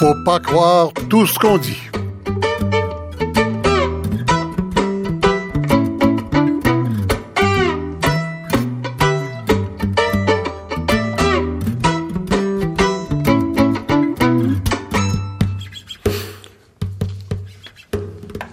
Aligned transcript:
Faut 0.00 0.14
pas 0.24 0.40
croire 0.40 0.94
tout 1.10 1.26
ce 1.26 1.38
qu'on 1.38 1.58
dit. 1.58 1.76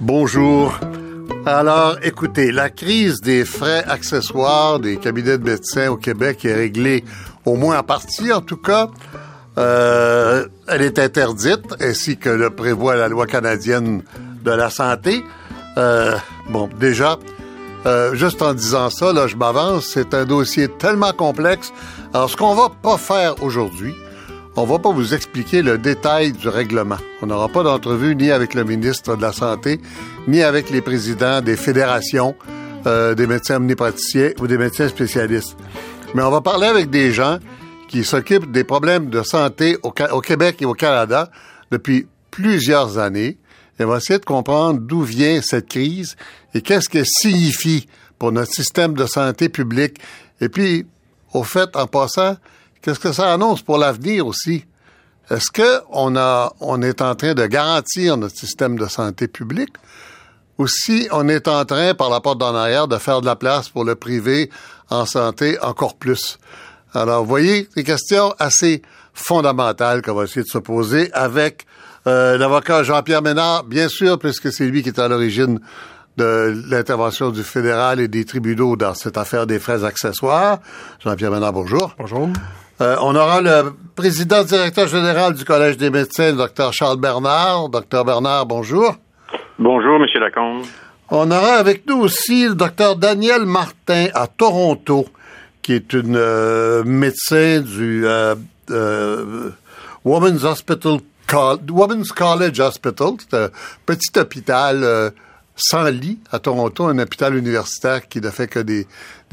Bonjour. 0.01 0.77
Alors, 1.45 1.95
écoutez, 2.03 2.51
la 2.51 2.69
crise 2.69 3.21
des 3.21 3.45
frais 3.45 3.85
accessoires 3.87 4.81
des 4.81 4.97
cabinets 4.97 5.37
de 5.37 5.45
médecins 5.45 5.87
au 5.91 5.95
Québec 5.95 6.43
est 6.43 6.53
réglée, 6.53 7.05
au 7.45 7.55
moins 7.55 7.79
en 7.79 7.83
partie 7.83 8.33
en 8.33 8.41
tout 8.41 8.57
cas. 8.57 8.89
Euh, 9.57 10.45
elle 10.67 10.81
est 10.81 10.99
interdite, 10.99 11.65
ainsi 11.79 12.17
que 12.17 12.29
le 12.29 12.49
prévoit 12.49 12.95
la 12.95 13.07
loi 13.07 13.25
canadienne 13.25 14.03
de 14.43 14.51
la 14.51 14.69
santé. 14.69 15.23
Euh, 15.77 16.15
bon, 16.49 16.69
déjà, 16.79 17.17
euh, 17.85 18.15
juste 18.15 18.41
en 18.41 18.53
disant 18.53 18.89
ça, 18.89 19.13
là, 19.13 19.27
je 19.27 19.35
m'avance, 19.35 19.85
c'est 19.85 20.13
un 20.13 20.25
dossier 20.25 20.67
tellement 20.67 21.13
complexe. 21.13 21.71
Alors, 22.13 22.29
ce 22.29 22.35
qu'on 22.35 22.55
va 22.55 22.69
pas 22.69 22.97
faire 22.97 23.41
aujourd'hui, 23.43 23.93
on 24.55 24.65
va 24.65 24.79
pas 24.79 24.91
vous 24.91 25.13
expliquer 25.13 25.61
le 25.61 25.77
détail 25.77 26.31
du 26.31 26.49
règlement. 26.49 26.97
On 27.21 27.27
n'aura 27.27 27.47
pas 27.47 27.63
d'entrevue 27.63 28.15
ni 28.15 28.31
avec 28.31 28.53
le 28.53 28.63
ministre 28.63 29.15
de 29.15 29.21
la 29.21 29.31
Santé, 29.31 29.79
ni 30.27 30.41
avec 30.41 30.69
les 30.69 30.81
présidents 30.81 31.41
des 31.41 31.55
fédérations 31.55 32.35
euh, 32.87 33.15
des 33.15 33.27
médecins 33.27 33.57
omnipraticiens 33.57 34.29
ou 34.39 34.47
des 34.47 34.57
médecins 34.57 34.87
spécialistes. 34.87 35.57
Mais 36.13 36.23
on 36.23 36.29
va 36.29 36.41
parler 36.41 36.67
avec 36.67 36.89
des 36.89 37.11
gens 37.11 37.37
qui 37.87 38.03
s'occupent 38.03 38.51
des 38.51 38.63
problèmes 38.63 39.09
de 39.09 39.23
santé 39.23 39.77
au, 39.83 39.93
au, 40.11 40.21
Québec 40.21 40.57
et 40.61 40.65
au 40.65 40.73
Canada 40.73 41.29
depuis 41.71 42.07
plusieurs 42.31 42.97
années. 42.97 43.37
Et 43.79 43.83
on 43.83 43.87
va 43.87 43.97
essayer 43.97 44.19
de 44.19 44.25
comprendre 44.25 44.79
d'où 44.79 45.01
vient 45.01 45.41
cette 45.41 45.69
crise 45.69 46.15
et 46.53 46.61
qu'est-ce 46.61 46.89
qu'elle 46.89 47.05
signifie 47.05 47.87
pour 48.17 48.31
notre 48.31 48.51
système 48.51 48.93
de 48.93 49.05
santé 49.05 49.49
publique. 49.49 49.99
Et 50.41 50.49
puis, 50.49 50.85
au 51.33 51.43
fait, 51.43 51.75
en 51.75 51.85
passant, 51.85 52.37
Qu'est-ce 52.87 52.99
que 52.99 53.11
ça 53.11 53.33
annonce 53.33 53.61
pour 53.61 53.77
l'avenir 53.77 54.25
aussi? 54.25 54.65
Est-ce 55.29 55.51
que 55.51 55.81
on 55.89 56.15
a, 56.15 56.53
on 56.61 56.81
est 56.81 57.01
en 57.01 57.15
train 57.15 57.33
de 57.33 57.45
garantir 57.45 58.15
notre 58.15 58.37
système 58.37 58.77
de 58.77 58.87
santé 58.87 59.27
publique? 59.27 59.75
Ou 60.57 60.67
si 60.67 61.07
on 61.11 61.27
est 61.27 61.49
en 61.49 61.65
train, 61.65 61.93
par 61.95 62.09
la 62.09 62.21
porte 62.21 62.37
d'en 62.37 62.55
arrière, 62.55 62.87
de 62.87 62.97
faire 62.97 63.19
de 63.19 63.25
la 63.25 63.35
place 63.35 63.67
pour 63.67 63.83
le 63.83 63.95
privé 63.95 64.49
en 64.89 65.05
santé 65.05 65.59
encore 65.59 65.95
plus? 65.95 66.39
Alors, 66.97 67.21
vous 67.21 67.29
voyez, 67.29 67.67
des 67.75 67.83
questions 67.83 68.33
assez 68.39 68.81
fondamentales 69.13 70.01
qu'on 70.01 70.15
va 70.15 70.23
essayer 70.23 70.41
de 70.41 70.47
se 70.47 70.57
poser 70.57 71.11
avec 71.13 71.65
euh, 72.07 72.37
l'avocat 72.37 72.81
Jean-Pierre 72.83 73.21
Ménard, 73.21 73.65
bien 73.65 73.87
sûr, 73.87 74.17
puisque 74.17 74.51
c'est 74.51 74.65
lui 74.65 74.81
qui 74.81 74.89
est 74.89 74.99
à 74.99 75.07
l'origine 75.07 75.59
de 76.17 76.55
l'intervention 76.69 77.29
du 77.29 77.43
fédéral 77.43 77.99
et 77.99 78.07
des 78.07 78.25
tribunaux 78.25 78.75
dans 78.75 78.95
cette 78.95 79.17
affaire 79.17 79.45
des 79.45 79.59
frais 79.59 79.83
accessoires. 79.83 80.57
Jean-Pierre 81.03 81.31
Ménard, 81.31 81.53
bonjour. 81.53 81.93
Bonjour. 81.99 82.29
Euh, 82.81 82.95
on 83.01 83.15
aura 83.15 83.41
le 83.41 83.73
président 83.95 84.43
directeur 84.43 84.87
général 84.87 85.35
du 85.35 85.45
Collège 85.45 85.77
des 85.77 85.91
médecins, 85.91 86.31
le 86.31 86.37
docteur 86.37 86.73
Charles 86.73 86.99
Bernard. 86.99 87.69
Docteur 87.69 88.05
Bernard, 88.05 88.47
bonjour. 88.47 88.95
Bonjour, 89.59 89.99
Monsieur 89.99 90.19
Lacombe. 90.19 90.63
On 91.09 91.29
aura 91.29 91.53
avec 91.53 91.87
nous 91.87 91.97
aussi 91.97 92.47
le 92.47 92.55
docteur 92.55 92.95
Daniel 92.95 93.45
Martin 93.45 94.07
à 94.13 94.27
Toronto, 94.27 95.05
qui 95.67 95.73
est 95.73 95.91
une 95.91 96.15
euh, 96.15 96.81
médecin 96.85 97.59
du 97.59 98.07
euh, 98.07 98.35
euh 98.71 99.49
Women's 100.05 100.45
Hospital, 100.45 100.99
Women's 101.69 102.13
College 102.13 102.57
Hospital. 102.61 103.15
C'est 103.19 103.35
un 103.35 103.49
petit 103.85 104.17
hôpital 104.17 105.11
sans 105.57 105.89
lit 105.89 106.19
à 106.31 106.39
Toronto, 106.39 106.85
un 106.85 106.97
hôpital 106.99 107.35
universitaire 107.35 108.07
qui 108.07 108.21
ne 108.21 108.29
fait 108.29 108.47
que 108.47 108.59
des, 108.59 108.87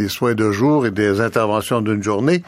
soins 0.08 0.34
de 0.34 0.50
jour 0.50 0.86
et 0.86 0.90
des 0.90 1.20
interventions 1.20 1.80
d'une 1.80 2.02
journée. 2.02 2.42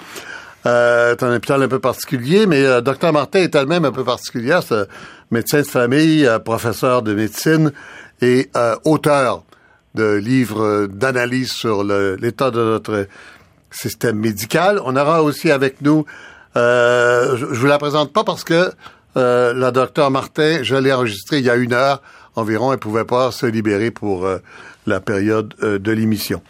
C'est 0.65 1.23
un 1.23 1.37
hôpital 1.37 1.63
un 1.63 1.69
peu 1.69 1.79
particulier, 1.79 2.47
mais 2.47 2.83
Dr 2.83 3.13
Martin 3.13 3.39
est 3.39 3.55
elle-même 3.55 3.85
un 3.85 3.93
peu 3.93 4.03
particulière. 4.03 4.65
C'est 4.65 4.89
médecin 5.31 5.59
de 5.59 5.67
famille, 5.67 6.29
professeur 6.45 7.03
de 7.03 7.15
médecine 7.15 7.71
et 8.21 8.51
auteur 8.85 9.45
de 9.95 10.15
livres 10.15 10.87
d'analyse 10.87 11.53
sur 11.53 11.85
l'état 11.85 12.51
de 12.51 12.65
notre 12.65 13.07
système 13.71 14.19
médical. 14.19 14.81
On 14.85 14.97
aura 14.97 15.23
aussi 15.23 15.51
avec 15.51 15.81
nous, 15.83 16.05
je, 16.55 17.37
je 17.37 17.61
vous 17.61 17.67
la 17.67 17.79
présente 17.79 18.13
pas 18.13 18.25
parce 18.25 18.45
que 18.45 18.73
la 19.15 19.71
docteur 19.71 20.11
Martin, 20.11 20.63
je 20.63 20.77
l'ai 20.77 20.93
enregistrée 20.93 21.39
il 21.39 21.45
y 21.45 21.51
a 21.51 21.57
une 21.57 21.73
heure 21.73 22.03
environ, 22.35 22.73
elle 22.73 22.79
pouvait 22.79 23.05
pas 23.05 23.33
se 23.33 23.47
libérer 23.47 23.91
pour 23.91 24.29
la 24.87 25.01
période 25.01 25.55
de 25.61 25.93
l'émission. 25.93 26.43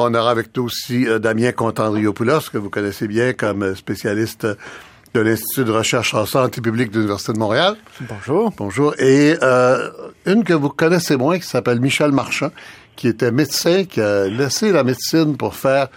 On 0.00 0.14
aura 0.14 0.30
avec 0.30 0.56
nous 0.56 0.62
aussi 0.62 1.08
euh, 1.08 1.18
Damien 1.18 1.50
Contandriopoulos, 1.50 2.50
que 2.52 2.58
vous 2.58 2.70
connaissez 2.70 3.08
bien 3.08 3.32
comme 3.32 3.64
euh, 3.64 3.74
spécialiste 3.74 4.46
de 5.12 5.20
l'Institut 5.20 5.64
de 5.64 5.72
recherche 5.72 6.14
en 6.14 6.24
santé 6.24 6.60
publique 6.60 6.92
de 6.92 6.98
l'Université 6.98 7.32
de 7.32 7.38
Montréal. 7.38 7.74
Bonjour. 8.02 8.52
Bonjour. 8.56 8.94
Et 9.00 9.34
euh, 9.42 9.90
une 10.24 10.44
que 10.44 10.52
vous 10.52 10.68
connaissez 10.68 11.16
moins, 11.16 11.40
qui 11.40 11.48
s'appelle 11.48 11.80
Michel 11.80 12.12
Marchand, 12.12 12.52
qui 12.94 13.08
était 13.08 13.32
médecin, 13.32 13.86
qui 13.86 14.00
a 14.00 14.28
laissé 14.28 14.70
la 14.70 14.84
médecine 14.84 15.36
pour 15.36 15.56
faire 15.56 15.88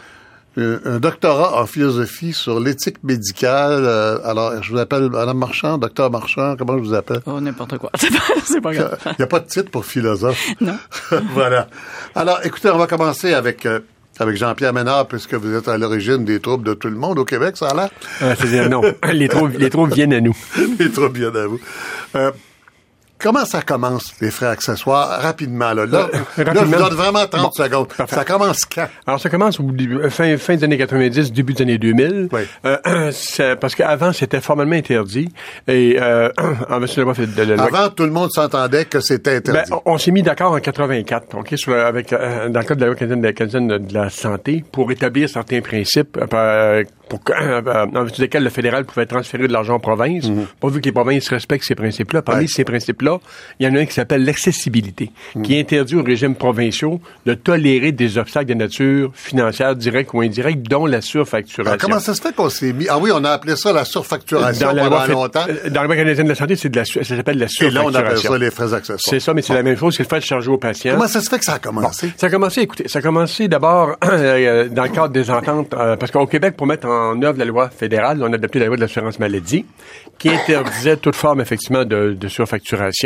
un 0.58 1.00
doctorat 1.00 1.62
en 1.62 1.66
philosophie 1.66 2.34
sur 2.34 2.60
l'éthique 2.60 3.04
médicale. 3.04 3.86
alors, 4.26 4.62
je 4.62 4.72
vous 4.72 4.80
appelle 4.80 5.10
Madame 5.10 5.38
Marchand, 5.38 5.78
docteur 5.78 6.12
Marchand, 6.12 6.56
comment 6.58 6.78
je 6.78 6.84
vous 6.84 6.94
appelle? 6.94 7.22
Oh, 7.26 7.40
n'importe 7.40 7.78
quoi. 7.78 7.90
C'est 8.44 8.62
pas 8.62 8.74
grave. 8.74 8.98
Il 9.06 9.16
n'y 9.20 9.24
a 9.24 9.28
pas 9.28 9.40
de 9.40 9.48
titre 9.48 9.72
pour 9.72 9.86
philosophe. 9.86 10.46
Non. 10.62 10.78
voilà. 11.34 11.68
Alors, 12.16 12.40
écoutez, 12.44 12.70
on 12.70 12.78
va 12.78 12.88
commencer 12.88 13.34
avec 13.34 13.66
avec 14.20 14.38
Jean-Pierre 14.38 14.74
Ménard, 14.74 15.08
puisque 15.08 15.34
vous 15.34 15.56
êtes 15.56 15.68
à 15.68 15.78
l'origine 15.78 16.26
des 16.26 16.40
troubles 16.40 16.64
de 16.66 16.74
tout 16.74 16.90
le 16.90 16.96
monde 16.96 17.18
au 17.18 17.26
Québec, 17.26 17.58
ça 17.58 17.70
a 17.70 17.74
l'air? 17.74 17.90
Euh, 18.22 18.36
C'est-à-dire, 18.38 18.70
non. 18.70 18.82
les, 19.12 19.28
troubles, 19.28 19.56
les 19.58 19.70
troubles 19.70 19.94
viennent 19.94 20.14
à 20.14 20.22
nous. 20.22 20.36
les 20.80 20.92
troubles 20.92 21.18
viennent 21.18 21.36
à 21.38 21.48
vous. 21.48 21.60
Euh, 22.16 22.32
Comment 23.22 23.46
ça 23.46 23.62
commence, 23.62 24.16
les 24.20 24.32
frais 24.32 24.48
accessoires, 24.48 25.22
rapidement? 25.22 25.74
Là, 25.74 25.86
là, 25.86 26.10
euh, 26.12 26.44
là 26.44 26.54
je 26.56 26.66
vous 26.66 26.72
donne 26.72 26.94
vraiment 26.96 27.28
30 27.28 27.42
bon, 27.42 27.52
secondes. 27.52 27.88
Parfait. 27.94 28.16
Ça 28.16 28.26
commence 28.26 28.66
quand? 28.66 28.88
Alors, 29.06 29.20
ça 29.20 29.30
commence 29.30 29.60
au 29.60 29.64
début, 29.64 30.10
fin, 30.10 30.36
fin 30.38 30.56
des 30.56 30.64
années 30.64 30.78
90, 30.80 31.32
début 31.32 31.54
des 31.54 31.62
années 31.62 31.78
2000. 31.78 32.30
Oui. 32.32 32.42
Euh, 32.66 33.12
parce 33.62 33.76
qu'avant, 33.76 34.12
c'était 34.12 34.42
formellement 34.42 34.76
interdit. 34.76 35.30
Et 35.68 35.98
euh, 36.02 36.30
en 36.68 36.80
de 36.80 37.44
la 37.44 37.56
loi... 37.56 37.66
Avant, 37.66 37.90
tout 37.90 38.06
le 38.06 38.12
monde 38.12 38.32
s'entendait 38.32 38.86
que 38.86 39.00
c'était 39.00 39.36
interdit. 39.36 39.70
Ben, 39.70 39.78
on, 39.86 39.94
on 39.94 39.98
s'est 40.00 40.12
mis 40.12 40.24
d'accord 40.24 40.54
en 40.54 40.60
84, 40.60 41.38
OK, 41.38 41.54
sur, 41.58 41.74
avec, 41.74 42.14
euh, 42.14 42.50
dans 42.50 42.60
le 42.60 42.66
cadre 42.66 42.82
de 42.82 42.86
la 42.86 42.88
loi 42.88 42.96
canadienne 42.96 43.68
de, 43.68 43.78
de, 43.78 43.94
la 43.94 44.10
santé, 44.10 44.64
pour 44.72 44.92
établir 44.92 45.30
certains 45.30 45.62
principes 45.62 46.18
euh, 46.34 46.84
pour, 47.08 47.20
euh, 47.42 47.62
en 47.62 48.04
vertu 48.04 48.22
desquels 48.22 48.44
le 48.44 48.50
fédéral 48.50 48.86
pouvait 48.86 49.06
transférer 49.06 49.48
de 49.48 49.54
l'argent 49.54 49.76
aux 49.76 49.80
provinces, 49.80 50.30
mm 50.30 50.40
-hmm. 50.40 50.46
pourvu 50.60 50.80
que 50.82 50.86
les 50.86 50.92
provinces 50.92 51.30
respectent 51.30 51.66
ces 51.66 51.76
principes-là. 51.76 52.22
Parmi 52.22 52.42
ouais. 52.44 52.48
ces 52.48 52.64
principes-là, 52.64 53.11
il 53.60 53.68
y 53.68 53.70
en 53.70 53.76
a 53.76 53.80
un 53.80 53.86
qui 53.86 53.94
s'appelle 53.94 54.24
l'accessibilité, 54.24 55.12
mm 55.36 55.40
-hmm. 55.40 55.44
qui 55.44 55.60
interdit 55.60 55.96
aux 55.96 56.04
régimes 56.04 56.36
provinciaux 56.36 57.00
de 57.26 57.34
tolérer 57.34 57.92
des 57.92 58.18
obstacles 58.18 58.48
de 58.48 58.54
nature 58.54 59.12
financière, 59.14 59.76
directe 59.76 60.12
ou 60.14 60.22
indirecte, 60.22 60.62
dont 60.70 60.86
la 60.86 61.02
surfacturation. 61.02 61.72
Alors, 61.72 61.78
comment 61.78 62.00
ça 62.00 62.14
se 62.14 62.22
fait 62.22 62.34
qu'on 62.36 62.50
s'est 62.50 62.74
mis... 62.74 62.88
Ah 62.90 62.98
oui, 62.98 63.12
on 63.14 63.24
a 63.24 63.32
appelé 63.32 63.56
ça 63.56 63.74
la 63.74 63.86
surfacturation 63.86 64.68
dans 64.68 64.74
la 64.74 64.90
pendant 64.90 65.06
longtemps. 65.08 65.46
Dans 65.70 65.82
la 65.82 65.88
loi 65.88 65.96
canadienne 65.96 66.26
de 66.26 66.32
la 66.32 66.36
santé, 66.36 66.56
de 66.56 66.76
la, 66.76 66.86
ça 66.86 67.04
s'appelle 67.04 67.38
la 67.38 67.48
surfacturation. 67.48 67.68
Et 67.68 67.72
là, 67.72 67.84
on 67.86 67.94
appelle 67.94 68.18
ça 68.18 68.38
les 68.38 68.52
frais 68.52 68.74
accessoires. 68.74 69.00
C'est 69.00 69.20
ça, 69.20 69.34
mais 69.34 69.42
c'est 69.42 69.54
bon. 69.54 69.58
la 69.58 69.64
même 69.64 69.78
chose, 69.78 69.96
c'est 69.96 70.04
le 70.04 70.10
fait 70.10 70.20
de 70.20 70.26
charger 70.26 70.50
aux 70.50 70.58
patients. 70.58 70.94
Comment 70.94 71.08
ça 71.08 71.22
se 71.22 71.30
fait 71.30 71.40
que 71.40 71.46
ça 71.46 71.56
a 71.56 71.60
commencé? 71.60 72.08
Bon, 72.08 72.14
ça 72.18 72.28
a 72.28 72.30
commencé, 72.30 72.62
écoutez, 72.62 72.88
ça 72.88 73.00
a 73.00 73.02
commencé 73.02 73.48
d'abord 73.48 73.96
euh, 74.04 74.68
dans 74.70 74.84
le 74.84 74.90
cadre 74.90 75.10
des 75.10 75.30
ententes, 75.30 75.74
euh, 75.74 75.96
parce 75.96 76.12
qu'au 76.12 76.28
Québec, 76.28 76.56
pour 76.58 76.68
mettre 76.68 76.88
en 76.88 77.22
œuvre 77.22 77.38
la 77.38 77.46
loi 77.46 77.70
fédérale, 77.70 78.22
on 78.24 78.32
a 78.32 78.36
adopté 78.36 78.60
la 78.60 78.68
loi 78.68 78.76
de 78.76 78.82
l'assurance 78.82 79.20
maladie, 79.20 79.66
qui 80.18 80.30
interdisait 80.30 80.98
toute 80.98 81.16
forme, 81.16 81.42
effectivement, 81.42 81.84
de, 81.84 82.14
de 82.14 82.28
surfacturation. 82.28 83.01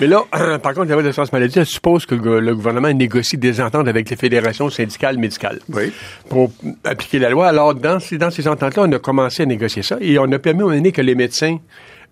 Mais 0.00 0.06
là, 0.06 0.24
par 0.62 0.74
contre, 0.74 0.88
la 0.88 0.94
loi 0.94 1.02
de 1.02 1.08
l'assurance 1.08 1.32
maladie, 1.32 1.58
elle 1.58 1.66
suppose 1.66 2.06
que 2.06 2.14
le, 2.14 2.54
gouvernement 2.54 2.92
négocie 2.92 3.38
des 3.38 3.60
ententes 3.60 3.88
avec 3.88 4.08
les 4.10 4.16
fédérations 4.16 4.70
syndicales 4.70 5.18
médicales 5.18 5.60
oui. 5.72 5.92
pour 6.28 6.50
appliquer 6.84 7.18
la 7.18 7.30
loi. 7.30 7.48
Alors, 7.48 7.74
dans 7.74 8.00
ces, 8.00 8.18
dans 8.18 8.30
ces 8.30 8.46
ententes-là, 8.48 8.84
on 8.86 8.92
a 8.92 8.98
commencé 8.98 9.42
à 9.42 9.46
négocier 9.46 9.82
ça 9.82 9.96
et 10.00 10.18
on 10.18 10.30
a 10.32 10.38
permis 10.38 10.62
au 10.62 10.92
que 10.92 11.02
les 11.02 11.14
médecins 11.14 11.58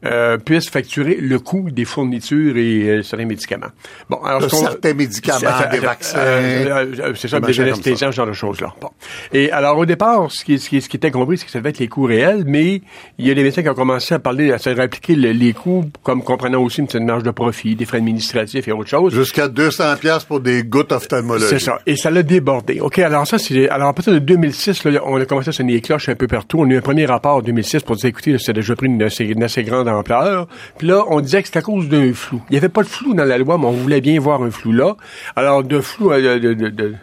euh, 0.05 0.39
puissent 0.39 0.71
facturer 0.71 1.17
le 1.17 1.39
coût 1.39 1.71
des 1.71 1.85
fournitures 1.85 2.57
et 2.57 2.89
euh, 2.89 3.03
certains 3.03 3.27
médicaments. 3.27 3.69
Bon, 4.11 4.19
alors 4.19 4.43
de 4.43 4.49
certains 4.49 4.95
médicaments, 4.95 5.39
des 5.71 5.79
vaccins, 5.79 6.19
euh, 6.19 6.87
euh, 6.99 7.13
c'est 7.15 7.29
ça, 7.29 7.41
des 7.41 7.61
anesthésiants, 7.61 8.11
ce 8.11 8.17
genre 8.17 8.27
de 8.27 8.33
choses-là. 8.33 8.75
Bon. 8.81 8.91
Et 9.33 9.51
alors 9.51 9.79
au 9.79 9.87
départ, 9.87 10.31
ce 10.31 10.45
qui, 10.45 10.59
ce 10.59 10.69
qui, 10.69 10.81
ce 10.81 10.89
qui 10.89 10.97
était 10.97 11.11
compris, 11.11 11.39
c'est 11.39 11.47
que 11.47 11.51
ça 11.51 11.59
devait 11.59 11.71
être 11.71 11.79
les 11.79 11.89
coûts 11.89 12.05
réels, 12.05 12.45
mais 12.47 12.83
il 13.19 13.27
y 13.27 13.31
a 13.31 13.35
des 13.35 13.43
médecins 13.43 13.63
qui 13.63 13.69
ont 13.69 13.75
commencé 13.75 14.15
à 14.15 14.19
parler, 14.19 14.53
à 14.53 14.59
se 14.59 14.71
réappliquer 14.71 15.15
le, 15.17 15.33
les 15.33 15.53
coûts, 15.53 15.85
comme 16.03 16.23
comprenant 16.23 16.63
aussi 16.63 16.81
une 16.81 16.87
petite 16.87 17.03
marge 17.03 17.23
de 17.23 17.31
profit, 17.31 17.75
des 17.75 17.85
frais 17.85 17.99
administratifs 17.99 18.69
et 18.69 18.73
autre 18.73 18.91
chose. 18.91 19.15
Jusqu'à 19.15 19.49
200 19.49 19.97
pièces 20.01 20.25
pour 20.25 20.41
des 20.41 20.65
gouttes 20.65 20.93
ophtalmologiques. 20.93 21.49
C'est 21.49 21.59
ça. 21.59 21.81
Et 21.87 21.97
ça 21.97 22.11
l'a 22.11 22.23
débordé. 22.23 22.81
Ok, 22.81 22.99
alors 22.99 23.27
ça, 23.27 23.39
c'est 23.39 23.69
alors 23.69 23.89
à 23.89 23.93
partir 23.93 24.13
de 24.13 24.19
2006, 24.19 24.85
là, 24.85 25.01
on 25.05 25.21
a 25.21 25.25
commencé 25.25 25.49
à 25.49 25.53
sonner 25.53 25.75
les 25.75 25.81
cloches 25.81 26.09
un 26.09 26.15
peu 26.15 26.27
partout. 26.27 26.59
On 26.61 26.69
a 26.69 26.75
eu 26.75 26.77
un 26.77 26.83
premier 26.83 27.07
rapport 27.07 27.37
en 27.37 27.43
2006 27.43 27.83
pour 27.83 27.97
dire, 27.97 28.11
écoutez, 28.11 28.37
c'est 28.39 28.53
déjà 28.53 28.77
pris 28.77 28.87
une 28.87 29.03
assez, 29.03 29.25
une 29.25 29.43
assez 29.43 29.63
grande 29.63 29.89
d'ampleur. 29.95 30.49
Puis 30.79 30.87
là, 30.87 31.05
on 31.09 31.21
disait 31.21 31.41
que 31.43 31.49
c'était 31.49 31.61
à 31.61 31.63
cause 31.63 31.89
d'un 31.89 32.13
flou. 32.13 32.43
Il 32.51 32.53
n'y 32.53 32.59
avait 32.59 32.69
pas 32.69 32.83
de 32.83 32.89
flou 32.89 33.15
dans 33.15 33.25
la 33.25 33.39
loi, 33.39 33.59
mais 33.59 33.67
on 33.67 33.73
voulait 33.73 34.01
bien 34.01 34.19
voir 34.21 34.43
un 34.43 34.51
flou 34.51 34.73
là. 34.73 34.97
Alors, 35.37 35.63
de 35.63 35.81
flou, 35.81 36.13
euh, 36.13 36.95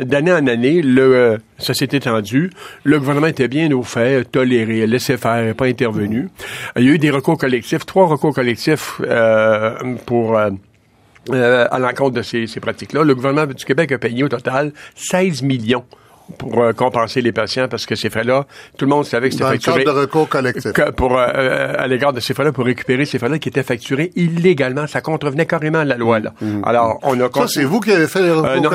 d'année 0.00 0.32
en 0.32 0.46
année, 0.46 0.82
le, 0.82 1.02
euh, 1.02 1.38
ça 1.58 1.74
s'est 1.74 1.88
étendu. 1.92 2.50
Le 2.84 2.98
gouvernement 2.98 3.26
était 3.26 3.48
bien 3.48 3.70
au 3.72 3.82
fait, 3.82 4.24
toléré, 4.24 4.86
laissé 4.86 5.16
faire, 5.16 5.54
pas 5.54 5.66
intervenu. 5.66 6.28
Il 6.76 6.84
y 6.84 6.88
a 6.88 6.92
eu 6.92 6.98
des 6.98 7.10
recours 7.10 7.38
collectifs, 7.38 7.86
trois 7.86 8.06
recours 8.06 8.34
collectifs 8.34 9.00
euh, 9.02 9.74
pour... 10.04 10.36
Euh, 10.36 10.50
euh, 11.30 11.66
à 11.72 11.80
l'encontre 11.80 12.14
de 12.14 12.22
ces 12.22 12.46
pratiques-là. 12.60 13.02
Le 13.02 13.12
gouvernement 13.14 13.52
du 13.52 13.64
Québec 13.64 13.90
a 13.90 13.98
payé 13.98 14.22
au 14.22 14.28
total 14.28 14.72
16 14.94 15.42
millions 15.42 15.84
pour 16.38 16.62
euh, 16.62 16.72
compenser 16.72 17.20
les 17.20 17.32
patients 17.32 17.68
parce 17.68 17.86
que 17.86 17.94
ces 17.94 18.10
frais-là, 18.10 18.46
tout 18.76 18.84
le 18.84 18.90
monde 18.90 19.04
savait 19.04 19.28
que 19.28 19.34
c'était 19.34 19.44
facturé. 19.46 19.84
de 19.84 19.90
recours 19.90 20.28
collectif. 20.28 20.72
que 20.72 20.90
pour, 20.90 21.16
euh, 21.18 21.26
euh, 21.34 21.74
à 21.78 21.86
l'égard 21.86 22.12
de 22.12 22.20
ces 22.20 22.34
frais-là, 22.34 22.52
pour 22.52 22.64
récupérer 22.64 23.04
ces 23.04 23.18
frais-là 23.18 23.38
qui 23.38 23.48
étaient 23.48 23.62
facturés 23.62 24.10
illégalement. 24.16 24.86
Ça 24.86 25.00
contrevenait 25.00 25.46
carrément 25.46 25.78
à 25.78 25.84
la 25.84 25.96
loi, 25.96 26.18
là. 26.20 26.32
Alors, 26.64 26.98
on 27.02 27.18
a... 27.20 27.28
Ça, 27.32 27.46
c'est 27.48 27.64
vous 27.64 27.80
qui 27.80 27.92
avez 27.92 28.06
fait 28.06 28.22
les 28.22 28.30
recours 28.30 28.46
Euh, 28.50 28.60
non, 28.60 28.70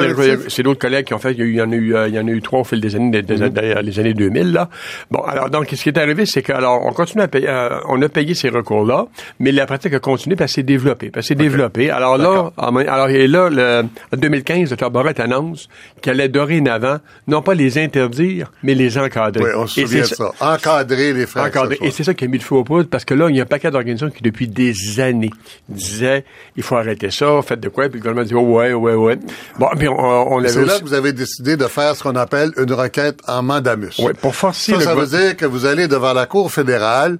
c'est 0.48 0.64
d'autres 0.64 0.80
collègues 0.80 1.06
qui 1.06 1.14
ont 1.14 1.20
fait. 1.20 1.34
Il 1.34 1.56
y, 1.56 1.62
en 1.62 1.72
a 1.72 1.76
eu, 1.76 1.96
euh, 1.96 2.08
il 2.08 2.14
y 2.16 2.20
en 2.20 2.28
a 2.28 2.32
eu 2.32 2.42
trois 2.42 2.60
au 2.62 2.64
fil 2.64 2.80
des 2.82 2.96
années, 2.96 3.22
des, 3.22 3.22
des- 3.22 3.50
des- 3.50 3.76
les 3.82 4.00
années 4.00 4.14
2000 4.14 4.52
là. 4.54 4.70
Bon, 5.10 5.20
alors 5.22 5.50
donc, 5.50 5.68
ce 5.70 5.82
qui 5.82 5.90
est 5.90 5.98
arrivé, 5.98 6.26
c'est 6.26 6.42
que 6.42 6.54
alors 6.54 6.86
on 6.86 6.92
continue 6.94 7.24
à 7.24 7.28
payer, 7.28 7.48
euh, 7.50 7.80
on 7.90 8.02
a 8.02 8.10
payé 8.10 8.34
ces 8.34 8.50
recours 8.50 8.86
là, 8.86 9.06
mais 9.40 9.52
la 9.52 9.66
pratique 9.66 9.94
a 9.94 10.00
continué, 10.00 10.36
s'est 10.48 10.64
développée, 10.64 11.08
puis 11.10 11.20
elle 11.20 11.24
s'est 11.24 11.36
développée. 11.36 11.90
Alors 11.90 12.18
là, 12.18 12.52
alors 12.58 13.10
et 13.10 13.28
là, 13.28 13.50
le, 13.50 13.84
en 14.14 14.18
2015, 14.18 14.70
le 14.72 14.76
Dr 14.78 14.90
Barrett 14.90 15.20
annonce 15.20 15.68
qu'elle 16.02 16.20
allait 16.20 16.30
dorénavant 16.30 16.98
non 17.28 17.41
pas 17.42 17.54
les 17.54 17.78
interdire, 17.78 18.52
mais 18.64 18.74
les 18.76 18.98
encadrer. 18.98 19.44
Oui, 19.44 19.50
on 19.56 19.68
se 19.68 19.82
souvient 19.82 20.02
de 20.02 20.06
ça. 20.06 20.32
Encadrer 20.40 21.14
les 21.14 21.26
frais 21.26 21.42
Encadré. 21.42 21.78
Et 21.82 21.92
c'est 21.92 22.04
ça 22.04 22.14
qui 22.14 22.26
a 22.26 22.28
mis 22.28 22.38
le 22.38 22.44
feu 22.44 22.56
aux 22.56 22.64
poudres, 22.64 22.90
parce 22.90 23.06
que 23.06 23.14
là, 23.14 23.30
il 23.30 23.36
y 23.36 23.40
a 23.40 23.44
un 23.44 23.46
paquet 23.46 23.72
d'organisations 23.72 24.10
qui, 24.10 24.22
depuis 24.24 24.48
des 24.48 25.00
années, 25.00 25.32
disaient, 25.70 26.26
il 26.56 26.64
faut 26.64 26.76
arrêter 26.76 27.12
ça, 27.12 27.42
faites 27.42 27.60
de 27.60 27.70
quoi, 27.70 27.90
puis 27.90 28.00
le 28.00 28.00
gouvernement 28.00 28.26
dit, 28.26 28.36
oh, 28.36 28.58
ouais, 28.58 28.74
ouais, 28.74 28.94
ouais. 28.94 29.20
Bon, 29.60 29.68
puis 29.78 29.88
on, 29.88 29.94
on 30.34 30.40
avait 30.40 30.50
C'est 30.50 30.66
là 30.66 30.80
que 30.80 30.84
vous 30.84 30.94
avez 30.94 31.14
décidé 31.14 31.58
de 31.58 31.66
faire 31.68 31.96
ce 31.96 32.04
qu'on 32.04 32.16
appelle 32.16 32.52
une 32.58 32.72
requête 32.74 33.20
en 33.28 33.42
mandamus. 33.44 34.00
Ouais, 34.00 34.14
pour 34.14 34.36
forcer 34.36 34.74
Ça, 34.74 34.78
le 34.78 34.84
ça 34.84 34.96
veut 34.96 35.08
dire 35.08 35.36
que 35.38 35.46
vous 35.46 35.66
allez 35.66 35.88
devant 35.88 36.14
la 36.14 36.26
Cour 36.26 36.52
fédérale 36.52 37.18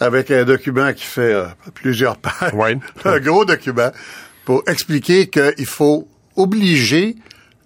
avec 0.00 0.30
un 0.30 0.44
document 0.44 0.92
qui 0.92 1.04
fait 1.04 1.32
euh, 1.32 1.44
plusieurs 1.74 2.16
pages, 2.16 2.52
Ouais. 2.54 2.78
un 3.04 3.18
gros 3.20 3.44
document, 3.44 3.90
pour 4.44 4.62
expliquer 4.66 5.26
qu'il 5.28 5.66
faut 5.66 6.06
obliger 6.36 7.16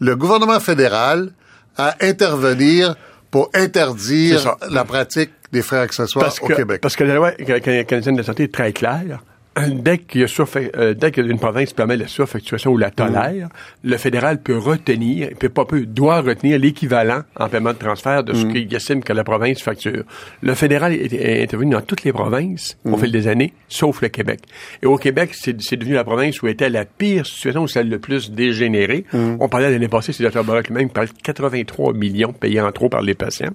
le 0.00 0.16
gouvernement 0.16 0.58
fédéral 0.58 1.30
à 1.76 1.96
intervenir 2.00 2.96
pour 3.30 3.50
interdire 3.54 4.56
la 4.70 4.84
pratique 4.84 5.30
des 5.52 5.62
frais 5.62 5.78
accessoires 5.78 6.24
parce 6.26 6.40
au 6.40 6.46
Québec. 6.56 6.80
Parce 6.80 6.96
que 6.96 7.04
la 7.04 7.14
loi 7.14 7.32
ca- 7.38 7.60
ca- 7.62 7.84
canadienne 7.84 8.16
de 8.16 8.20
la 8.20 8.26
santé 8.26 8.44
est 8.44 8.52
très 8.54 8.72
claire. 8.72 9.22
Dès 9.68 9.98
qu'il 9.98 10.22
y 10.22 10.24
a 10.24 10.28
surfa- 10.28 10.70
euh, 10.78 10.94
dès 10.94 11.10
qu'une 11.10 11.38
province 11.38 11.74
permet 11.74 11.98
la 11.98 12.06
surfacturation 12.06 12.70
ou 12.70 12.78
la 12.78 12.90
tolère, 12.90 13.48
le 13.84 13.96
fédéral 13.98 14.40
peut 14.40 14.56
retenir, 14.56 15.28
peut 15.38 15.50
pas 15.50 15.66
peut, 15.66 15.84
doit 15.84 16.22
retenir 16.22 16.58
l'équivalent 16.58 17.20
en 17.38 17.48
paiement 17.50 17.72
de 17.74 17.78
transfert 17.78 18.24
de 18.24 18.32
ce 18.32 18.46
qu'il 18.46 18.74
estime 18.74 19.04
que 19.04 19.12
la 19.12 19.24
province 19.24 19.60
facture. 19.60 20.04
Le 20.42 20.54
fédéral 20.54 20.94
est, 20.94 21.12
est 21.12 21.42
intervenu 21.42 21.72
dans 21.72 21.82
toutes 21.82 22.02
les 22.04 22.12
provinces 22.14 22.78
au 22.86 22.96
fil 22.96 23.12
des 23.12 23.28
années, 23.28 23.52
sauf 23.68 24.00
le 24.00 24.08
Québec. 24.08 24.40
Et 24.82 24.86
au 24.86 24.96
Québec, 24.96 25.32
c'est 25.34 25.52
devenu 25.76 25.94
la 25.94 26.04
province 26.04 26.40
où 26.40 26.48
était 26.48 26.70
la 26.70 26.86
pire 26.86 27.26
situation, 27.26 27.64
où 27.64 27.68
celle 27.68 27.90
le 27.90 27.98
plus 27.98 28.30
dégénérée. 28.30 29.04
On 29.12 29.48
parlait 29.50 29.70
l'année 29.70 29.88
passée, 29.88 30.14
c'est 30.14 30.24
Dr 30.24 30.44
Barrett 30.44 30.68
lui-même 30.68 30.88
qui 30.88 30.94
parlait 30.94 31.10
de 31.10 31.22
83 31.22 31.92
millions 31.92 32.32
payés 32.32 32.60
en 32.62 32.72
trop 32.72 32.88
par 32.88 33.02
les 33.02 33.14
patients. 33.14 33.52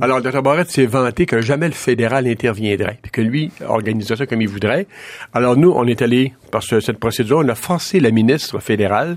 Alors, 0.00 0.20
Dr 0.22 0.42
Barrett 0.42 0.68
s'est 0.68 0.86
vanté 0.86 1.24
que 1.24 1.40
jamais 1.40 1.68
le 1.68 1.74
fédéral 1.74 2.26
interviendrait, 2.26 2.98
que 3.12 3.20
lui 3.20 3.52
organisait 3.64 4.16
ça 4.16 4.26
comme 4.26 4.42
il 4.42 4.48
voudrait. 4.48 4.86
Alors, 5.36 5.56
nous, 5.56 5.70
on 5.70 5.86
est 5.86 6.00
allé, 6.02 6.32
par 6.50 6.62
ce- 6.62 6.80
cette 6.80 6.98
procédure, 6.98 7.38
on 7.44 7.48
a 7.48 7.54
forcé 7.54 8.00
la 8.00 8.10
ministre 8.10 8.58
fédérale 8.58 9.16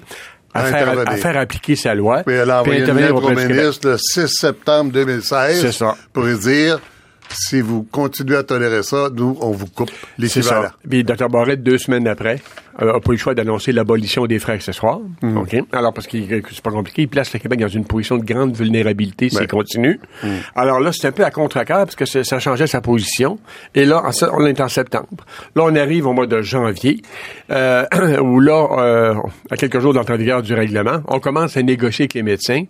à, 0.54 0.63
faire, 0.63 0.89
intervenir. 0.89 1.10
à 1.13 1.16
faire 1.18 1.38
appliquer 1.38 1.75
sa 1.75 1.95
loi. 1.95 2.24
Puis 2.25 2.36
elle 2.36 2.50
a 2.51 2.62
envoyé 2.62 2.80
une 2.80 2.83
intervenir 2.83 3.13
lettre 3.16 3.31
au 3.31 3.36
ministre 3.48 3.88
le 3.89 3.98
6 3.98 4.27
septembre 4.27 4.92
2016 4.92 5.62
C'est 5.62 5.71
ça. 5.71 5.95
pour 6.12 6.24
lui 6.24 6.38
dire 6.38 6.80
si 7.31 7.62
vous 7.62 7.83
continuez 7.83 8.36
à 8.38 8.44
tolérer 8.44 8.81
ça, 8.83 9.07
nous, 9.13 9.38
on 9.39 9.51
vous 9.51 9.68
coupe 9.68 9.92
C'est 9.92 10.21
l'équivalent. 10.24 10.63
ça. 10.63 10.74
Puis 10.89 11.04
Dr 11.04 11.30
Barrett, 11.30 11.62
deux 11.62 11.77
semaines 11.77 12.07
après, 12.07 12.42
euh, 12.81 12.94
a 12.95 13.00
pas 13.00 13.12
eu 13.12 13.16
le 13.16 13.18
choix 13.18 13.33
d'annoncer 13.33 13.71
l'abolition 13.71 14.25
des 14.25 14.39
frais 14.39 14.54
accessoires. 14.54 15.00
Mm. 15.21 15.38
OK? 15.38 15.56
Alors, 15.71 15.94
parce 15.94 16.07
que 16.07 16.18
c'est 16.51 16.62
pas 16.62 16.71
compliqué, 16.71 17.04
il 17.04 17.07
place 17.07 17.31
le 17.33 17.39
Québec 17.39 17.60
dans 17.60 17.68
une 17.68 17.86
position 17.86 18.18
de 18.18 18.24
grande 18.24 18.56
vulnérabilité 18.56 19.30
s'il 19.30 19.39
Ouais. 19.39 19.48
continue. 19.48 20.00
Mm. 20.24 20.27
Alors 20.56 20.80
là, 20.80 20.92
c'est 20.92 21.07
un 21.07 21.12
peu 21.12 21.24
à 21.25 21.31
contre-cœur 21.31 21.86
parce 21.86 21.95
que 21.95 22.06
ça 22.06 22.39
changeait 22.39 22.68
sa 22.68 22.81
position. 22.81 23.39
Et 23.75 23.86
là, 23.86 24.04
on 24.33 24.45
est 24.45 24.62
en 24.62 24.68
septembre. 24.69 25.07
Là, 25.56 25.63
on 25.66 25.75
arrive 25.75 26.07
au 26.07 26.13
mois 26.13 26.27
de 26.27 26.42
janvier, 26.42 27.01
euh, 27.51 27.86
où 28.21 28.39
là, 28.39 28.68
euh, 28.77 29.13
à 29.50 29.57
quelques 29.57 29.80
jours 29.80 29.94
d'entrée 29.94 30.13
en 30.13 30.18
vigueur 30.18 30.42
du 30.42 30.54
règlement, 30.54 31.00
on 31.07 31.19
commence 31.19 31.57
à 31.57 31.63
négocier 31.63 32.04
avec 32.04 32.13
les 32.13 32.24
médecins. 32.24 32.63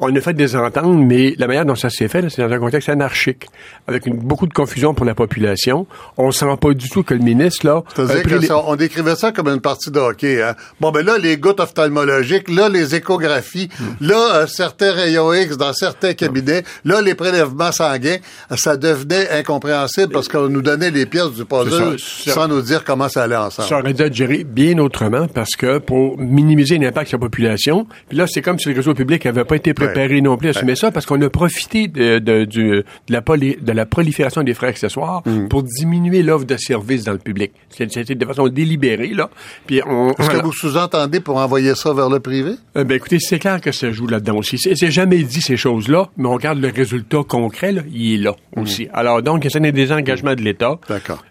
On 0.00 0.14
a 0.14 0.20
fait 0.20 0.34
des 0.34 0.56
ententes, 0.56 0.98
mais 1.06 1.34
la 1.38 1.46
manière 1.46 1.64
dont 1.66 1.74
ça 1.74 1.90
s'est 1.90 2.08
fait, 2.08 2.28
c'est 2.30 2.42
dans 2.46 2.52
un 2.52 2.58
contexte 2.58 2.88
anarchique, 2.88 3.46
avec 3.86 4.06
une- 4.06 4.16
beaucoup 4.16 4.46
de 4.46 4.52
confusion 4.54 4.94
pour 4.94 5.06
la 5.06 5.14
population. 5.14 5.86
On 6.16 6.30
sent 6.30 6.46
pas 6.60 6.72
du 6.74 6.88
tout 6.88 7.02
que 7.02 7.14
le 7.14 7.20
ministre, 7.20 7.66
là, 7.66 7.76
a 7.78 7.82
C'est-à-dire 7.94 8.22
pris 8.22 8.30
que 8.32 8.38
les- 8.38 8.46
ça, 8.46 8.62
on 8.66 8.76
décrivait 8.76 9.16
ça 9.16 9.32
comme 9.32 9.48
une 9.54 9.60
partie 9.60 9.90
de 9.90 9.98
hockey. 9.98 10.42
Hein? 10.42 10.54
Bon, 10.80 10.90
ben 10.90 11.04
là, 11.04 11.18
les 11.18 11.36
gouttes 11.36 11.60
ophtalmologiques, 11.60 12.50
là, 12.50 12.68
les 12.68 12.94
échographies, 12.94 13.68
Hmm. 13.78 14.06
là, 14.06 14.34
euh, 14.36 14.46
certains 14.46 14.92
rayons 14.92 15.32
X 15.32 15.56
dans 15.56 15.72
certains 15.72 16.14
cabinets, 16.14 16.62
là, 16.84 17.00
les 17.00 17.14
prélèvements 17.14 17.72
sanguins, 17.72 18.16
ça 18.56 18.76
devenait 18.76 19.28
incompréhensible 19.30 20.12
parce 20.12 20.28
qu'on 20.28 20.48
nous 20.48 20.62
donnait 20.62 20.90
les 20.90 21.06
pièces 21.06 21.30
du 21.32 21.44
puzzle 21.44 21.98
ça. 21.98 22.32
sans 22.32 22.48
nous 22.48 22.62
dire 22.62 22.84
comment 22.84 23.08
ça 23.08 23.24
allait 23.24 23.36
ensemble. 23.36 23.68
Ça 23.68 23.78
aurait 23.78 23.92
dû 23.92 24.02
être 24.02 24.14
géré 24.14 24.44
bien 24.44 24.78
autrement 24.78 25.26
parce 25.28 25.56
que 25.56 25.78
pour 25.78 26.18
minimiser 26.18 26.78
l'impact 26.78 27.08
sur 27.08 27.18
la 27.18 27.22
population, 27.22 27.86
puis 28.08 28.16
là, 28.18 28.26
c'est 28.26 28.42
comme 28.42 28.58
si 28.58 28.68
le 28.68 28.74
réseau 28.76 28.94
public 28.94 29.24
avait 29.26 29.44
pas 29.44 29.56
été 29.56 29.74
préparé 29.74 30.20
non 30.20 30.36
plus 30.36 30.48
à 30.48 30.50
assumer 30.50 30.76
ça 30.76 30.90
parce 30.90 31.06
qu'on 31.06 31.20
a 31.22 31.30
profité 31.30 31.88
de, 31.88 32.18
de, 32.18 32.44
du- 32.44 32.70
de, 32.70 32.84
la, 33.08 33.20
poli- 33.22 33.56
de 33.60 33.72
la 33.72 33.86
prolifération 33.86 34.42
des 34.42 34.54
frais 34.54 34.68
accessoires 34.68 35.22
Mm. 35.26 35.48
pour 35.48 35.62
diminuer 35.62 36.22
l'offre 36.22 36.44
de 36.46 36.56
services 36.56 37.04
dans 37.04 37.12
le 37.12 37.18
public. 37.18 37.52
C'est- 37.70 37.90
C'était 37.92 38.14
de 38.14 38.24
façon 38.26 38.48
délibérée, 38.48 39.08
là. 39.14 39.30
Puis 39.66 39.80
on, 39.86 40.12
Est-ce 40.12 40.30
que 40.30 40.42
vous 40.42 40.52
sous-entendez 40.52 41.20
pour 41.20 41.36
envoyer 41.36 41.74
ça 41.74 41.92
vers 41.92 42.08
le 42.08 42.20
privé? 42.20 42.54
Euh, 42.76 42.84
ben 42.84 42.96
écoutez, 42.96 43.18
c'est 43.20 43.38
clair 43.38 43.60
que 43.60 43.72
ça 43.72 43.90
joue 43.90 44.06
là-dedans 44.06 44.36
aussi. 44.36 44.58
C'est 44.58 44.90
jamais 44.90 45.22
dit 45.22 45.42
ces 45.42 45.56
choses-là, 45.56 46.08
mais 46.16 46.28
on 46.28 46.34
regarde 46.34 46.58
le 46.58 46.68
résultat 46.68 47.22
concret, 47.26 47.72
là, 47.72 47.82
il 47.92 48.14
est 48.14 48.22
là 48.22 48.34
aussi. 48.56 48.88
Alors 48.92 49.22
donc, 49.22 49.46
ce 49.50 49.58
n'est 49.58 49.72
des 49.72 49.92
engagements 49.92 50.34
de 50.34 50.42
l'État. 50.42 50.78
D'accord. 50.88 51.24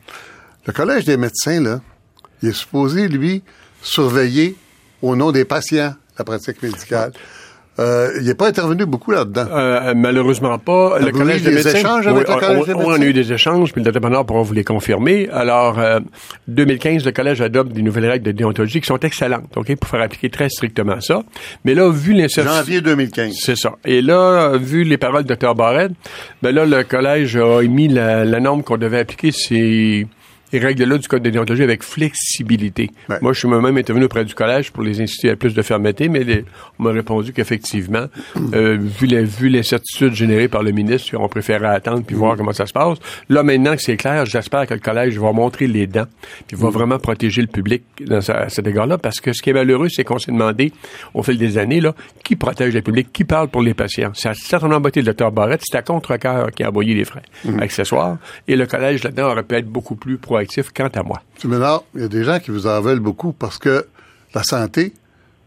Le 0.65 0.73
Collège 0.73 1.05
des 1.05 1.17
médecins, 1.17 1.61
là, 1.61 1.81
il 2.43 2.49
est 2.49 2.55
supposé, 2.55 3.07
lui, 3.07 3.41
surveiller 3.81 4.55
au 5.01 5.15
nom 5.15 5.31
des 5.31 5.45
patients 5.45 5.93
la 6.17 6.23
pratique 6.23 6.61
médicale. 6.61 7.13
Euh, 7.79 8.09
il 8.19 8.27
n'est 8.27 8.35
pas 8.35 8.47
intervenu 8.49 8.85
beaucoup 8.85 9.11
là-dedans. 9.11 9.45
Euh, 9.49 9.93
malheureusement 9.95 10.59
pas. 10.59 10.99
le 10.99 11.11
collège 11.11 11.41
eu 11.47 11.51
des 11.55 11.67
échanges 11.77 12.05
avec 12.05 12.27
Oui, 12.27 12.33
le 12.35 12.39
collège 12.39 12.57
on, 12.59 12.65
des 12.65 12.73
on- 12.73 12.87
on 12.87 13.01
a 13.01 13.05
eu 13.05 13.13
des 13.13 13.31
échanges, 13.31 13.71
puis 13.71 13.81
le 13.81 13.91
dépanneur 13.91 14.25
pourra 14.25 14.41
vous 14.41 14.53
les 14.53 14.65
confirmer. 14.65 15.29
Alors, 15.31 15.79
euh, 15.79 15.99
2015, 16.49 17.05
le 17.05 17.11
collège 17.11 17.39
adopte 17.41 17.71
des 17.71 17.81
nouvelles 17.81 18.07
règles 18.09 18.25
de 18.25 18.31
déontologie 18.33 18.81
qui 18.81 18.87
sont 18.87 18.99
excellentes, 18.99 19.55
ok, 19.55 19.75
pour 19.77 19.89
faire 19.89 20.01
appliquer 20.01 20.29
très 20.29 20.49
strictement 20.49 20.99
ça. 20.99 21.23
Mais 21.63 21.73
là, 21.73 21.89
vu 21.89 22.11
l'incertitude. 22.13 22.57
Janvier 22.59 22.81
2015. 22.81 23.33
C'est 23.39 23.55
ça. 23.57 23.71
Et 23.85 24.01
là, 24.01 24.57
vu 24.57 24.83
les 24.83 24.97
paroles 24.97 25.23
de 25.23 25.33
Dr 25.33 25.55
Barrett, 25.55 25.91
ben 26.41 26.53
là, 26.53 26.65
le 26.65 26.83
collège 26.83 27.37
a 27.37 27.61
émis 27.61 27.87
la, 27.87 28.25
la 28.25 28.39
norme 28.41 28.63
qu'on 28.63 28.77
devait 28.77 28.99
appliquer, 28.99 29.31
c'est 29.31 30.05
les 30.51 30.59
règles-là 30.59 30.97
du 30.97 31.07
code 31.07 31.23
de 31.23 31.29
déontologie 31.29 31.63
avec 31.63 31.83
flexibilité. 31.83 32.89
Ouais. 33.09 33.17
Moi, 33.21 33.33
je 33.33 33.39
suis 33.39 33.47
moi-même 33.47 33.77
intervenu 33.77 34.05
auprès 34.05 34.25
du 34.25 34.33
collège 34.33 34.71
pour 34.71 34.83
les 34.83 35.01
inciter 35.01 35.29
à 35.29 35.35
plus 35.35 35.53
de 35.53 35.61
fermeté, 35.61 36.09
mais 36.09 36.23
les- 36.23 36.45
on 36.79 36.83
m'a 36.83 36.91
répondu 36.91 37.33
qu'effectivement, 37.33 38.05
euh, 38.53 38.77
vu 38.79 39.07
la- 39.07 39.23
vu 39.23 39.49
l'incertitude 39.49 40.13
générée 40.13 40.47
par 40.47 40.63
le 40.63 40.71
ministre, 40.71 41.15
on 41.17 41.27
préférait 41.27 41.67
attendre 41.67 42.03
puis 42.05 42.15
voir 42.15 42.35
comment 42.37 42.53
ça 42.53 42.65
se 42.65 42.73
passe. 42.73 42.97
Là, 43.29 43.43
maintenant 43.43 43.75
que 43.75 43.81
c'est 43.81 43.97
clair, 43.97 44.25
j'espère 44.25 44.67
que 44.67 44.73
le 44.73 44.79
collège 44.79 45.17
va 45.17 45.31
montrer 45.31 45.67
les 45.67 45.87
dents 45.87 46.05
puis 46.47 46.57
va 46.57 46.69
vraiment 46.69 46.99
protéger 46.99 47.41
le 47.41 47.47
public 47.47 47.83
dans 48.05 48.21
sa- 48.21 48.41
à 48.41 48.49
cet 48.49 48.67
égard-là, 48.67 48.97
parce 48.97 49.19
que 49.19 49.33
ce 49.33 49.41
qui 49.41 49.49
est 49.51 49.53
malheureux, 49.53 49.87
c'est 49.89 50.03
qu'on 50.03 50.19
s'est 50.19 50.31
demandé 50.31 50.71
au 51.13 51.23
fil 51.23 51.37
des 51.37 51.57
années, 51.57 51.81
là, 51.81 51.93
qui 52.23 52.35
protège 52.35 52.73
le 52.73 52.81
public, 52.81 53.07
qui 53.13 53.23
parle 53.23 53.47
pour 53.47 53.61
les 53.61 53.73
patients. 53.73 54.11
Ça 54.13 54.31
a 54.31 54.33
certainement 54.33 54.75
embêté 54.77 55.01
le 55.01 55.05
docteur 55.05 55.31
Barrett, 55.31 55.61
c'est 55.63 55.77
à 55.77 55.81
contre-cœur 55.81 56.51
qui 56.51 56.63
a 56.63 56.69
envoyé 56.69 56.93
les 56.93 57.05
frais 57.05 57.21
accessoires, 57.59 58.17
et 58.47 58.55
le 58.55 58.65
collège 58.65 59.03
là-dedans 59.03 59.31
aurait 59.31 59.43
pu 59.43 59.55
être 59.55 59.67
beaucoup 59.67 59.95
plus 59.95 60.17
proactif 60.41 60.71
quant 60.75 60.89
à 60.93 61.03
moi. 61.03 61.21
M. 61.43 61.51
Ménard, 61.51 61.83
il 61.95 62.01
y 62.01 62.05
a 62.05 62.07
des 62.07 62.23
gens 62.23 62.39
qui 62.39 62.51
vous 62.51 62.67
en 62.67 62.81
veulent 62.81 62.99
beaucoup 62.99 63.33
parce 63.33 63.57
que 63.57 63.85
la 64.33 64.43
santé, 64.43 64.93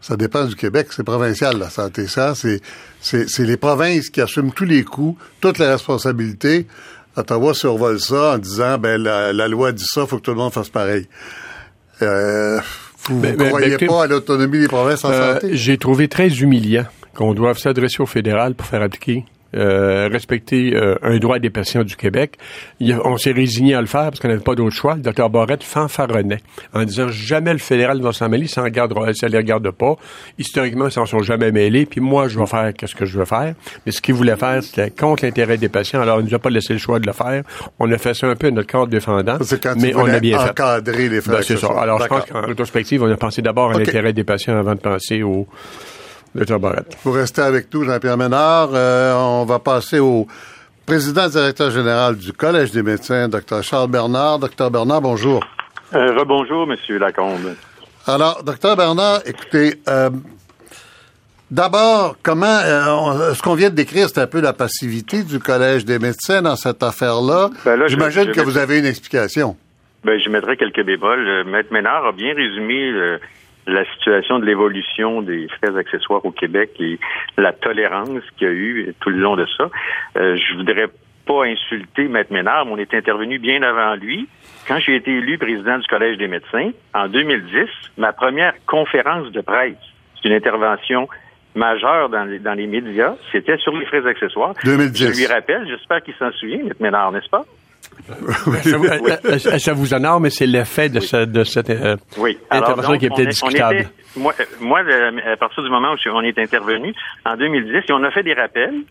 ça 0.01 0.15
dépend 0.15 0.45
du 0.45 0.55
Québec. 0.55 0.87
C'est 0.91 1.03
provincial, 1.03 1.57
la 1.57 1.69
santé. 1.69 2.07
Ça, 2.07 2.35
c'est, 2.35 2.61
c'est, 3.01 3.27
c'est 3.29 3.45
les 3.45 3.57
provinces 3.57 4.09
qui 4.09 4.21
assument 4.21 4.51
tous 4.51 4.65
les 4.65 4.83
coûts, 4.83 5.17
toutes 5.41 5.57
les 5.59 5.67
responsabilités. 5.67 6.67
Ottawa 7.15 7.53
survole 7.53 7.99
ça 7.99 8.33
en 8.33 8.37
disant, 8.37 8.77
ben, 8.77 9.01
la, 9.01 9.31
la 9.33 9.47
loi 9.47 9.71
dit 9.71 9.85
ça, 9.85 10.05
faut 10.05 10.17
que 10.17 10.21
tout 10.21 10.31
le 10.31 10.37
monde 10.37 10.51
fasse 10.53 10.69
pareil. 10.69 11.07
Euh, 12.01 12.59
vous 13.07 13.17
ne 13.17 13.31
ben, 13.31 13.47
croyez 13.47 13.67
ben, 13.67 13.73
écoutez, 13.73 13.87
pas 13.87 14.03
à 14.03 14.07
l'autonomie 14.07 14.59
des 14.59 14.67
provinces 14.67 15.05
en 15.05 15.11
Euh, 15.11 15.33
santé? 15.35 15.55
J'ai 15.55 15.77
trouvé 15.77 16.07
très 16.07 16.27
humiliant 16.27 16.85
qu'on 17.15 17.33
doive 17.33 17.57
s'adresser 17.57 18.01
au 18.01 18.05
fédéral 18.05 18.53
pour 18.53 18.67
faire 18.67 18.81
appliquer 18.81 19.23
euh, 19.55 20.09
respecter 20.11 20.75
euh, 20.75 20.95
un 21.01 21.17
droit 21.17 21.39
des 21.39 21.49
patients 21.49 21.83
du 21.83 21.95
Québec. 21.95 22.37
on 22.81 23.17
s'est 23.17 23.31
résigné 23.31 23.75
à 23.75 23.81
le 23.81 23.87
faire 23.87 24.05
parce 24.05 24.19
qu'on 24.19 24.27
n'avait 24.27 24.43
pas 24.43 24.55
d'autre 24.55 24.75
choix. 24.75 24.95
Le 24.95 25.01
docteur 25.01 25.29
Barrette 25.29 25.63
fanfaronnait 25.63 26.41
en 26.73 26.83
disant 26.83 27.07
jamais 27.09 27.53
le 27.53 27.59
fédéral 27.59 28.01
va 28.01 28.11
s'en 28.11 28.29
mêler, 28.29 28.47
ça 28.47 28.61
ne 28.61 28.67
les 28.67 29.37
regarde 29.37 29.69
pas. 29.71 29.95
Historiquement, 30.37 30.87
ils 30.87 30.91
s'en 30.91 31.05
sont 31.05 31.21
jamais 31.21 31.51
mêlés, 31.51 31.85
puis 31.85 32.01
moi, 32.01 32.27
je 32.27 32.39
vais 32.39 32.45
faire 32.45 32.71
ce 32.85 32.95
que 32.95 33.05
je 33.05 33.17
veux 33.17 33.25
faire. 33.25 33.55
Mais 33.85 33.91
ce 33.91 34.01
qu'il 34.01 34.15
voulait 34.15 34.35
faire, 34.35 34.61
c'était 34.63 34.89
contre 34.89 35.25
l'intérêt 35.25 35.57
des 35.57 35.69
patients. 35.69 36.01
Alors, 36.01 36.19
il 36.19 36.25
nous 36.25 36.33
a 36.33 36.39
pas 36.39 36.49
laissé 36.49 36.73
le 36.73 36.79
choix 36.79 36.99
de 36.99 37.07
le 37.07 37.13
faire. 37.13 37.43
On 37.79 37.91
a 37.91 37.97
fait 37.97 38.13
ça 38.13 38.27
un 38.27 38.35
peu 38.35 38.47
à 38.47 38.51
notre 38.51 38.67
cadre 38.67 38.87
défendant, 38.87 39.37
mais 39.77 39.95
on 39.95 40.05
a 40.05 40.19
bien 40.19 40.39
encadrer 40.39 41.09
les 41.09 41.21
frais 41.21 41.33
ben, 41.33 41.41
C'est 41.41 41.57
ça. 41.57 41.69
Alors, 41.79 42.01
je 42.01 42.07
pense 42.07 42.25
qu'en 42.25 42.41
rétrospective, 42.41 43.03
on 43.03 43.11
a 43.11 43.17
pensé 43.17 43.41
d'abord 43.41 43.71
à 43.71 43.79
l'intérêt 43.79 44.13
des 44.13 44.23
patients 44.23 44.57
avant 44.57 44.75
de 44.75 44.79
penser 44.79 45.23
au 45.23 45.47
docteur 46.35 46.59
Barrette. 46.59 46.97
Vous 47.03 47.11
restez 47.11 47.41
avec 47.41 47.73
nous, 47.73 47.83
Jean-Pierre 47.85 48.17
Ménard. 48.17 48.69
Euh, 48.73 49.13
on 49.15 49.45
va 49.45 49.59
passer 49.59 49.99
au 49.99 50.27
président 50.85 51.27
directeur 51.27 51.71
général 51.71 52.17
du 52.17 52.33
Collège 52.33 52.71
des 52.71 52.83
médecins, 52.83 53.27
Dr. 53.27 53.63
Charles 53.63 53.89
Bernard. 53.89 54.39
Docteur 54.39 54.69
Bernard, 54.69 55.01
bonjour. 55.01 55.43
Euh, 55.93 56.13
rebonjour, 56.17 56.67
Monsieur 56.67 56.99
Lacombe. 56.99 57.55
Alors, 58.05 58.43
docteur 58.43 58.75
Bernard, 58.75 59.21
écoutez, 59.25 59.75
euh, 59.87 60.09
d'abord, 61.49 62.17
comment 62.21 62.45
euh, 62.45 63.33
ce 63.33 63.41
qu'on 63.41 63.55
vient 63.55 63.69
de 63.69 63.75
décrire, 63.75 64.09
c'est 64.09 64.19
un 64.21 64.27
peu 64.27 64.41
la 64.41 64.53
passivité 64.53 65.23
du 65.23 65.39
Collège 65.39 65.85
des 65.85 65.99
médecins 65.99 66.41
dans 66.41 66.55
cette 66.55 66.83
affaire-là. 66.83 67.49
Ben 67.63 67.87
J'imagine 67.87 68.31
que 68.31 68.41
vous 68.41 68.57
avez 68.57 68.79
une 68.79 68.85
explication. 68.85 69.55
Ben, 70.03 70.19
je 70.19 70.29
mettrai 70.29 70.57
quelques 70.57 70.85
bémols. 70.85 71.45
Maître 71.47 71.71
Ménard 71.71 72.05
a 72.05 72.11
bien 72.11 72.35
résumé 72.35 72.91
la 73.67 73.85
situation 73.93 74.39
de 74.39 74.45
l'évolution 74.45 75.21
des 75.21 75.47
frais 75.47 75.77
accessoires 75.77 76.23
au 76.25 76.31
Québec 76.31 76.71
et 76.79 76.99
la 77.37 77.53
tolérance 77.53 78.23
qu'il 78.37 78.47
y 78.47 78.51
a 78.51 78.53
eu 78.53 78.93
tout 78.99 79.09
le 79.09 79.17
long 79.17 79.35
de 79.35 79.45
ça. 79.57 79.69
Euh, 80.17 80.37
je 80.37 80.55
voudrais 80.55 80.87
pas 81.25 81.45
insulter 81.45 82.07
Maître 82.07 82.31
Ménard, 82.31 82.65
mais 82.65 82.71
on 82.73 82.77
est 82.77 82.93
intervenu 82.93 83.39
bien 83.39 83.63
avant 83.63 83.95
lui. 83.95 84.27
Quand 84.67 84.79
j'ai 84.79 84.95
été 84.95 85.11
élu 85.11 85.37
président 85.37 85.77
du 85.77 85.87
Collège 85.87 86.17
des 86.17 86.27
médecins, 86.27 86.71
en 86.93 87.07
2010, 87.07 87.67
ma 87.97 88.13
première 88.13 88.53
conférence 88.65 89.31
de 89.31 89.41
presse, 89.41 89.73
c'est 90.15 90.29
une 90.29 90.35
intervention 90.35 91.07
majeure 91.55 92.09
dans 92.09 92.25
les, 92.25 92.39
dans 92.39 92.53
les 92.53 92.67
médias, 92.67 93.15
c'était 93.31 93.57
sur 93.57 93.75
les 93.75 93.85
frais 93.85 94.05
accessoires. 94.05 94.53
2010. 94.63 95.13
Je 95.13 95.19
lui 95.19 95.25
rappelle, 95.25 95.67
j'espère 95.67 96.03
qu'il 96.03 96.13
s'en 96.15 96.31
souvient, 96.33 96.63
Maître 96.63 96.81
Ménard, 96.81 97.11
n'est-ce 97.11 97.29
pas? 97.29 97.43
Ça, 99.57 99.73
vous, 99.73 99.93
honore, 99.93 100.19
mais 100.19 100.29
c'est 100.29 100.45
l'effet 100.45 100.89
de, 100.89 101.25
de 101.25 101.43
cette 101.43 101.69
euh, 101.69 101.95
intervention 102.51 102.97
qui 102.97 103.05
est 103.05 103.09
peut-être 103.09 103.29
discutable. 103.29 103.89
moi, 104.15 104.33
moi, 104.61 104.81
à 105.31 105.37
partir 105.37 105.63
du 105.63 105.69
moment 105.69 105.93
où 105.93 106.09
on 106.09 106.21
est 106.21 106.37
intervenu, 106.37 106.93
en 107.25 107.35
2010, 107.35 107.77
et 107.89 107.93
on 107.93 108.03
a 108.03 108.11
fait 108.11 108.23
des 108.23 108.33
rappels, 108.33 108.83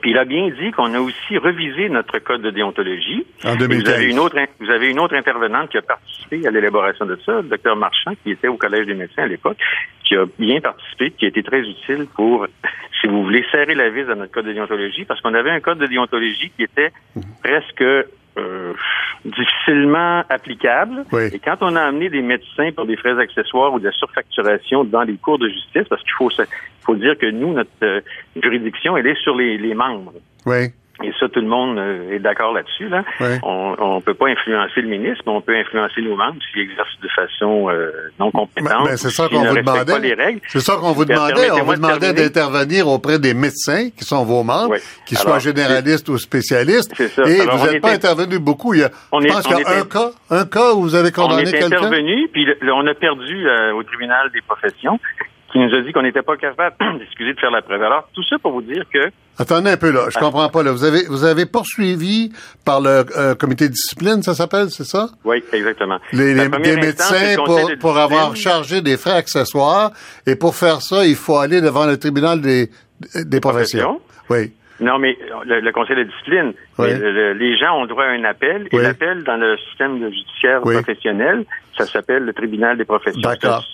puis 0.00 0.12
il 0.12 0.18
a 0.18 0.24
bien 0.24 0.48
dit 0.48 0.70
qu'on 0.70 0.94
a 0.94 1.00
aussi 1.00 1.38
revisé 1.38 1.88
notre 1.88 2.18
code 2.20 2.42
de 2.42 2.50
déontologie. 2.50 3.26
En 3.44 3.56
2015. 3.56 3.82
Vous 3.82 3.90
avez, 3.90 4.10
une 4.10 4.18
autre, 4.18 4.36
vous 4.60 4.70
avez 4.70 4.90
une 4.90 5.00
autre 5.00 5.16
intervenante 5.16 5.70
qui 5.70 5.78
a 5.78 5.82
participé 5.82 6.46
à 6.46 6.50
l'élaboration 6.50 7.04
de 7.04 7.18
ça, 7.26 7.40
le 7.40 7.48
docteur 7.48 7.76
Marchand, 7.76 8.12
qui 8.22 8.30
était 8.30 8.48
au 8.48 8.56
Collège 8.56 8.86
des 8.86 8.94
médecins 8.94 9.24
à 9.24 9.26
l'époque, 9.26 9.58
qui 10.04 10.14
a 10.14 10.24
bien 10.38 10.60
participé, 10.60 11.10
qui 11.10 11.24
a 11.24 11.28
été 11.28 11.42
très 11.42 11.60
utile 11.60 12.06
pour, 12.14 12.46
si 13.00 13.08
vous 13.08 13.24
voulez, 13.24 13.44
serrer 13.50 13.74
la 13.74 13.90
vis 13.90 14.08
à 14.08 14.14
notre 14.14 14.32
code 14.32 14.46
de 14.46 14.52
déontologie, 14.52 15.04
parce 15.04 15.20
qu'on 15.20 15.34
avait 15.34 15.50
un 15.50 15.60
code 15.60 15.78
de 15.78 15.86
déontologie 15.86 16.52
qui 16.56 16.62
était 16.62 16.92
mhm. 17.16 17.22
presque 17.42 17.84
euh, 18.38 18.72
difficilement 19.24 20.22
applicable. 20.28 21.04
Et 21.32 21.38
quand 21.38 21.56
on 21.60 21.76
a 21.76 21.82
amené 21.82 22.08
des 22.08 22.22
médecins 22.22 22.70
pour 22.74 22.86
des 22.86 22.96
frais 22.96 23.18
accessoires 23.18 23.72
ou 23.72 23.78
de 23.78 23.86
la 23.86 23.92
surfacturation 23.92 24.84
dans 24.84 25.02
les 25.02 25.16
cours 25.16 25.38
de 25.38 25.48
justice, 25.48 25.84
parce 25.88 26.02
qu'il 26.02 26.12
faut, 26.12 26.30
faut 26.82 26.94
dire 26.96 27.16
que 27.18 27.30
nous, 27.30 27.52
notre 27.52 27.70
euh, 27.82 28.00
juridiction, 28.42 28.96
elle 28.96 29.06
est 29.06 29.20
sur 29.22 29.36
les, 29.36 29.58
les 29.58 29.74
membres. 29.74 30.14
Oui. 30.46 30.68
Et 31.02 31.12
ça, 31.20 31.28
tout 31.28 31.40
le 31.40 31.46
monde 31.46 31.78
euh, 31.78 32.12
est 32.12 32.18
d'accord 32.18 32.52
là-dessus. 32.52 32.88
Là. 32.88 33.04
On 33.42 33.96
ne 33.96 34.00
peut 34.00 34.14
pas 34.14 34.26
influencer 34.26 34.80
le 34.80 34.88
ministre, 34.88 35.22
mais 35.26 35.32
on 35.32 35.40
peut 35.40 35.56
influencer 35.56 36.02
nos 36.02 36.16
membres 36.16 36.38
s'ils 36.50 36.62
exercent 36.62 36.98
de 37.00 37.08
façon 37.08 37.70
euh, 37.70 37.90
non 38.18 38.30
compétente. 38.30 38.84
Mais, 38.84 38.96
c'est 38.96 39.10
ça 39.10 39.28
qu'on 39.28 39.44
vous 39.44 39.54
demandait. 39.54 40.40
C'est 40.48 40.60
ça 40.60 40.76
qu'on 40.76 40.92
vous 40.92 41.04
demandait. 41.04 41.50
On 41.52 41.64
vous 41.64 41.76
demandait 41.76 42.12
d'intervenir 42.12 42.88
auprès 42.88 43.18
des 43.18 43.34
médecins 43.34 43.90
qui 43.90 44.04
sont 44.04 44.24
vos 44.24 44.42
membres, 44.42 44.76
qu'ils 45.06 45.18
soient 45.18 45.38
généralistes 45.38 46.08
ou 46.08 46.18
spécialistes. 46.18 46.94
Ça. 46.94 47.22
Et 47.22 47.40
vous 47.46 47.66
n'êtes 47.66 47.82
pas 47.82 47.92
intervenu 47.92 48.38
beaucoup. 48.38 48.74
Il 48.74 48.80
y 48.80 48.84
a, 48.84 48.90
on 49.12 49.20
je 49.20 49.28
pense 49.28 49.46
qu'il 49.46 49.58
y 49.58 49.64
a 49.64 49.80
un 49.80 49.84
cas, 49.84 50.10
un 50.30 50.46
cas 50.46 50.72
où 50.72 50.82
vous 50.82 50.94
avez 50.94 51.12
condamné 51.12 51.44
quelqu'un. 51.44 51.66
On 51.66 51.70
est 51.70 51.76
intervenu, 51.76 52.28
puis 52.32 52.46
on 52.72 52.86
a 52.86 52.94
perdu 52.94 53.46
euh, 53.46 53.72
au 53.74 53.82
tribunal 53.82 54.30
des 54.32 54.40
professions 54.40 54.98
qui 55.52 55.58
nous 55.58 55.74
a 55.74 55.80
dit 55.82 55.92
qu'on 55.92 56.02
n'était 56.02 56.22
pas 56.22 56.36
capable, 56.36 56.76
excusez, 57.02 57.34
de 57.34 57.40
faire 57.40 57.50
la 57.50 57.62
preuve. 57.62 57.82
Alors, 57.82 58.08
tout 58.14 58.22
ça 58.22 58.38
pour 58.38 58.52
vous 58.52 58.62
dire 58.62 58.84
que... 58.92 59.10
Attendez 59.38 59.70
un 59.70 59.76
peu, 59.76 59.90
là. 59.90 60.06
Je 60.10 60.18
comprends 60.18 60.48
pas, 60.48 60.62
là. 60.62 60.72
Vous 60.72 60.84
avez, 60.84 61.06
vous 61.08 61.24
avez 61.24 61.46
poursuivi 61.46 62.32
par 62.64 62.80
le 62.80 63.04
euh, 63.16 63.34
comité 63.34 63.68
de 63.68 63.72
discipline, 63.72 64.22
ça 64.22 64.34
s'appelle, 64.34 64.70
c'est 64.70 64.84
ça? 64.84 65.08
Oui, 65.24 65.42
exactement. 65.52 65.98
Les, 66.12 66.34
médecins 66.34 67.36
pour, 67.36 67.70
pour 67.80 67.98
avoir 67.98 68.34
chargé 68.36 68.82
des 68.82 68.96
frais 68.96 69.12
accessoires. 69.12 69.92
Et 70.26 70.36
pour 70.36 70.54
faire 70.54 70.82
ça, 70.82 71.06
il 71.06 71.16
faut 71.16 71.38
aller 71.38 71.60
devant 71.60 71.86
le 71.86 71.96
tribunal 71.96 72.40
des, 72.40 72.70
des 73.14 73.40
professions. 73.40 74.00
Oui. 74.28 74.52
Non, 74.80 74.98
mais 74.98 75.18
le, 75.44 75.70
conseil 75.72 75.96
de 75.96 76.04
discipline, 76.04 76.52
les 76.78 77.56
gens 77.56 77.80
ont 77.80 77.86
droit 77.86 78.04
à 78.04 78.10
un 78.10 78.24
appel, 78.24 78.68
et 78.70 78.78
l'appel 78.78 79.24
dans 79.24 79.36
le 79.36 79.56
système 79.58 79.98
judiciaire 80.10 80.60
professionnel, 80.60 81.44
ça 81.76 81.86
s'appelle 81.86 82.24
le 82.24 82.32
tribunal 82.32 82.76
des 82.76 82.84
professions. 82.84 83.20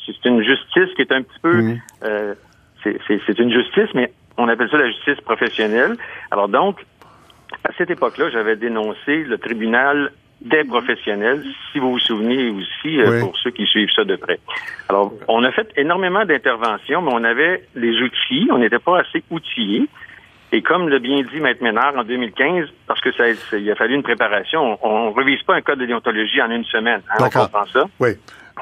C'est 0.06 0.28
une 0.28 0.42
justice 0.42 0.94
qui 0.96 1.02
est 1.02 1.12
un 1.12 1.22
petit 1.22 1.38
peu, 1.42 1.74
euh, 2.04 2.34
c'est 2.82 3.38
une 3.38 3.52
justice, 3.52 3.88
mais 3.94 4.12
on 4.36 4.48
appelle 4.48 4.68
ça 4.70 4.78
la 4.78 4.90
justice 4.90 5.20
professionnelle. 5.20 5.96
Alors 6.30 6.48
donc, 6.48 6.84
à 7.64 7.70
cette 7.78 7.90
époque-là, 7.90 8.30
j'avais 8.30 8.56
dénoncé 8.56 9.24
le 9.24 9.38
tribunal 9.38 10.10
des 10.40 10.64
professionnels, 10.64 11.42
si 11.72 11.78
vous 11.78 11.92
vous 11.92 12.00
souvenez 12.00 12.50
aussi, 12.50 13.00
euh, 13.00 13.20
pour 13.20 13.36
ceux 13.38 13.50
qui 13.50 13.64
suivent 13.66 13.92
ça 13.94 14.04
de 14.04 14.16
près. 14.16 14.38
Alors, 14.88 15.14
on 15.28 15.42
a 15.42 15.50
fait 15.52 15.68
énormément 15.76 16.24
d'interventions, 16.24 17.00
mais 17.00 17.12
on 17.14 17.24
avait 17.24 17.66
les 17.74 17.96
outils, 18.02 18.48
on 18.50 18.58
n'était 18.58 18.78
pas 18.78 19.00
assez 19.00 19.22
outillés. 19.30 19.88
Et 20.54 20.62
comme 20.62 20.88
l'a 20.88 21.00
bien 21.00 21.20
dit 21.32 21.40
Maître 21.40 21.64
Ménard 21.64 21.96
en 21.96 22.04
2015, 22.04 22.68
parce 22.86 23.00
que 23.00 23.10
ça, 23.10 23.24
il 23.58 23.68
a 23.68 23.74
fallu 23.74 23.96
une 23.96 24.04
préparation, 24.04 24.78
on 24.82 25.10
ne 25.10 25.12
revise 25.12 25.42
pas 25.42 25.56
un 25.56 25.62
code 25.62 25.80
de 25.80 25.86
déontologie 25.86 26.40
en 26.40 26.48
une 26.48 26.64
semaine. 26.64 27.02
Hein, 27.10 27.16
on 27.18 27.28
comprend 27.28 27.66
ça. 27.72 27.86
Oui. 27.98 28.10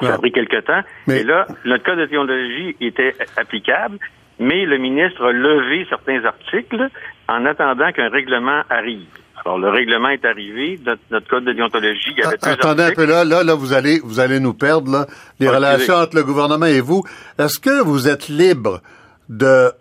Ça 0.01 0.15
a 0.15 0.17
pris 0.17 0.31
quelque 0.31 0.59
temps. 0.61 0.81
Mais... 1.05 1.19
Et 1.19 1.23
là, 1.23 1.45
notre 1.65 1.83
code 1.83 1.99
de 1.99 2.05
déontologie 2.07 2.75
était 2.81 3.15
applicable, 3.37 3.99
mais 4.39 4.65
le 4.65 4.79
ministre 4.79 5.23
a 5.23 5.31
levé 5.31 5.85
certains 5.87 6.25
articles 6.25 6.89
en 7.29 7.45
attendant 7.45 7.91
qu'un 7.91 8.09
règlement 8.09 8.63
arrive. 8.71 9.05
Alors, 9.45 9.59
le 9.59 9.69
règlement 9.69 10.09
est 10.09 10.25
arrivé, 10.25 10.79
notre, 11.11 11.27
code 11.27 11.45
de 11.45 11.53
déontologie, 11.53 12.09
il 12.17 12.23
y 12.23 12.23
avait 12.23 12.37
ah, 12.41 12.53
Attendez 12.53 12.83
un 12.85 12.91
peu 12.93 13.05
là, 13.05 13.23
là, 13.23 13.43
là, 13.43 13.53
vous 13.53 13.71
allez, 13.71 13.99
vous 14.03 14.19
allez 14.19 14.39
nous 14.39 14.55
perdre, 14.55 14.91
là, 14.91 15.05
les 15.39 15.47
relations 15.47 15.93
entre 15.93 16.15
le 16.15 16.23
gouvernement 16.23 16.65
et 16.65 16.81
vous. 16.81 17.03
Est-ce 17.37 17.59
que 17.59 17.83
vous 17.83 18.07
êtes 18.07 18.29
libre 18.29 18.81
de 19.29 19.71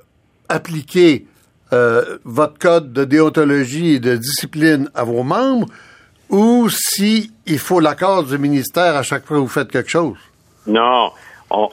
appliquer 0.51 1.25
euh, 1.73 2.19
votre 2.25 2.59
code 2.59 2.93
de 2.93 3.05
déontologie 3.05 3.95
et 3.95 4.01
de 4.01 4.17
discipline 4.17 4.91
à 4.95 5.05
vos 5.05 5.23
membres 5.23 5.67
ou 6.29 6.69
si 6.71 7.31
il 7.47 7.59
faut 7.59 7.81
l'accord 7.81 8.25
du 8.25 8.39
ministère 8.39 8.97
à 8.97 9.03
chaque 9.03 9.27
fois 9.27 9.37
que 9.37 9.43
vous 9.43 9.49
faites 9.49 9.71
quelque 9.71 9.91
chose? 9.91 10.17
Non, 10.67 11.13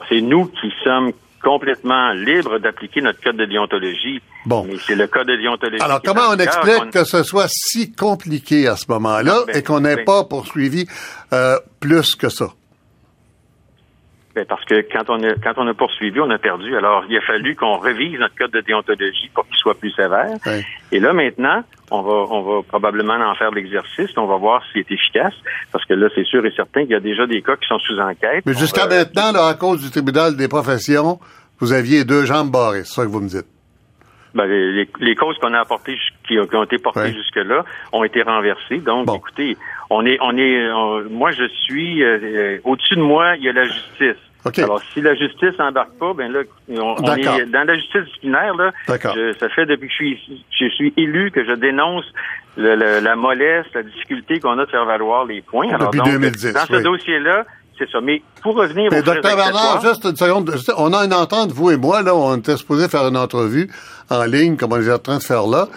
c'est 0.08 0.20
nous 0.20 0.46
qui 0.46 0.72
sommes 0.84 1.12
complètement 1.42 2.12
libres 2.12 2.58
d'appliquer 2.58 3.00
notre 3.00 3.20
code 3.22 3.36
de 3.36 3.46
déontologie. 3.46 4.20
Bon. 4.46 4.64
Mais 4.68 4.76
c'est 4.86 4.94
le 4.94 5.06
code 5.06 5.26
de 5.26 5.36
déontologie. 5.36 5.82
Alors, 5.82 6.02
comment 6.02 6.28
on 6.30 6.38
explique 6.38 6.90
que 6.90 7.04
ce 7.04 7.22
soit 7.22 7.48
si 7.48 7.92
compliqué 7.92 8.68
à 8.68 8.76
ce 8.76 8.84
moment-là 8.88 9.40
ben, 9.46 9.56
et 9.56 9.62
qu'on 9.62 9.80
n'ait 9.80 9.96
ben 9.96 10.04
pas 10.04 10.24
poursuivi 10.24 10.86
euh, 11.32 11.58
plus 11.80 12.14
que 12.14 12.28
ça? 12.28 12.48
Ben, 14.34 14.44
parce 14.48 14.64
que 14.64 14.86
quand 14.92 15.10
on 15.10 15.20
a 15.24 15.34
quand 15.42 15.54
on 15.56 15.66
a 15.66 15.74
poursuivi, 15.74 16.20
on 16.20 16.30
a 16.30 16.38
perdu. 16.38 16.76
Alors, 16.76 17.04
il 17.08 17.16
a 17.16 17.20
fallu 17.20 17.56
qu'on 17.56 17.78
revise 17.78 18.16
notre 18.20 18.36
code 18.36 18.52
de 18.52 18.60
déontologie 18.60 19.28
pour 19.34 19.44
qu'il 19.46 19.56
soit 19.56 19.74
plus 19.74 19.90
sévère. 19.90 20.36
Et 20.92 21.00
là, 21.00 21.12
maintenant, 21.12 21.64
on 21.90 22.02
va 22.02 22.12
on 22.30 22.42
va 22.42 22.62
probablement 22.62 23.14
en 23.14 23.34
faire 23.34 23.50
l'exercice. 23.50 24.10
On 24.16 24.26
va 24.26 24.36
voir 24.36 24.62
s'il 24.70 24.82
est 24.82 24.92
efficace. 24.92 25.34
Parce 25.72 25.84
que 25.84 25.94
là, 25.94 26.08
c'est 26.14 26.24
sûr 26.24 26.46
et 26.46 26.52
certain 26.54 26.82
qu'il 26.82 26.92
y 26.92 26.94
a 26.94 27.00
déjà 27.00 27.26
des 27.26 27.42
cas 27.42 27.56
qui 27.56 27.66
sont 27.66 27.80
sous 27.80 27.98
enquête. 27.98 28.44
Mais 28.46 28.54
jusqu'à 28.54 28.86
maintenant, 28.86 29.32
là, 29.32 29.48
à 29.48 29.54
cause 29.54 29.82
du 29.82 29.90
tribunal 29.90 30.36
des 30.36 30.46
professions, 30.46 31.18
vous 31.58 31.72
aviez 31.72 32.04
deux 32.04 32.24
jambes 32.24 32.52
barrées. 32.52 32.84
C'est 32.84 32.94
ça 32.94 33.02
que 33.02 33.10
vous 33.10 33.20
me 33.20 33.28
dites. 33.28 33.46
Ben, 34.32 34.46
les, 34.46 35.16
causes 35.16 35.36
qu'on 35.38 35.52
a 35.54 35.60
apportées, 35.60 35.98
qui, 36.28 36.38
ont 36.38 36.62
été 36.62 36.78
portées 36.78 37.12
jusque-là, 37.12 37.64
ont 37.92 38.04
été 38.04 38.22
renversées. 38.22 38.78
Donc, 38.78 39.08
écoutez, 39.12 39.56
on 39.90 40.06
est, 40.06 40.18
on 40.20 40.36
est, 40.36 41.08
moi, 41.10 41.32
je 41.32 41.46
suis 41.48 42.02
euh, 42.02 42.58
au-dessus 42.64 42.96
de 42.96 43.02
moi, 43.02 43.36
il 43.36 43.44
y 43.44 43.48
a 43.48 43.52
la 43.52 43.64
justice. 43.64 44.22
Alors, 44.56 44.80
si 44.94 45.02
la 45.02 45.14
justice 45.14 45.58
n'embarque 45.58 45.92
pas, 45.98 46.14
ben 46.14 46.32
là, 46.32 46.40
on, 46.70 47.16
est 47.16 47.44
dans 47.46 47.66
la 47.66 47.74
justice 47.74 48.04
disciplinaire, 48.04 48.54
là, 48.54 48.72
ça 48.86 49.48
fait 49.50 49.66
depuis 49.66 49.88
que 49.88 49.92
je 49.92 49.96
suis, 49.96 50.44
je 50.58 50.68
suis 50.70 50.94
élu 50.96 51.30
que 51.30 51.44
je 51.44 51.52
dénonce 51.52 52.06
le, 52.56 53.00
la 53.00 53.16
mollesse, 53.16 53.66
la 53.74 53.82
difficulté 53.82 54.40
qu'on 54.40 54.58
a 54.58 54.64
de 54.64 54.70
faire 54.70 54.86
valoir 54.86 55.26
les 55.26 55.42
points. 55.42 55.68
Alors, 55.68 55.90
depuis 55.90 56.10
2010, 56.10 56.54
dans 56.54 56.60
ce 56.60 56.82
dossier-là, 56.82 57.44
c'est 57.80 57.90
ça. 57.90 58.00
Mais 58.00 58.22
pour 58.42 58.54
revenir 58.54 58.90
Mais 58.92 59.02
docteur 59.02 59.36
Bernard, 59.36 59.80
juste 59.80 60.04
une 60.04 60.16
seconde. 60.16 60.54
On 60.76 60.92
a 60.92 61.04
une 61.04 61.14
entente, 61.14 61.50
vous 61.52 61.70
et 61.70 61.76
moi, 61.76 62.02
là, 62.02 62.14
on 62.14 62.36
était 62.36 62.56
supposé 62.56 62.88
faire 62.88 63.08
une 63.08 63.16
entrevue 63.16 63.70
en 64.10 64.24
ligne, 64.24 64.56
comme 64.56 64.72
on 64.72 64.80
est 64.80 64.92
en 64.92 64.98
train 64.98 65.18
de 65.18 65.22
faire 65.22 65.46
là, 65.46 65.68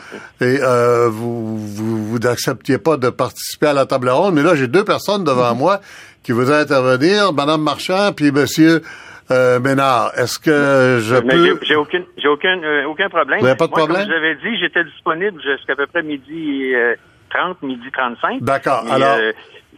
et 0.41 0.57
euh, 0.61 1.07
vous, 1.07 1.57
vous, 1.57 2.05
vous 2.05 2.19
n'acceptiez 2.19 2.79
pas 2.79 2.97
de 2.97 3.09
participer 3.09 3.67
à 3.67 3.73
la 3.73 3.85
table 3.85 4.09
ronde, 4.09 4.33
mais 4.33 4.43
là, 4.43 4.55
j'ai 4.55 4.67
deux 4.67 4.83
personnes 4.83 5.23
devant 5.23 5.55
moi 5.55 5.79
qui 6.23 6.31
voudraient 6.31 6.61
intervenir, 6.61 7.31
Madame 7.33 7.61
Marchand, 7.61 8.11
puis 8.15 8.31
Monsieur 8.31 8.81
euh, 9.31 9.59
Ménard. 9.59 10.11
Est-ce 10.17 10.39
que 10.39 10.99
je 11.01 11.15
peux... 11.15 11.59
J'ai 11.63 11.75
aucun, 11.75 12.03
j'ai 12.17 12.27
aucun, 12.27 12.61
euh, 12.61 12.85
aucun 12.85 13.09
problème. 13.09 13.39
Vous 13.39 13.45
n'avez 13.45 13.57
pas 13.57 13.67
de 13.67 13.71
problème? 13.71 14.07
Comme 14.07 14.11
je 14.11 14.49
dit, 14.49 14.59
j'étais 14.59 14.83
disponible 14.83 15.41
jusqu'à 15.41 15.75
peu 15.75 15.87
près 15.87 16.03
midi 16.03 16.73
euh, 16.73 16.95
30, 17.29 17.61
midi 17.63 17.87
35. 17.91 18.41
D'accord. 18.41 18.83
Alors, 18.89 19.17
euh, 19.17 19.31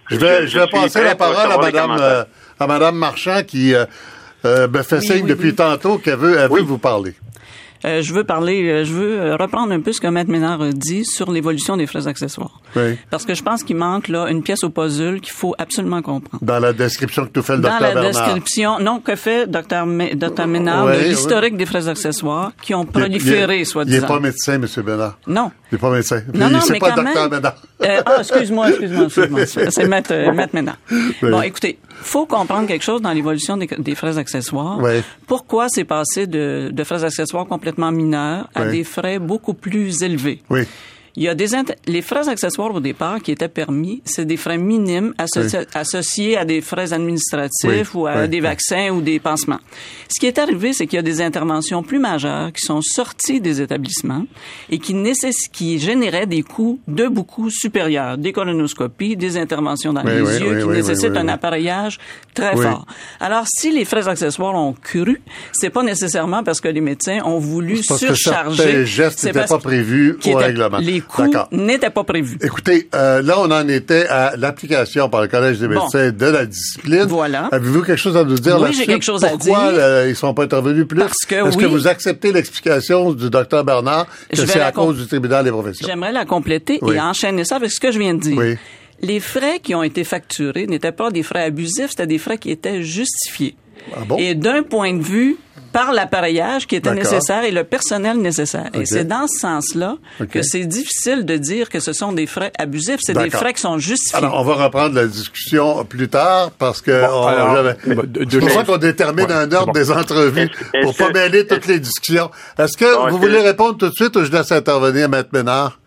je 0.10 0.16
vais, 0.18 0.48
je, 0.48 0.60
vais 0.60 0.68
passer 0.68 1.04
la 1.04 1.16
parole 1.16 1.52
à 1.52 1.58
Madame, 1.58 1.98
euh, 2.00 2.24
à 2.60 2.68
Madame 2.68 2.96
Marchand 2.96 3.42
qui 3.46 3.74
me 4.44 4.82
fait 4.84 5.02
signe 5.02 5.26
depuis 5.26 5.56
tantôt 5.56 5.98
qu'elle 5.98 6.18
veut, 6.18 6.38
elle 6.38 6.50
veut 6.50 6.62
vous 6.62 6.78
parler. 6.78 7.14
Euh, 7.84 8.02
je 8.02 8.14
veux 8.14 8.24
parler, 8.24 8.64
euh, 8.68 8.86
je 8.86 8.94
veux 8.94 9.20
euh, 9.20 9.36
reprendre 9.36 9.72
un 9.74 9.80
peu 9.82 9.92
ce 9.92 10.00
que 10.02 10.08
Maître 10.08 10.32
Ménard 10.32 10.62
a 10.62 10.72
dit 10.72 11.06
sur 11.06 11.32
l'évolution 11.32 11.78
des 11.78 11.86
frais 11.88 12.08
accessoires. 12.08 12.62
Oui. 12.76 12.98
Parce 13.10 13.26
que 13.26 13.36
je 13.36 13.44
pense 13.44 13.64
qu'il 13.64 13.76
manque 13.76 14.08
là 14.08 14.28
une 14.30 14.42
pièce 14.44 14.64
au 14.64 14.70
puzzle 14.70 15.20
qu'il 15.20 15.34
faut 15.34 15.54
absolument 15.58 16.02
comprendre. 16.02 16.44
Dans 16.44 16.60
la 16.60 16.74
description 16.74 17.26
que 17.26 17.32
tu 17.40 17.46
fais 17.46 17.58
le 17.58 17.62
docteur 17.64 17.80
Dans 17.80 17.86
la 17.88 17.94
Bernard. 17.94 18.12
description, 18.26 18.80
non, 18.80 19.00
que 19.00 19.16
fait 19.16 19.48
docteur 19.50 19.86
Dr 19.86 20.48
Ménard, 20.48 20.86
Oui, 20.86 20.94
de 20.94 20.98
oui. 21.00 21.10
l'historique 21.10 21.58
des 21.58 21.66
frais 21.66 21.88
accessoires 21.88 22.52
qui 22.62 22.74
ont 22.74 22.86
proliféré, 22.86 23.62
il, 23.62 23.68
il 23.88 23.92
n'est 23.92 24.02
pas 24.02 24.20
médecin, 24.20 24.54
M. 24.54 24.66
Bernard. 24.84 25.18
Non. 25.28 25.52
Il 25.72 25.76
n'est 25.76 25.80
pas 25.82 25.92
médecin. 25.92 26.22
Non, 26.34 26.50
non, 26.50 26.60
c'est 26.62 26.74
mais 26.74 26.80
pas 26.80 26.92
quand 26.92 27.04
docteur 27.04 27.30
même. 27.30 27.40
Ménard. 27.40 27.56
Euh, 27.84 28.02
ah, 28.06 28.16
excuse-moi, 28.20 28.70
excuse-moi, 28.70 29.06
excuse-moi. 29.06 29.46
C'est 29.70 29.88
Maître, 29.88 30.32
Maître 30.34 30.56
Ménard. 30.56 30.78
Oui. 30.92 31.30
Bon, 31.30 31.42
écoutez, 31.42 31.78
faut 32.02 32.26
comprendre 32.26 32.68
quelque 32.68 32.84
chose 32.84 33.02
dans 33.02 33.12
l'évolution 33.12 33.58
des, 33.58 33.68
des 33.68 33.96
frais 33.96 34.18
accessoires. 34.18 34.80
Pourquoi 35.28 35.68
c'est 35.70 35.84
passé 35.86 36.28
de, 36.28 36.70
de 36.72 36.84
frais 36.84 37.04
accessoires 37.04 37.46
complètement 37.46 37.92
mineurs 37.92 38.50
à 38.54 38.66
des 38.66 38.84
frais 38.84 39.20
beaucoup 39.20 39.54
plus 39.54 40.04
élevés? 40.04 40.42
Oui. 40.50 40.62
Il 41.18 41.24
y 41.24 41.28
a 41.30 41.36
des 41.36 41.46
les 41.88 42.02
frais 42.02 42.28
accessoires 42.28 42.74
au 42.76 42.80
départ 42.80 43.22
qui 43.22 43.32
étaient 43.32 43.48
permis, 43.48 44.02
c'est 44.06 44.26
des 44.26 44.36
frais 44.38 44.58
minimes 44.58 45.14
associ- 45.18 45.66
associés 45.74 46.38
à 46.38 46.44
des 46.44 46.62
frais 46.62 46.92
administratifs 46.92 47.94
Oui, 47.96 48.02
ou 48.02 48.08
à 48.08 48.24
oui, 48.24 48.30
des 48.30 48.42
vaccins 48.42 48.90
ou 48.90 49.02
des 49.02 49.20
pansements. 49.20 49.60
Ce 50.10 50.20
qui 50.20 50.26
est 50.26 50.38
arrivé, 50.40 50.74
c'est 50.74 50.88
qu'il 50.88 50.98
y 50.98 51.00
a 51.00 51.04
des 51.04 51.22
interventions 51.22 51.84
plus 51.84 52.00
majeures 52.00 52.52
qui 52.52 52.62
sont 52.66 52.82
sorties 52.82 53.40
des 53.40 53.62
établissements 53.62 54.26
et 54.70 54.80
qui 54.80 54.96
qui 55.54 55.80
généraient 55.80 56.26
des 56.26 56.42
coûts 56.42 56.80
de 56.88 57.08
beaucoup 57.08 57.50
supérieurs, 57.50 58.18
des 58.18 58.34
colonoscopies, 58.34 59.16
des 59.16 59.38
interventions 59.38 59.94
dans 59.94 60.04
les 60.04 60.40
yeux 60.40 60.60
qui 60.62 60.68
nécessitent 60.68 61.18
un 61.18 61.28
appareillage 61.28 62.00
très 62.34 62.56
fort. 62.56 62.86
Alors, 63.20 63.46
si 63.48 63.72
les 63.72 63.86
frais 63.86 64.08
accessoires 64.08 64.56
ont 64.56 64.74
cru, 64.74 65.22
c'est 65.54 65.70
pas 65.70 65.84
nécessairement 65.84 66.44
parce 66.44 66.60
que 66.62 66.68
les 66.68 66.82
médecins 66.82 67.22
ont 67.24 67.40
voulu 67.40 67.78
C'est 67.78 67.88
parce 67.88 68.02
que 68.02 68.14
surcharger. 68.16 68.64
certains 68.64 68.84
gestes 68.86 69.24
n'étaient 69.24 69.46
pas 69.46 69.60
prévus 69.60 70.18
au 70.26 70.34
règlement. 70.34 70.78
Les 70.80 71.02
coûts 71.08 71.24
D'accord. 71.24 71.48
n'étaient 71.52 71.90
pas 71.90 72.04
prévus. 72.04 72.38
Écoutez, 72.42 72.90
euh, 72.96 73.22
là, 73.22 73.36
on 73.40 73.52
en 73.52 73.68
était 73.68 74.08
à 74.08 74.36
l'application 74.38 75.10
par 75.10 75.22
le 75.22 75.28
Collège 75.28 75.60
des 75.60 75.68
Bon. 75.68 75.82
médecins 75.84 76.12
de 76.12 76.26
la 76.26 76.46
discipline. 76.46 77.04
Voilà. 77.08 77.50
Avez-vous 77.52 77.82
quelque 77.84 77.98
chose 78.00 78.18
à 78.18 78.24
nous 78.24 78.38
dire 78.40 78.60
Oui, 78.62 78.74
j'ai 78.74 78.86
quelque 78.86 79.04
chose 79.06 79.24
à 79.24 79.30
Pourquoi 79.30 79.72
dire. 79.72 79.82
euh, 79.82 80.10
ils 80.10 80.16
sont 80.16 80.34
pas 80.34 80.44
intervenus 80.44 80.88
plus? 80.88 81.00
Parce 81.00 81.26
que 81.28 81.36
Est-ce 81.48 81.58
oui. 81.58 81.64
que 81.64 81.68
vous 81.70 81.88
acceptez 81.88 82.32
l'explication 82.32 83.12
du 83.14 83.30
docteur 83.30 83.64
Bernard 83.64 84.08
que 84.30 84.46
c'est 84.46 84.60
à 84.62 84.72
cause 84.72 84.98
du 84.98 85.08
tribunal 85.08 85.44
des 85.46 85.52
professions? 85.52 85.88
J'aimerais 85.88 86.12
la 86.12 86.26
compléter 86.26 86.80
Oui. 86.82 86.96
et 86.96 87.00
enchaîner 87.02 87.44
ça 87.46 87.58
avec 87.58 87.72
ce 87.72 87.80
que 87.80 87.92
je 87.92 88.00
viens 88.00 88.14
de 88.14 88.20
dire. 88.20 88.38
Oui. 88.38 88.56
Les 89.02 89.20
frais 89.20 89.60
qui 89.62 89.76
ont 89.76 89.84
été 89.84 90.04
facturés 90.06 90.68
n'étaient 90.68 90.94
pas 90.94 91.12
des 91.12 91.22
frais 91.22 91.44
abusifs, 91.44 91.90
c'était 91.90 92.08
des 92.08 92.18
frais 92.18 92.38
qui 92.38 92.50
étaient 92.50 92.82
justifiés. 92.82 93.56
Ah 93.94 94.00
bon? 94.08 94.18
Et 94.18 94.36
d'un 94.36 94.64
point 94.64 94.94
de 94.94 95.04
vue 95.04 95.36
par 95.76 95.92
l'appareillage 95.92 96.68
qui 96.68 96.76
était 96.78 96.94
nécessaire 96.94 97.44
et 97.44 97.52
le 97.52 97.66
personnel 97.66 98.18
nécessaire. 98.18 98.70
Et 98.74 98.86
c'est 98.86 99.04
dans 99.04 99.28
ce 99.28 99.40
sens-là 99.40 99.98
que 100.32 100.42
c'est 100.42 100.64
difficile 100.66 101.26
de 101.26 101.36
dire 101.36 101.68
que 101.70 101.82
ce 101.82 101.92
sont 101.92 102.14
des 102.14 102.28
frais 102.28 102.54
abusifs. 102.58 103.00
C'est 103.02 103.14
des 103.18 103.30
frais 103.30 103.54
qui 103.54 103.62
sont 103.62 103.78
justifiés. 103.78 104.18
Alors, 104.26 104.40
on 104.40 104.44
va 104.44 104.54
reprendre 104.66 104.96
la 104.96 105.06
discussion 105.06 105.84
plus 105.84 106.08
tard 106.08 106.52
parce 106.58 106.82
que 106.82 106.92
on- 106.92 107.28
alors, 107.28 107.62
bon, 107.64 107.74
c'est 108.16 108.26
deux 108.26 108.40
pour 108.40 108.50
ça 108.52 108.64
qu'on 108.64 108.78
détermine 108.78 109.26
Ouais, 109.26 109.34
un 109.34 109.52
ordre 109.52 109.66
bon. 109.68 109.72
des 109.74 109.92
entrevues 109.92 110.50
Est-ce- 110.74 110.84
pour 110.84 110.96
pas 110.96 111.08
que- 111.10 111.14
mêler 111.14 111.46
toutes 111.46 111.68
les 111.68 111.80
discussions. 111.80 112.32
Est-ce 112.58 112.78
que 112.78 112.96
Bon, 112.96 113.10
vous 113.10 113.18
voulez 113.18 113.40
que- 113.40 113.44
répondre 113.44 113.78
tout 113.78 113.90
de 113.90 113.94
suite 113.96 114.16
ou 114.16 114.24
je 114.24 114.32
laisse 114.32 114.52
intervenir 114.54 115.10
Maître 115.10 115.30
Ménard? 115.34 115.78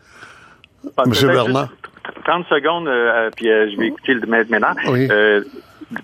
Ah, 0.98 1.02
Monsieur 1.06 1.28
peut-être 1.28 1.44
Bernard. 1.44 1.68
juste 1.70 2.24
30 2.26 2.44
secondes, 2.50 2.88
euh, 2.88 3.30
puis 3.34 3.50
euh, 3.50 3.70
je 3.72 3.78
vais 3.80 3.86
écouter 3.86 4.12
le 4.14 4.26
maître 4.26 4.50
Ménard. 4.50 4.74
Oui. 4.90 5.08
Euh, 5.10 5.42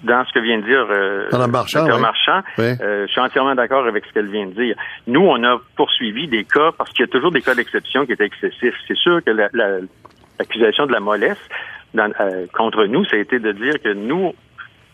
dans 0.02 0.24
ce 0.24 0.32
que 0.32 0.38
vient 0.40 0.58
de 0.58 0.64
dire 0.64 0.86
euh, 0.90 1.46
Marchand, 1.48 1.84
Dr. 1.86 1.94
oui. 1.96 2.00
Marchand, 2.00 2.40
Oui. 2.58 2.64
euh, 2.80 3.06
je 3.06 3.12
suis 3.12 3.20
entièrement 3.20 3.54
d'accord 3.54 3.86
avec 3.86 4.04
ce 4.06 4.12
qu'elle 4.12 4.28
vient 4.30 4.46
de 4.46 4.52
dire. 4.52 4.76
Nous, 5.06 5.20
on 5.20 5.42
a 5.44 5.60
poursuivi 5.76 6.26
des 6.28 6.44
cas, 6.44 6.70
parce 6.76 6.90
qu'il 6.90 7.00
y 7.04 7.08
a 7.08 7.12
toujours 7.12 7.30
des 7.32 7.42
cas 7.42 7.54
d'exception 7.54 8.06
qui 8.06 8.12
étaient 8.12 8.24
excessifs. 8.26 8.74
C'est 8.88 8.96
sûr 8.96 9.22
que 9.22 9.30
la- 9.30 9.50
la- 9.52 9.80
l'accusation 10.38 10.86
de 10.86 10.92
la 10.92 11.00
mollesse 11.00 11.38
dans- 11.92 12.12
euh, 12.20 12.46
contre 12.54 12.84
nous, 12.86 13.04
ça 13.04 13.16
a 13.16 13.18
été 13.18 13.38
de 13.38 13.52
dire 13.52 13.74
que 13.82 13.92
nous, 13.92 14.34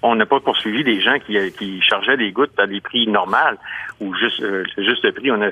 on 0.03 0.14
n'a 0.16 0.26
pas 0.26 0.40
poursuivi 0.40 0.83
des 0.83 1.00
gens 1.00 1.18
qui, 1.18 1.37
qui 1.53 1.81
chargeaient 1.83 2.16
des 2.16 2.33
gouttes 2.33 2.59
à 2.59 2.66
des 2.66 2.81
prix 2.81 3.07
normaux 3.07 3.37
ou 4.00 4.14
juste, 4.16 4.40
euh, 4.42 4.64
juste 4.79 5.09
prix. 5.14 5.31
On 5.31 5.40
a 5.42 5.50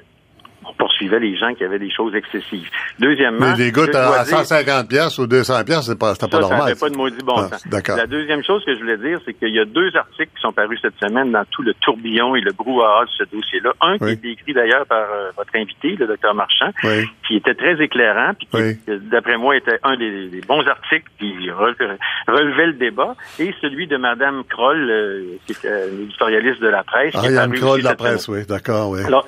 on 0.68 0.72
poursuivait 0.74 1.18
les 1.20 1.36
gens 1.36 1.54
qui 1.54 1.64
avaient 1.64 1.78
des 1.78 1.90
choses 1.90 2.14
excessives. 2.14 2.68
Deuxièmement, 2.98 3.50
Mais 3.50 3.54
des 3.56 3.72
gouttes 3.72 3.94
à, 3.94 4.20
à 4.20 4.24
dire- 4.24 4.36
150 4.38 4.88
pièces 4.88 5.18
ou 5.18 5.26
200 5.26 5.64
pièces, 5.64 5.86
c'est 5.86 5.98
pas, 5.98 6.14
c'était 6.14 6.28
pas 6.28 6.42
ça, 6.42 6.48
normal. 6.48 6.74
Ça 6.76 6.86
pas 6.86 6.90
de 6.90 6.96
maudit 6.96 7.24
bon 7.24 7.34
Ah. 7.36 7.56
D'accord. 7.66 7.96
La 7.96 8.06
deuxième 8.06 8.42
chose 8.44 8.64
que 8.64 8.74
je 8.74 8.80
voulais 8.80 8.96
dire, 8.98 9.18
c'est 9.24 9.34
qu'il 9.34 9.54
y 9.54 9.58
a 9.60 9.64
deux 9.64 9.90
articles 9.96 10.30
qui 10.34 10.40
sont 10.40 10.52
parus 10.52 10.78
cette 10.82 10.98
semaine 11.02 11.32
dans 11.32 11.44
tout 11.50 11.62
le 11.62 11.74
tourbillon 11.74 12.34
et 12.36 12.40
le 12.40 12.52
brouhaha 12.52 13.04
de 13.04 13.10
ce 13.10 13.24
dossier-là. 13.34 13.72
Un 13.80 13.96
Oui. 14.00 14.18
qui 14.18 14.28
est 14.28 14.32
écrit 14.32 14.52
d'ailleurs 14.52 14.86
par 14.86 14.98
euh, 15.10 15.30
votre 15.36 15.54
invité, 15.54 15.96
le 15.96 16.06
docteur 16.06 16.34
Marchand, 16.34 16.70
Oui. 16.84 17.06
qui 17.26 17.36
était 17.36 17.54
très 17.54 17.80
éclairant, 17.82 18.32
puis 18.34 18.46
qui, 18.46 18.56
Oui. 18.90 18.98
d'après 19.10 19.36
moi, 19.38 19.56
était 19.56 19.78
un 19.82 19.96
des, 19.96 20.28
des 20.28 20.40
bons 20.40 20.66
articles 20.66 21.08
qui 21.18 21.48
re- 21.48 21.96
relevait 22.26 22.66
le 22.66 22.72
débat, 22.74 23.14
et 23.38 23.54
celui 23.60 23.86
de 23.86 23.96
Madame 23.96 24.42
Kroll, 24.48 24.90
euh, 24.90 25.22
qui 25.46 25.52
est 25.52 25.64
euh, 25.64 25.88
une 25.92 26.02
éditorialiste 26.04 26.60
de 26.60 26.68
la 26.68 26.82
presse. 26.84 27.12
qui 27.12 27.16
est 27.18 27.20
Ariane 27.36 27.50
paru 27.50 27.60
Kroll 27.60 27.78
de 27.80 27.84
la 27.84 27.90
cette 27.90 27.98
semaine. 28.00 28.12
presse, 28.12 28.28
oui, 28.28 28.46
d'accord, 28.46 28.90
oui. 28.90 29.00
Alors, 29.04 29.26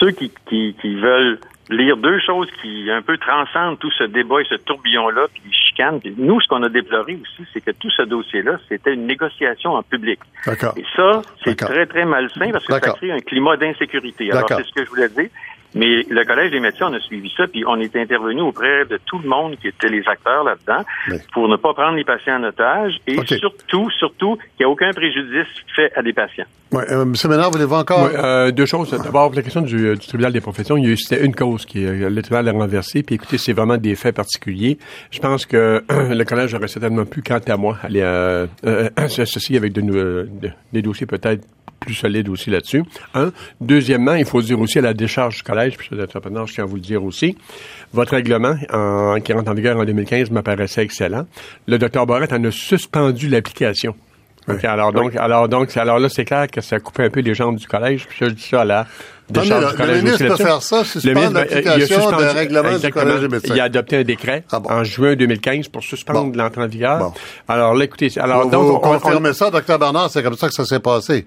ceux 0.00 0.10
qui, 0.10 0.32
qui, 0.46 0.74
qui 0.80 0.94
veulent 0.96 1.38
lire 1.70 1.96
deux 1.96 2.18
choses 2.18 2.48
qui 2.60 2.90
un 2.90 3.02
peu 3.02 3.16
transcendent 3.18 3.78
tout 3.78 3.90
ce 3.92 4.04
débat 4.04 4.40
et 4.40 4.44
ce 4.44 4.56
tourbillon-là, 4.56 5.26
puis 5.32 5.42
les 5.46 5.52
chicanes, 5.52 6.00
puis 6.00 6.14
nous, 6.18 6.40
ce 6.40 6.48
qu'on 6.48 6.62
a 6.64 6.68
déploré 6.68 7.18
aussi, 7.22 7.48
c'est 7.52 7.60
que 7.60 7.70
tout 7.70 7.90
ce 7.90 8.02
dossier-là, 8.02 8.58
c'était 8.68 8.94
une 8.94 9.06
négociation 9.06 9.74
en 9.74 9.82
public. 9.82 10.18
Et 10.48 10.84
ça, 10.96 11.22
c'est 11.44 11.54
très, 11.56 11.86
très 11.86 12.04
malsain 12.04 12.50
parce 12.50 12.66
que 12.66 12.72
ça 12.72 12.80
crée 12.80 13.12
un 13.12 13.20
climat 13.20 13.56
d'insécurité. 13.56 14.32
Alors, 14.32 14.48
c'est 14.48 14.66
ce 14.66 14.72
que 14.72 14.84
je 14.84 14.90
voulais 14.90 15.08
dire. 15.08 15.28
Mais 15.72 16.04
le 16.08 16.24
Collège 16.24 16.50
des 16.50 16.58
médecins, 16.58 16.88
on 16.90 16.94
a 16.94 17.00
suivi 17.00 17.32
ça, 17.36 17.46
puis 17.46 17.64
on 17.64 17.78
est 17.78 17.94
intervenu 17.94 18.40
auprès 18.40 18.84
de 18.86 18.98
tout 19.06 19.20
le 19.20 19.28
monde 19.28 19.56
qui 19.56 19.68
était 19.68 19.88
les 19.88 20.02
acteurs 20.08 20.42
là-dedans 20.42 20.84
Oui. 21.08 21.18
pour 21.32 21.48
ne 21.48 21.54
pas 21.54 21.72
prendre 21.74 21.96
les 21.96 22.02
patients 22.02 22.40
en 22.40 22.44
otage 22.44 22.98
et 23.06 23.16
surtout, 23.36 23.88
surtout, 23.90 24.34
qu'il 24.34 24.60
n'y 24.60 24.64
a 24.64 24.68
aucun 24.68 24.90
préjudice 24.92 25.46
fait 25.76 25.92
à 25.94 26.02
des 26.02 26.12
patients. 26.12 26.46
Ouais, 26.72 26.84
euh, 26.88 27.04
Monsieur 27.04 27.28
Ménard, 27.28 27.50
voulez-vous 27.50 27.74
encore? 27.74 28.04
Ouais, 28.04 28.16
euh, 28.16 28.52
deux 28.52 28.66
choses. 28.66 28.90
D'abord, 28.90 29.34
la 29.34 29.42
question 29.42 29.60
du, 29.60 29.88
euh, 29.88 29.96
du 29.96 30.06
tribunal 30.06 30.32
des 30.32 30.40
professions, 30.40 30.76
il 30.76 30.84
y 30.84 30.86
a 30.86 30.90
eu 30.90 30.96
c'était 30.96 31.24
une 31.24 31.34
cause 31.34 31.66
qui 31.66 31.84
euh, 31.84 32.08
le 32.08 32.22
tribunal 32.22 32.48
a 32.48 32.52
renversé. 32.52 33.02
Puis 33.02 33.16
écoutez, 33.16 33.38
c'est 33.38 33.52
vraiment 33.52 33.76
des 33.76 33.96
faits 33.96 34.14
particuliers. 34.14 34.78
Je 35.10 35.18
pense 35.18 35.46
que 35.46 35.82
le 35.90 36.24
collège 36.24 36.54
aurait 36.54 36.68
certainement 36.68 37.06
pu, 37.06 37.22
quant 37.22 37.40
à 37.44 37.56
moi, 37.56 37.76
aller 37.82 38.02
euh, 38.02 38.46
euh, 38.66 38.88
s'associer 39.08 39.56
avec 39.56 39.72
de, 39.72 40.28
des 40.72 40.82
dossiers 40.82 41.06
peut-être 41.06 41.44
plus 41.80 41.94
solides 41.94 42.28
aussi 42.28 42.50
là-dessus. 42.50 42.84
Un. 43.14 43.32
Deuxièmement, 43.60 44.14
il 44.14 44.24
faut 44.24 44.40
dire 44.40 44.60
aussi 44.60 44.78
à 44.78 44.82
la 44.82 44.94
décharge 44.94 45.38
du 45.38 45.42
collège, 45.42 45.76
puis 45.76 45.88
ça, 45.88 45.96
d'entrepreneur, 45.96 46.46
je 46.46 46.54
tiens 46.54 46.64
à 46.64 46.66
vous 46.66 46.76
le 46.76 46.82
dire 46.82 47.02
aussi, 47.02 47.36
votre 47.92 48.12
règlement, 48.12 48.54
en, 48.72 49.18
qui 49.20 49.32
rentre 49.32 49.50
en 49.50 49.54
vigueur 49.54 49.76
en 49.76 49.84
2015, 49.84 50.30
m'apparaissait 50.30 50.82
excellent. 50.82 51.26
Le 51.66 51.78
docteur 51.78 52.06
Barrett 52.06 52.32
en 52.32 52.44
a 52.44 52.50
suspendu 52.52 53.28
l'application. 53.28 53.96
Alors 54.64 54.92
donc, 54.92 55.16
alors 55.16 55.48
donc, 55.48 55.76
alors 55.76 55.98
là, 55.98 56.08
c'est 56.08 56.24
clair 56.24 56.46
que 56.48 56.60
ça 56.60 56.76
a 56.76 56.80
coupé 56.80 57.04
un 57.04 57.10
peu 57.10 57.20
les 57.20 57.34
jambes 57.34 57.56
du 57.56 57.66
collège. 57.66 58.06
Puis 58.08 58.18
je 58.20 58.26
dis 58.26 58.42
ça 58.42 58.62
à 58.62 58.64
la 58.64 58.80
Attendez, 58.80 59.48
décharge 59.48 59.78
le- 59.78 59.86
le 59.86 59.94
ministre 60.02 60.26
peut 60.26 60.36
faire 60.36 60.62
ça, 60.62 60.82
suspendre 60.84 61.32
ben, 61.32 61.46
il 61.50 61.56
a 61.56 61.60
l'application 61.76 62.10
d'un 62.10 62.32
règlement 62.32 62.68
du 62.68 62.74
exactement. 62.76 63.04
Collège 63.04 63.20
des 63.20 63.28
médecins. 63.28 63.54
Il 63.54 63.60
a 63.60 63.64
adopté 63.64 63.96
un 63.98 64.02
décret 64.02 64.44
Ah 64.52 64.58
bon. 64.60 64.70
en 64.70 64.82
juin 64.84 65.14
2015 65.14 65.68
pour 65.68 65.82
suspendre 65.84 66.32
Bon. 66.32 66.38
l'entrée 66.42 66.62
en 66.62 66.66
vigueur. 66.66 66.98
Bon. 66.98 67.12
Alors 67.48 67.74
là, 67.74 67.84
écoutez, 67.84 68.08
alors 68.18 68.44
vous 68.44 68.50
donc, 68.50 68.64
vous 68.64 68.72
on- 68.72 68.76
on- 68.76 68.98
confirmez 68.98 69.32
ça, 69.32 69.50
docteur 69.50 69.78
Bernard, 69.78 70.10
c'est 70.10 70.22
comme 70.22 70.34
ça 70.34 70.48
que 70.48 70.54
ça 70.54 70.64
s'est 70.64 70.80
passé. 70.80 71.26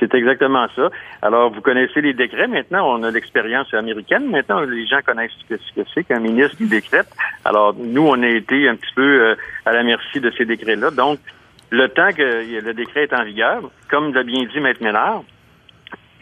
C'est 0.00 0.14
exactement 0.14 0.66
ça. 0.74 0.88
Alors, 1.20 1.52
vous 1.52 1.60
connaissez 1.60 2.00
les 2.00 2.14
décrets 2.14 2.46
maintenant. 2.48 2.88
On 2.98 3.02
a 3.02 3.10
l'expérience 3.10 3.72
américaine. 3.74 4.24
Maintenant, 4.30 4.60
les 4.60 4.86
gens 4.86 5.00
connaissent 5.04 5.32
ce 5.46 5.54
que 5.54 5.60
ce 5.60 5.80
que 5.82 5.86
c'est 5.94 6.02
qu'un 6.04 6.18
ministre 6.20 6.56
qui 6.56 6.64
décrète. 6.66 7.06
Alors, 7.44 7.74
nous, 7.78 8.00
on 8.08 8.22
a 8.22 8.26
été 8.28 8.68
un 8.70 8.74
petit 8.76 8.94
peu 8.94 9.02
euh, 9.02 9.34
à 9.66 9.72
la 9.72 9.82
merci 9.82 10.18
de 10.18 10.32
ces 10.38 10.46
décrets-là. 10.46 10.90
Donc, 10.92 11.18
le 11.70 11.88
temps 11.88 12.12
que 12.12 12.60
le 12.60 12.74
décret 12.74 13.04
est 13.04 13.14
en 13.14 13.24
vigueur, 13.24 13.70
comme 13.90 14.14
l'a 14.14 14.22
bien 14.22 14.44
dit 14.44 14.60
Maître 14.60 14.82
Ménard, 14.82 15.22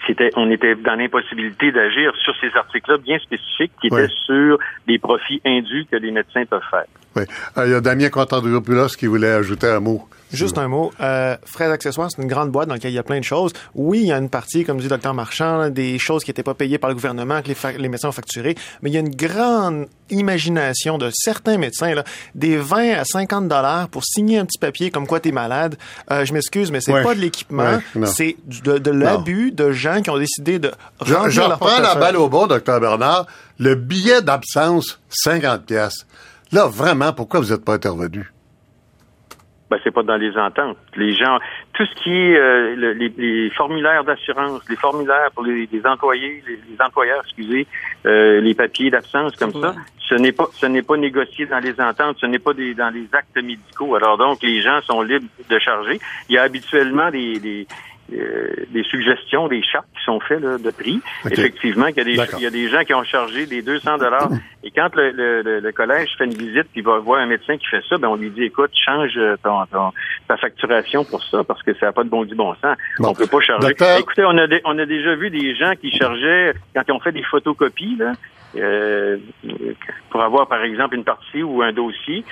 c'était, 0.07 0.31
on 0.37 0.51
était 0.51 0.75
dans 0.75 0.95
l'impossibilité 0.95 1.73
d'agir 1.73 2.15
sur 2.17 2.35
ces 2.41 2.55
articles-là 2.55 2.99
bien 2.99 3.19
spécifiques 3.19 3.73
qui 3.81 3.87
étaient 3.87 4.09
sur 4.27 4.59
les 4.87 4.99
profits 4.99 5.41
indus 5.45 5.87
que 5.91 5.97
les 5.97 6.11
médecins 6.11 6.45
peuvent 6.45 6.61
faire. 6.71 6.85
Oui. 7.17 7.23
il 7.59 7.71
y 7.71 7.75
a 7.75 7.81
Damien 7.81 8.09
Quantandropoulos 8.09 8.97
qui 8.97 9.07
voulait 9.07 9.33
ajouter 9.33 9.69
un 9.69 9.81
mot. 9.81 10.09
Juste 10.35 10.59
un 10.59 10.69
mot. 10.69 10.93
Euh, 11.01 11.37
frais 11.45 11.71
accessoires, 11.71 12.11
c'est 12.11 12.21
une 12.21 12.29
grande 12.29 12.51
boîte 12.51 12.69
dans 12.69 12.75
laquelle 12.75 12.91
il 12.91 12.97
y 12.97 12.99
a 12.99 13.05
plein 13.05 13.19
de 13.19 13.25
choses. 13.25 13.53
Oui, 13.75 14.01
il 14.01 14.07
y 14.07 14.13
a 14.13 14.19
une 14.19 14.29
partie, 14.29 14.65
comme 14.65 14.79
dit 14.79 14.85
le 14.85 14.91
docteur 14.91 15.15
Marchand, 15.15 15.71
des 15.71 15.99
choses 15.99 16.25
qui 16.25 16.31
n'étaient 16.31 16.43
pas 16.43 16.55
payées 16.55 16.79
par 16.79 16.91
le 16.91 16.95
gouvernement, 16.95 17.41
que 17.41 17.49
les, 17.49 17.79
les, 17.79 17.89
médecins 17.89 18.09
ont 18.09 18.13
facturées, 18.13 18.57
mais 18.83 18.91
il 18.91 18.95
y 18.95 18.97
a 18.97 19.01
une 19.01 19.15
grande 19.15 19.87
imagination 20.11 20.99
de 20.99 21.11
certains 21.13 21.57
médecins, 21.57 21.95
là, 21.95 22.05
des 22.35 22.57
20 22.57 22.95
à 22.95 23.05
50 23.05 23.49
dollars 23.49 23.89
pour 23.89 24.05
signer 24.05 24.39
un 24.39 24.45
petit 24.45 24.59
papier 24.59 24.91
comme 24.91 25.07
quoi 25.07 25.21
tu 25.21 25.29
es 25.29 25.33
malade. 25.33 25.77
Euh, 26.11 26.25
je 26.25 26.33
m'excuse, 26.33 26.71
mais 26.71 26.81
c'est 26.81 26.93
pas 26.93 27.15
de 27.15 27.21
l'équipement, 27.21 27.79
c'est 28.07 28.37
de, 28.47 28.79
de 28.79 28.91
l'abus 28.91 29.53
de 29.53 29.71
gens 29.73 30.03
qui 30.03 30.11
ont 30.11 30.19
décidé 30.19 30.59
de 30.59 30.73
je, 31.05 31.15
je 31.29 31.41
reprends 31.41 31.81
la 31.81 31.95
balle 31.95 32.17
au 32.17 32.29
bon, 32.29 32.47
docteur 32.47 32.81
Bernard. 32.81 33.27
Le 33.59 33.77
billet 33.77 34.21
d'absence, 34.21 34.99
50 35.11 35.65
pièces. 35.65 36.07
Là, 36.53 36.67
vraiment, 36.67 37.13
pourquoi 37.13 37.41
vous 37.41 37.51
n'êtes 37.53 37.65
pas 37.65 37.75
intervenu? 37.75 38.31
Ben, 39.71 39.81
c'est 39.83 39.91
pas 39.91 40.03
dans 40.03 40.17
les 40.17 40.37
ententes. 40.37 40.77
Les 40.95 41.15
gens, 41.15 41.39
tout 41.73 41.85
ce 41.87 42.03
qui 42.03 42.11
est 42.11 42.37
euh, 42.37 42.95
les, 42.95 43.51
formulaires 43.51 44.05
d'assurance, 44.05 44.61
les 44.69 44.77
formulaires 44.77 45.31
pour 45.35 45.43
les, 45.43 45.69
employés, 45.85 46.45
les, 46.47 46.85
employeurs, 46.85 47.23
excusez, 47.25 47.67
euh, 48.05 48.41
les 48.41 48.55
papiers 48.55 48.91
d'absence 48.91 49.35
comme 49.37 49.53
ça, 49.53 49.75
ce 50.09 50.15
n'est 50.15 50.33
pas 50.33 50.49
ce 50.53 50.67
n'est 50.67 50.83
pas 50.83 50.97
négocié 50.99 51.47
dans 51.47 51.61
les 51.61 51.81
ententes, 51.81 52.19
ce 52.21 52.27
n'est 52.27 52.39
pas 52.39 52.53
des, 52.53 52.75
dans 52.75 52.91
les 52.91 53.09
actes 53.13 53.37
médicaux. 53.37 53.95
Alors 53.95 54.19
donc 54.19 54.43
les 54.43 54.61
gens 54.61 54.81
sont 54.83 55.01
libres 55.01 55.27
de 55.49 55.59
charger. 55.59 55.99
Il 56.29 56.35
y 56.35 56.39
a 56.39 56.43
habituellement 56.43 57.11
des, 57.11 57.67
des 58.71 58.83
suggestions, 58.85 59.49
des 59.49 59.63
chartes 59.63 59.87
qui 59.97 60.05
sont 60.05 60.21
faites 60.21 60.41
de 60.41 60.71
prix. 60.71 61.01
Effectivement, 61.31 61.87
il 61.87 61.97
y, 61.97 62.01
a 62.01 62.05
des, 62.05 62.19
il 62.39 62.43
y 62.43 62.47
a 62.47 62.51
des 62.51 62.69
gens 62.69 62.85
qui 62.85 62.95
ont 62.95 63.05
chargé 63.05 63.47
des 63.47 63.63
200 63.63 63.99
dollars. 63.99 64.29
Et 64.63 64.71
quand 64.71 64.95
le, 64.95 65.11
le, 65.11 65.61
le, 65.61 65.73
collège 65.73 66.11
fait 66.17 66.25
une 66.25 66.35
visite, 66.35 66.67
puis 66.73 66.81
va 66.81 66.99
voir 66.99 67.21
un 67.21 67.27
médecin 67.27 67.57
qui 67.57 67.67
fait 67.67 67.83
ça, 67.89 67.99
ben 67.99 68.09
on 68.09 68.17
lui 68.17 68.31
dit, 68.31 68.45
écoute, 68.45 68.71
change 68.75 69.19
ton, 69.43 69.67
ton 69.67 69.93
ta 70.29 70.37
facturation 70.37 71.05
pour 71.05 71.23
ça 71.25 71.45
parce 71.45 71.63
que 71.63 71.75
ça 71.75 71.87
n'a 71.87 71.93
pas 71.93 72.05
de 72.05 72.09
bon 72.09 72.25
du 72.25 72.35
bon 72.35 72.55
sens. 72.55 72.77
On 73.01 73.15
peut 73.15 73.27
pas 73.27 73.41
charger. 73.41 73.75
Écoutez, 73.99 74.25
on 74.25 74.37
a, 74.39 74.47
on 74.65 74.79
a 74.79 74.87
déjà 74.87 75.15
vu 75.15 75.31
des 75.31 75.55
gens 75.55 75.73
qui 75.81 75.91
chargeaient 75.91 76.55
quand 76.75 76.83
ils 76.87 76.93
ont 76.93 77.01
fait 77.01 77.13
des 77.13 77.23
photocopies 77.23 77.97
là, 77.99 78.13
euh, 78.57 79.19
pour 80.11 80.23
avoir 80.23 80.47
par 80.47 80.63
exemple 80.63 80.95
une 80.95 81.05
partie 81.05 81.43
ou 81.43 81.63
un 81.63 81.73
dossier 81.73 82.25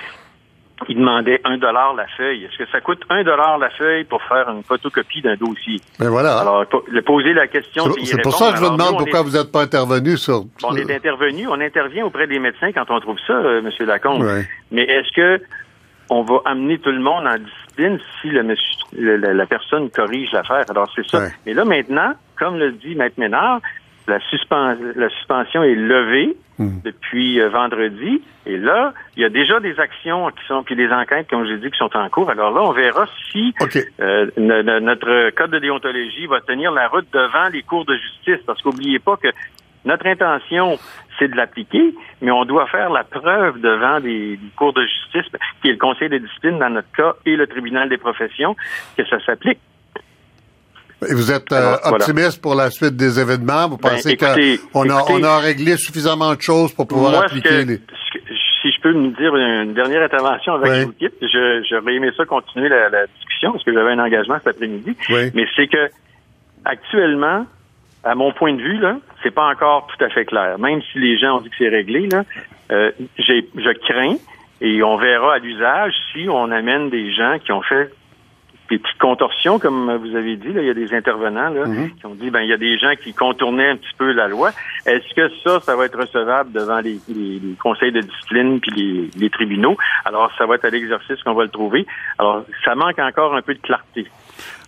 il 0.89 0.97
demandait 0.97 1.39
un 1.43 1.57
dollar 1.57 1.93
la 1.95 2.07
feuille. 2.17 2.45
Est-ce 2.45 2.57
que 2.57 2.69
ça 2.69 2.81
coûte 2.81 3.01
un 3.09 3.23
dollar 3.23 3.57
la 3.57 3.69
feuille 3.69 4.03
pour 4.03 4.21
faire 4.23 4.49
une 4.49 4.63
photocopie 4.63 5.21
d'un 5.21 5.35
dossier? 5.35 5.79
Ben 5.99 6.09
voilà. 6.09 6.39
Alors, 6.39 6.65
le 6.87 7.01
poser 7.01 7.33
la 7.33 7.47
question. 7.47 7.85
C'est 8.03 8.21
pour 8.21 8.35
ça 8.35 8.51
que 8.51 8.57
je 8.57 8.63
vous 8.63 8.71
demande 8.71 8.97
pourquoi 8.97 9.21
vous 9.21 9.31
n'êtes 9.37 9.51
pas 9.51 9.61
intervenu 9.61 10.17
sur. 10.17 10.45
On 10.63 10.75
est 10.75 10.91
intervenu, 10.91 11.47
on 11.47 11.59
intervient 11.59 12.05
auprès 12.05 12.27
des 12.27 12.39
médecins 12.39 12.71
quand 12.71 12.89
on 12.89 12.99
trouve 12.99 13.17
ça, 13.25 13.33
euh, 13.33 13.59
M. 13.59 13.87
Lacombe. 13.87 14.25
Mais 14.71 14.83
est-ce 14.83 15.11
que 15.15 15.43
on 16.09 16.23
va 16.23 16.41
amener 16.45 16.77
tout 16.79 16.91
le 16.91 16.99
monde 16.99 17.25
en 17.25 17.37
discipline 17.37 17.99
si 18.21 18.29
le, 18.29 19.15
la, 19.15 19.45
personne 19.45 19.89
corrige 19.89 20.31
l'affaire? 20.33 20.65
Alors, 20.69 20.91
c'est 20.95 21.07
ça. 21.07 21.27
Mais 21.45 21.53
là, 21.53 21.65
maintenant, 21.65 22.13
comme 22.37 22.57
le 22.57 22.71
dit 22.73 22.95
Maître 22.95 23.19
Ménard, 23.19 23.61
la, 24.07 24.19
la 24.95 25.09
suspension 25.09 25.63
est 25.63 25.75
levée 25.75 26.35
hmm. 26.57 26.79
depuis 26.83 27.39
euh, 27.39 27.49
vendredi. 27.49 28.21
Et 28.45 28.57
là, 28.57 28.93
il 29.15 29.21
y 29.21 29.25
a 29.25 29.29
déjà 29.29 29.59
des 29.59 29.79
actions 29.79 30.29
qui 30.29 30.45
sont, 30.47 30.63
puis 30.63 30.75
des 30.75 30.89
enquêtes, 30.89 31.29
comme 31.29 31.45
j'ai 31.45 31.57
dit, 31.57 31.71
qui 31.71 31.77
sont 31.77 31.95
en 31.95 32.09
cours. 32.09 32.29
Alors 32.29 32.51
là, 32.51 32.61
on 32.61 32.71
verra 32.71 33.07
si 33.31 33.53
euh, 33.99 34.27
notre 34.37 35.29
code 35.31 35.51
de 35.51 35.59
déontologie 35.59 36.27
va 36.27 36.41
tenir 36.41 36.71
la 36.71 36.87
route 36.87 37.07
devant 37.13 37.47
les 37.51 37.63
cours 37.63 37.85
de 37.85 37.95
justice. 37.95 38.43
Parce 38.45 38.61
qu'oubliez 38.61 38.99
pas 38.99 39.17
que 39.17 39.29
notre 39.85 40.07
intention, 40.07 40.77
c'est 41.19 41.27
de 41.27 41.35
l'appliquer, 41.35 41.93
mais 42.21 42.31
on 42.31 42.45
doit 42.45 42.67
faire 42.67 42.89
la 42.89 43.03
preuve 43.03 43.59
devant 43.59 43.99
des, 43.99 44.39
cours 44.55 44.73
de 44.73 44.85
justice, 44.85 45.31
qui 45.61 45.69
est 45.69 45.73
le 45.73 45.77
Conseil 45.77 46.09
de 46.09 46.17
discipline 46.17 46.59
dans 46.59 46.69
notre 46.69 46.91
cas 46.91 47.13
et 47.25 47.35
le 47.35 47.47
tribunal 47.47 47.89
des 47.89 47.97
professions, 47.97 48.55
que 48.97 49.05
ça 49.05 49.19
s'applique. 49.25 49.59
Et 51.09 51.13
vous 51.13 51.31
êtes 51.31 51.51
euh, 51.51 51.75
optimiste 51.83 52.41
pour 52.41 52.55
la 52.55 52.69
suite 52.69 52.95
des 52.95 53.19
événements? 53.19 53.67
Vous 53.67 53.77
ben, 53.77 53.89
pensez 53.89 54.17
qu'on 54.17 54.89
a, 54.89 55.03
on 55.09 55.23
a 55.23 55.37
réglé 55.39 55.77
suffisamment 55.77 56.33
de 56.35 56.41
choses 56.41 56.73
pour 56.73 56.87
pouvoir 56.87 57.23
appliquer 57.23 57.65
les... 57.65 57.79
Si 58.61 58.71
je 58.71 58.81
peux 58.81 58.93
me 58.93 59.09
dire 59.09 59.35
une 59.35 59.73
dernière 59.73 60.03
intervention 60.03 60.53
avec 60.53 60.87
oui. 60.87 61.09
je 61.21 61.65
j'aurais 61.69 61.95
aimé 61.95 62.11
ça 62.15 62.23
continuer 62.23 62.69
la, 62.69 63.07
discussion 63.07 63.51
parce 63.51 63.63
que 63.63 63.73
j'avais 63.73 63.91
un 63.91 63.99
engagement 63.99 64.37
cet 64.37 64.55
après-midi. 64.55 64.95
Mais 65.09 65.45
c'est 65.55 65.67
que 65.67 65.89
actuellement, 66.63 67.45
à 68.05 68.15
mon 68.15 68.31
point 68.31 68.53
de 68.53 68.61
vue, 68.61 68.77
là, 68.77 68.97
c'est 69.21 69.31
pas 69.31 69.49
encore 69.49 69.87
tout 69.87 70.03
à 70.03 70.09
fait 70.09 70.23
clair. 70.23 70.57
Même 70.59 70.81
si 70.91 70.99
les 70.99 71.17
gens 71.17 71.37
ont 71.37 71.41
dit 71.41 71.49
que 71.49 71.55
c'est 71.57 71.69
réglé, 71.69 72.07
là, 72.07 72.23
euh, 72.71 72.91
je 73.17 73.71
crains 73.79 74.15
et 74.61 74.81
on 74.81 74.95
verra 74.95 75.35
à 75.35 75.39
l'usage 75.39 75.93
si 76.13 76.27
on 76.29 76.49
amène 76.49 76.89
des 76.89 77.13
gens 77.13 77.37
qui 77.43 77.51
ont 77.51 77.61
fait 77.61 77.91
des 78.73 78.79
petites 78.79 78.99
contorsions, 78.99 79.59
comme 79.59 79.95
vous 79.97 80.15
avez 80.15 80.35
dit. 80.35 80.51
Là, 80.51 80.61
il 80.61 80.67
y 80.67 80.71
a 80.71 80.73
des 80.73 80.93
intervenants 80.93 81.49
là, 81.49 81.65
mhm. 81.65 81.91
qui 81.91 82.05
ont 82.07 82.15
dit 82.15 82.31
ben 82.31 82.41
il 82.41 82.49
y 82.49 82.53
a 82.53 82.57
des 82.57 82.77
gens 82.79 82.93
qui 83.01 83.13
contournaient 83.13 83.69
un 83.69 83.75
petit 83.75 83.93
peu 83.97 84.11
la 84.11 84.27
loi. 84.27 84.51
Est-ce 84.85 85.13
que 85.13 85.29
ça, 85.43 85.59
ça 85.59 85.75
va 85.75 85.85
être 85.85 85.99
recevable 85.99 86.51
devant 86.51 86.79
les, 86.79 86.99
conseils 87.61 87.91
de 87.91 88.01
discipline 88.01 88.59
puis 88.59 89.11
les, 89.15 89.29
tribunaux? 89.29 89.77
Alors, 90.05 90.31
ça 90.37 90.45
va 90.45 90.55
être 90.55 90.65
à 90.65 90.69
l'exercice 90.69 91.21
qu'on 91.23 91.35
va 91.35 91.43
le 91.43 91.49
trouver. 91.49 91.85
Alors, 92.17 92.43
ça 92.65 92.73
manque 92.73 92.97
encore 92.99 93.35
un 93.35 93.41
peu 93.41 93.53
de 93.53 93.59
clarté. 93.59 94.07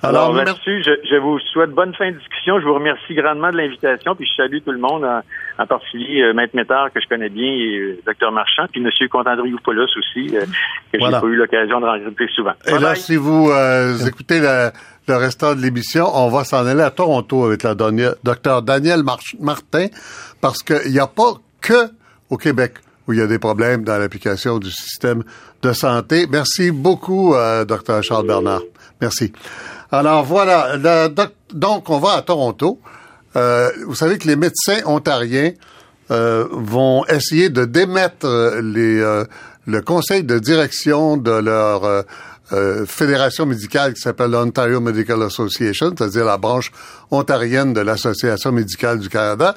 Alors, 0.10 0.34
merci. 0.34 0.82
Je, 0.84 1.18
vous 1.18 1.40
souhaite 1.52 1.72
bonne 1.72 1.94
fin 1.96 2.12
de 2.12 2.18
discussion. 2.18 2.60
Je 2.60 2.66
vous 2.66 2.74
remercie 2.74 3.14
grandement 3.14 3.52
de 3.52 3.58
l'invitation, 3.58 4.16
puis 4.16 4.28
je 4.28 4.36
salue 4.36 4.58
tout 4.64 4.72
le 4.72 4.80
monde, 4.80 5.06
en, 5.06 5.66
particulier 5.66 6.22
euh, 6.22 6.34
Maître 6.34 6.56
Métard, 6.56 6.92
que 6.94 7.02
je 7.02 7.08
connais 7.08 7.30
bien, 7.30 7.48
et 7.48 7.78
euh, 7.78 8.00
Dr 8.06 8.32
Marchand, 8.32 8.66
puis 8.72 8.82
M. 8.82 8.90
Contandriou-Poulos 9.10 9.88
aussi, 9.98 10.36
euh, 10.36 10.42
que 10.92 11.00
j'ai 11.00 11.12
pas 11.12 11.26
eu 11.26 11.36
l'occasion 11.36 11.80
de 11.80 11.86
rencontrer 11.86 12.28
souvent. 12.36 12.54
Et 12.68 12.80
là, 12.80 12.96
si 12.96 13.16
vous 13.16 13.52
écoutez 14.08 14.40
le 14.40 15.16
restant 15.16 15.56
de 15.56 15.62
l'émission, 15.62 16.06
on 16.14 16.30
va 16.30 16.44
s'en 16.44 16.66
aller 16.66 16.82
à 16.82 16.92
Toronto 16.92 17.46
avec 17.46 17.64
la 17.64 17.76
Dr 17.76 18.62
Daniel 18.62 19.04
Martin, 19.40 19.88
parce 20.42 20.64
qu'il 20.64 20.92
n'y 20.92 21.00
a 21.00 21.08
pas 21.08 21.34
que 21.62 21.90
au 22.30 22.38
Québec 22.38 22.74
où 23.08 23.14
il 23.14 23.20
y 23.20 23.22
a 23.22 23.28
des 23.28 23.38
problèmes 23.38 23.84
dans 23.84 24.00
l'application 24.00 24.58
du 24.58 24.72
système 24.72 25.24
de 25.62 25.74
santé. 25.74 26.26
Merci 26.28 26.72
beaucoup, 26.72 27.36
Dr 27.68 28.02
Charles 28.02 28.26
Bernard. 28.26 28.62
Merci. 29.00 29.32
Alors 29.92 30.24
voilà, 30.24 30.78
donc 31.54 31.90
on 31.90 32.00
va 32.00 32.14
à 32.14 32.22
Toronto. 32.22 32.80
Euh, 33.36 33.70
vous 33.86 33.96
savez 33.96 34.18
que 34.18 34.28
les 34.28 34.36
médecins 34.36 34.80
ontariens 34.86 35.52
euh, 36.12 36.48
vont 36.52 37.06
essayer 37.08 37.50
de 37.50 37.66
démettre 37.66 38.26
les, 38.62 39.00
euh, 39.00 39.26
le 39.68 39.82
conseil 39.82 40.24
de 40.24 40.40
direction 40.40 41.18
de 41.18 41.32
leur 41.32 42.06
fédération 42.86 43.48
médicale 43.48 43.96
qui 43.96 44.02
s'appelle 44.02 44.30
l'Ontario 44.30 44.80
Medical 44.80 45.22
Association, 45.24 45.94
c'est-à-dire 45.98 46.26
la 46.26 46.38
branche 46.38 46.72
ontarienne 47.10 47.74
de 47.74 47.82
l'Association 47.82 48.52
médicale 48.52 49.00
du 49.00 49.10
Canada. 49.10 49.56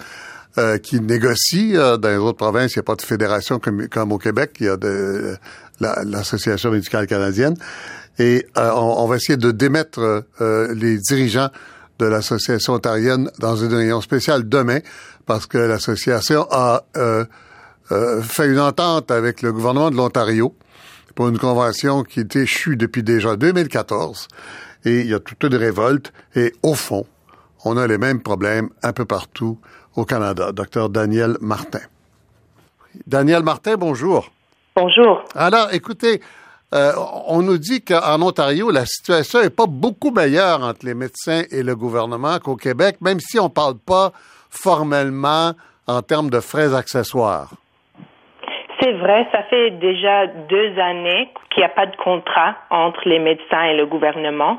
qui 0.83 1.01
négocie 1.01 1.75
dans 1.75 2.09
les 2.09 2.17
autres 2.17 2.39
provinces. 2.39 2.75
Il 2.75 2.79
n'y 2.79 2.81
a 2.81 2.83
pas 2.83 2.97
de 2.97 3.03
fédération 3.03 3.61
comme, 3.61 3.87
comme 3.89 4.11
au 4.11 4.19
Québec. 4.19 4.57
Il 4.59 4.67
y 4.67 4.69
a 4.71 4.77
de 4.77 5.37
l'Association 5.79 6.71
médicale 6.71 7.07
canadienne 7.07 7.55
et 8.19 8.47
euh, 8.57 8.71
on, 8.73 9.07
va 9.07 9.17
essayer 9.17 9.37
de 9.37 9.51
démettre 9.51 10.25
euh, 10.41 10.75
les 10.75 10.99
dirigeants 10.99 11.51
de 11.99 12.07
l'association 12.07 12.75
ontarienne 12.75 13.31
dans 13.39 13.57
une 13.57 13.73
réunion 13.73 14.01
spéciale 14.01 14.49
demain 14.49 14.81
parce 15.27 15.47
que 15.47 15.59
l'association 15.59 16.47
a 16.51 16.83
euh, 16.97 17.25
fait 18.23 18.47
une 18.47 18.61
entente 18.61 19.11
avec 19.11 19.43
le 19.43 19.53
gouvernement 19.53 19.91
de 19.91 19.97
l'Ontario 19.97 20.55
pour 21.15 21.29
une 21.29 21.39
convention 21.39 22.03
qui 22.03 22.21
est 22.21 22.37
échue 22.37 22.77
depuis 22.77 23.03
déjà 23.03 23.37
2014 23.37 24.29
et 24.85 25.01
il 25.01 25.07
y 25.07 25.15
a 25.15 25.21
toute 25.21 25.43
une 25.43 25.57
révolte 25.57 26.13
et 26.35 26.53
au 26.63 26.75
fond, 26.75 27.07
on 27.65 27.77
a 27.77 27.87
les 27.87 27.99
mêmes 27.99 28.23
problèmes 28.23 28.69
un 28.83 28.93
peu 28.93 29.05
partout 29.05 29.59
au 29.97 30.05
Canada. 30.05 30.53
Docteur 30.53 30.89
Daniel 30.89 31.37
Martin. 31.41 31.81
Daniel 33.07 33.43
Martin, 33.43 33.77
bonjour. 33.77 34.31
Bonjour. 34.77 35.25
Alors, 35.35 35.69
écoutez, 35.73 36.21
euh, 36.75 36.93
on 37.27 37.41
nous 37.41 37.57
dit 37.57 37.83
qu'en 37.83 38.21
Ontario, 38.21 38.71
la 38.71 38.85
situation 38.85 39.41
n'est 39.41 39.51
pas 39.51 39.67
beaucoup 39.67 40.11
meilleure 40.11 40.63
entre 40.63 40.85
les 40.85 40.95
médecins 40.95 41.43
et 41.51 41.63
le 41.63 41.75
gouvernement 41.75 42.39
qu'au 42.45 42.57
Québec, 42.57 42.97
même 43.01 43.21
si 43.21 43.39
on 43.41 43.45
ne 43.45 43.49
parle 43.49 43.79
pas 43.79 44.11
formellement 44.51 45.53
en 45.87 46.03
termes 46.03 46.29
de 46.29 46.41
frais 46.41 46.75
accessoires. 46.75 47.53
C'est 48.81 48.93
vrai, 48.93 49.27
ça 49.33 49.43
fait 49.45 49.71
déjà 49.73 50.27
deux 50.27 50.79
années 50.79 51.31
qu'il 51.51 51.63
n'y 51.63 51.65
a 51.65 51.71
pas 51.71 51.87
de 51.87 51.97
contrat 51.97 52.55
entre 52.71 53.09
les 53.09 53.19
médecins 53.19 53.65
et 53.65 53.77
le 53.77 53.87
gouvernement. 53.87 54.59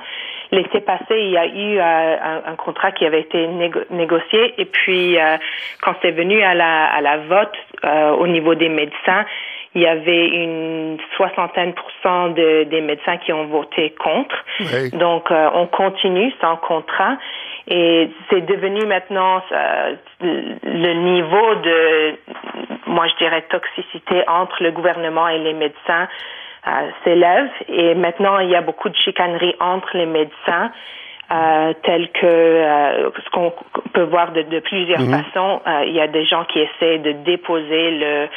L'été 0.51 0.81
passé, 0.81 1.11
il 1.11 1.29
y 1.29 1.37
a 1.37 1.45
eu 1.45 1.77
euh, 1.77 2.41
un, 2.47 2.55
contrat 2.55 2.91
qui 2.91 3.05
avait 3.05 3.21
été 3.21 3.47
négocié 3.91 4.55
et 4.57 4.65
puis 4.65 5.19
euh, 5.19 5.37
quand 5.83 5.93
c'est 6.01 6.11
venu 6.11 6.41
à 6.41 6.55
la, 6.55 6.85
à 6.85 7.01
la 7.01 7.17
vote 7.17 7.53
au 8.19 8.27
niveau 8.27 8.55
des 8.55 8.67
médecins, 8.67 9.25
il 9.75 9.82
y 9.82 9.88
avait 9.88 10.27
une 10.27 10.97
soixantaine 11.15 11.73
de, 12.03 12.63
des 12.63 12.82
médecins 12.82 13.17
qui 13.17 13.32
ont 13.32 13.45
voté 13.45 13.93
contre. 13.99 14.36
Donc, 14.93 15.29
euh, 15.29 15.49
on 15.53 15.67
continue 15.67 16.32
sans 16.41 16.58
contrat. 16.58 17.17
Et 17.67 18.10
c'est 18.29 18.41
devenu 18.41 18.86
maintenant 18.88 19.43
euh, 19.51 19.95
le 20.21 20.93
niveau 20.93 21.55
de 21.55 22.15
moi 22.88 23.05
je 23.08 23.15
dirais, 23.23 23.43
toxicité 23.49 24.27
entre 24.27 24.63
le 24.63 24.71
gouvernement 24.71 25.27
et 25.27 25.38
les 25.38 25.53
médecins 25.53 26.08
s'élève. 27.03 27.49
Et 27.67 27.93
maintenant, 27.93 28.39
il 28.39 28.49
y 28.49 28.55
a 28.55 28.62
beaucoup 28.62 28.89
de 28.89 28.95
chicanerie 28.95 29.55
entre 29.60 29.95
les 29.95 30.08
médecins. 30.08 30.71
Euh, 31.32 31.73
tel 31.84 32.10
que 32.10 33.12
ce 33.23 33.29
qu'on 33.29 33.53
peut 33.93 34.01
voir 34.05 34.32
de, 34.32 34.60
plusieurs 34.62 35.01
mhm. 35.01 35.12
façons. 35.12 35.62
il 35.86 35.93
y 35.93 36.01
a 36.01 36.08
des 36.08 36.25
gens 36.25 36.43
qui 36.45 36.60
essaient 36.60 36.97
de 36.97 37.12
déposer 37.12 37.91
le, 37.91 38.27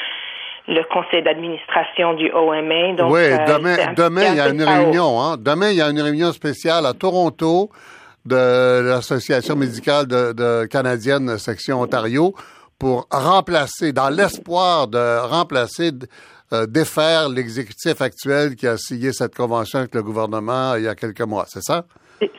le 0.68 0.83
conseil 0.85 1.22
d'administration 1.22 2.14
du 2.14 2.31
OMA. 2.31 2.92
Donc, 2.96 3.12
oui, 3.12 3.20
euh, 3.22 3.38
demain, 3.46 3.77
demain 3.96 4.25
il 4.31 4.37
y 4.37 4.40
a 4.40 4.48
une 4.48 4.62
réunion. 4.62 5.20
Hein? 5.20 5.37
Demain, 5.38 5.70
il 5.70 5.77
y 5.77 5.83
a 5.83 5.88
une 5.90 6.01
réunion 6.01 6.33
spéciale 6.33 6.87
à 6.87 6.92
Toronto 6.92 7.70
de 8.25 8.88
l'Association 8.88 9.57
médicale 9.57 10.07
de, 10.07 10.66
canadienne 10.66 11.38
section 11.38 11.81
Ontario 11.81 12.35
pour 12.79 13.07
remplacer, 13.11 13.92
dans 13.92 14.09
l'espoir 14.09 14.88
de 14.88 15.29
remplacer, 15.29 15.90
euh, 16.53 16.66
défaire 16.66 17.29
l'exécutif 17.29 18.01
actuel 18.01 18.55
qui 18.57 18.66
a 18.66 18.77
signé 18.77 19.12
cette 19.12 19.35
convention 19.35 19.81
avec 19.81 19.94
le 19.94 20.03
gouvernement 20.03 20.75
il 20.77 20.85
y 20.85 20.88
a 20.88 20.94
quelques 20.94 21.22
mois. 21.22 21.44
C'est 21.46 21.62
ça? 21.62 21.85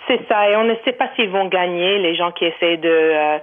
C'est 0.08 0.22
ça. 0.30 0.50
Et 0.50 0.56
on 0.56 0.64
ne 0.64 0.76
sait 0.86 0.94
pas 0.94 1.10
s'ils 1.16 1.30
vont 1.30 1.48
gagner, 1.48 2.00
les 2.00 2.16
gens 2.16 2.32
qui 2.32 2.46
essaient 2.46 2.78
de... 2.78 2.90
Euh, 2.90 3.38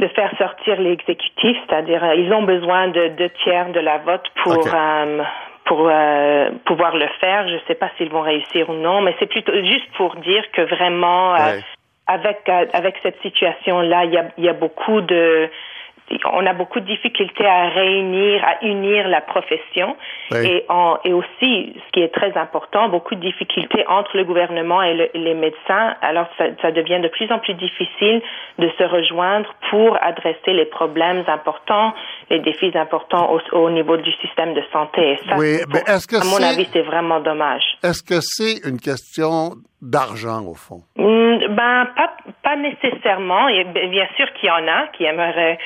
de 0.00 0.08
faire 0.08 0.32
sortir 0.38 0.80
l'exécutif, 0.80 1.56
c'est-à-dire 1.66 2.02
euh, 2.02 2.14
ils 2.14 2.32
ont 2.32 2.42
besoin 2.42 2.88
de 2.88 3.08
deux 3.08 3.30
tiers 3.44 3.70
de 3.70 3.80
la 3.80 3.98
vote 3.98 4.26
pour 4.42 4.66
euh, 4.74 5.22
pour 5.64 5.88
euh, 5.88 6.50
pouvoir 6.64 6.96
le 6.96 7.06
faire. 7.20 7.46
Je 7.48 7.54
ne 7.54 7.60
sais 7.68 7.74
pas 7.74 7.90
s'ils 7.96 8.10
vont 8.10 8.22
réussir 8.22 8.68
ou 8.70 8.74
non, 8.74 9.02
mais 9.02 9.14
c'est 9.18 9.26
plutôt 9.26 9.54
juste 9.54 9.90
pour 9.96 10.16
dire 10.16 10.42
que 10.52 10.62
vraiment 10.62 11.34
avec 12.06 12.48
avec 12.48 12.96
cette 13.02 13.20
situation 13.22 13.80
là, 13.80 14.04
il 14.04 14.12
y 14.12 14.18
a, 14.18 14.24
il 14.36 14.44
y 14.44 14.48
a 14.48 14.54
beaucoup 14.54 15.00
de 15.00 15.48
on 16.32 16.46
a 16.46 16.52
beaucoup 16.52 16.80
de 16.80 16.86
difficultés 16.86 17.46
à 17.46 17.68
réunir, 17.68 18.42
à 18.44 18.64
unir 18.64 19.08
la 19.08 19.20
profession 19.20 19.96
et, 20.32 20.64
aussi, 21.12 21.74
ce 21.74 21.92
qui 21.92 22.00
est 22.00 22.12
très 22.12 22.36
important, 22.36 22.88
beaucoup 22.88 23.14
de 23.14 23.20
difficultés 23.20 23.84
entre 23.88 24.16
le 24.16 24.24
gouvernement 24.24 24.82
et 24.82 25.10
les 25.14 25.34
médecins. 25.34 25.94
Alors, 26.02 26.26
ça, 26.38 26.44
ça, 26.62 26.70
devient 26.72 27.00
de 27.00 27.08
plus 27.08 27.30
en 27.30 27.38
plus 27.38 27.54
difficile 27.54 28.22
de 28.58 28.68
se 28.78 28.84
rejoindre 28.84 29.54
pour 29.70 29.96
adresser 30.02 30.52
les 30.52 30.66
problèmes 30.66 31.24
importants, 31.26 31.94
les 32.30 32.40
défis 32.40 32.72
importants 32.74 33.32
au, 33.32 33.56
au 33.56 33.70
niveau 33.70 33.96
du 33.96 34.12
système 34.20 34.54
de 34.54 34.62
santé. 34.72 35.12
Et 35.12 35.16
ça, 35.28 35.36
oui, 35.36 35.58
mais 35.72 35.80
est-ce 35.86 36.06
que 36.06 36.16
à 36.16 36.24
mon 36.24 36.42
avis, 36.44 36.68
c'est 36.72 36.82
vraiment 36.82 37.20
dommage. 37.20 37.62
Est-ce 37.82 38.02
que 38.02 38.20
c'est 38.20 38.68
une 38.68 38.78
question 38.78 39.56
d'argent, 39.82 40.44
au 40.46 40.54
fond? 40.54 40.82
Mm, 40.96 41.54
ben, 41.54 41.86
pas, 41.96 42.16
pas 42.42 42.56
nécessairement. 42.56 43.46
Bien 43.46 44.06
sûr 44.16 44.32
qu'il 44.34 44.48
y 44.48 44.52
en 44.52 44.66
a 44.68 44.88
qui 44.88 45.04
aimeraient 45.04 45.58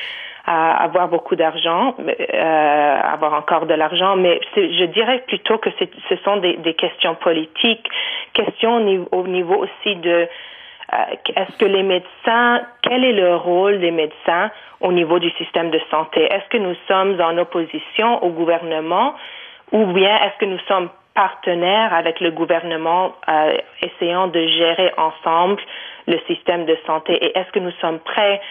à 0.46 0.82
avoir 0.82 1.08
beaucoup 1.08 1.36
d'argent, 1.36 1.94
euh, 1.98 3.00
avoir 3.02 3.32
encore 3.34 3.66
de 3.66 3.74
l'argent, 3.74 4.16
mais 4.16 4.40
je 4.56 4.84
dirais 4.84 5.22
plutôt 5.26 5.56
que 5.58 5.70
ce 5.78 6.16
sont 6.24 6.36
des, 6.36 6.56
des, 6.58 6.74
questions 6.74 7.14
politiques, 7.14 7.88
questions 8.34 8.76
au 9.10 9.26
niveau, 9.26 9.56
aussi 9.56 9.96
de 9.96 10.28
euh, 10.92 10.96
est-ce 11.34 11.56
que 11.56 11.64
les 11.64 11.82
médecins, 11.82 12.60
quel 12.82 13.04
est 13.04 13.14
le 13.14 13.36
rôle 13.36 13.80
des 13.80 13.90
médecins 13.90 14.50
au 14.80 14.92
niveau 14.92 15.18
du 15.18 15.30
système 15.30 15.70
de 15.70 15.80
santé? 15.90 16.24
Est-ce 16.24 16.48
que 16.50 16.58
nous 16.58 16.76
sommes 16.88 17.18
en 17.22 17.38
opposition 17.38 18.22
au 18.22 18.28
gouvernement 18.28 19.14
ou 19.72 19.86
bien 19.86 20.14
est-ce 20.16 20.38
que 20.38 20.44
nous 20.44 20.60
sommes 20.68 20.90
partenaires 21.14 21.94
avec 21.94 22.20
le 22.20 22.32
gouvernement 22.32 23.14
euh, 23.28 23.56
essayant 23.80 24.26
de 24.28 24.46
gérer 24.46 24.92
ensemble 24.98 25.62
le 26.06 26.18
système 26.26 26.66
de 26.66 26.76
santé? 26.86 27.14
Et 27.14 27.38
est-ce 27.38 27.50
que 27.52 27.60
nous 27.60 27.72
sommes 27.80 28.00
prêts 28.00 28.42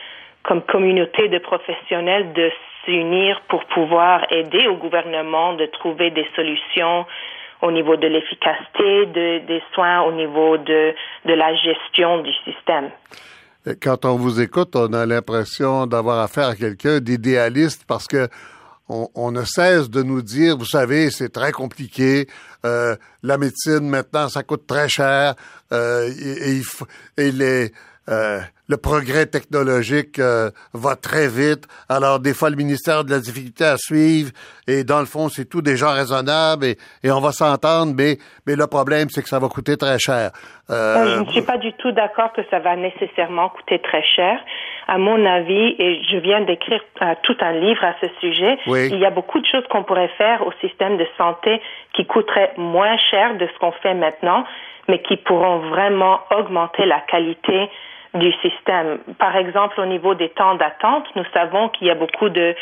comme 0.44 0.62
communauté 0.62 1.30
de 1.30 1.40
professionnels 1.40 2.34
de 2.34 2.52
s'unir 2.84 3.42
pour 3.48 3.64
pouvoir 3.66 4.26
aider 4.32 4.68
au 4.68 4.76
gouvernement 4.76 5.54
de 5.54 5.66
trouver 5.68 6.12
des 6.12 6.28
solutions 6.36 7.06
au 7.62 7.72
niveau 7.72 7.96
de 7.96 8.08
l'efficacité 8.08 9.06
des 9.48 9.64
soins, 9.74 10.02
au 10.02 10.12
niveau 10.12 10.58
de, 10.58 10.94
de 11.26 11.34
la 11.34 11.56
gestion 11.56 12.22
du 12.22 12.32
système. 12.44 12.90
Quand 13.82 14.04
on 14.04 14.18
vous 14.18 14.42
écoute, 14.42 14.76
on 14.76 14.92
a 14.92 15.06
l'impression 15.06 15.88
d'avoir 15.88 16.20
affaire 16.20 16.50
à 16.50 16.56
quelqu'un 16.56 17.00
d'idéaliste 17.00 17.86
parce 17.88 18.08
que 18.08 18.28
on, 18.90 19.32
ne 19.32 19.44
cesse 19.46 19.90
de 19.90 20.04
nous 20.04 20.22
dire, 20.22 20.58
vous 20.58 20.66
savez, 20.66 21.10
c'est 21.10 21.30
très 21.30 21.54
compliqué. 21.54 22.28
Euh, 22.66 22.96
la 23.24 23.38
médecine 23.38 23.88
maintenant, 23.88 24.28
ça 24.28 24.44
coûte 24.44 24.68
très 24.68 24.90
cher. 24.90 25.36
Euh, 25.72 26.10
et, 26.10 26.58
et, 26.58 27.26
et 27.26 27.32
les 27.32 27.72
euh, 28.10 28.40
le 28.74 28.78
progrès 28.78 29.28
technologique 29.28 30.18
euh, 30.18 30.50
va 30.74 30.96
très 30.96 31.28
vite. 31.28 31.68
Alors, 31.90 32.20
des 32.20 32.34
fois, 32.34 32.50
le 32.50 32.56
ministère 32.56 33.00
a 33.00 33.04
de 33.04 33.12
la 33.12 33.20
difficulté 33.20 33.64
à 33.66 33.78
suivre. 33.78 34.32
Et 34.68 34.84
dans 34.84 35.00
le 35.00 35.06
fond, 35.06 35.30
c'est 35.30 35.48
tout 35.48 35.62
des 35.62 35.78
gens 35.78 35.94
raisonnables 35.94 36.66
et, 36.66 36.78
et 37.04 37.12
on 37.12 37.20
va 37.20 37.32
s'entendre. 37.32 37.94
Mais, 37.96 38.18
mais 38.48 38.56
le 38.56 38.66
problème, 38.66 39.10
c'est 39.12 39.22
que 39.22 39.30
ça 39.30 39.38
va 39.38 39.48
coûter 39.48 39.78
très 39.78 40.00
cher. 40.00 40.32
Euh, 40.72 41.18
je 41.18 41.20
ne 41.20 41.30
suis 41.30 41.44
pas 41.44 41.60
du 41.60 41.72
tout 41.74 41.92
d'accord 41.92 42.34
que 42.34 42.42
ça 42.50 42.58
va 42.60 42.76
nécessairement 42.76 43.50
coûter 43.50 43.78
très 43.78 44.04
cher. 44.16 44.40
À 44.88 44.98
mon 44.98 45.24
avis, 45.24 45.76
et 45.78 46.02
je 46.10 46.18
viens 46.18 46.42
d'écrire 46.42 46.82
tout 47.22 47.38
un 47.42 47.54
livre 47.54 47.84
à 47.84 47.94
ce 48.02 48.08
sujet, 48.22 48.58
il 48.66 49.00
y 49.00 49.06
a 49.06 49.12
beaucoup 49.12 49.40
de 49.40 49.46
choses 49.46 49.66
qu'on 49.70 49.84
pourrait 49.84 50.12
faire 50.18 50.46
au 50.48 50.52
système 50.62 50.98
de 50.98 51.06
santé 51.18 51.62
qui 51.94 52.06
coûteraient 52.06 52.54
moins 52.58 52.98
cher 53.12 53.38
de 53.38 53.48
ce 53.48 53.60
qu'on 53.60 53.72
fait 53.84 53.94
maintenant, 53.94 54.44
mais 54.90 55.00
qui 55.02 55.16
pourront 55.18 55.60
vraiment 55.70 56.20
augmenter 56.36 56.86
la 56.86 57.00
qualité 57.02 57.70
du 58.14 58.32
système. 58.42 59.00
Par 59.18 59.36
exemple, 59.36 59.80
au 59.80 59.86
niveau 59.86 60.14
des 60.14 60.30
temps 60.30 60.56
d'attente, 60.56 61.06
nous 61.16 61.26
savons 61.34 61.70
qu'il 61.70 61.88
y 61.88 61.92
a 61.92 61.96
beaucoup 61.96 62.30
de, 62.30 62.56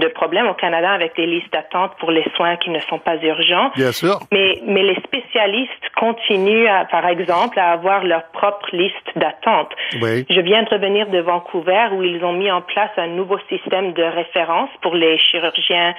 de 0.00 0.08
problèmes 0.08 0.48
au 0.48 0.54
Canada 0.54 0.90
avec 0.90 1.14
des 1.16 1.26
listes 1.26 1.52
d'attente 1.52 1.92
pour 1.98 2.10
les 2.10 2.24
soins 2.36 2.56
qui 2.56 2.70
ne 2.70 2.80
sont 2.80 2.98
pas 2.98 3.16
urgents. 3.16 3.70
Bien 3.76 3.92
sûr. 3.92 4.18
Mais, 4.32 4.60
mais 4.66 4.82
les 4.82 4.96
spécialistes 4.96 5.90
continuent, 5.96 6.68
à, 6.68 6.86
par 6.86 7.06
exemple, 7.06 7.58
à 7.58 7.72
avoir 7.72 8.04
leur 8.04 8.24
propre 8.32 8.66
liste 8.72 9.10
d'attente. 9.16 9.72
Oui. 10.00 10.24
Je 10.30 10.40
viens 10.40 10.62
de 10.62 10.70
revenir 10.70 11.08
de 11.08 11.18
Vancouver 11.18 11.88
où 11.92 12.02
ils 12.02 12.24
ont 12.24 12.32
mis 12.32 12.50
en 12.50 12.62
place 12.62 12.90
un 12.96 13.08
nouveau 13.08 13.38
système 13.48 13.92
de 13.92 14.02
référence 14.02 14.70
pour 14.80 14.94
les 14.94 15.18
chirurgiens 15.18 15.94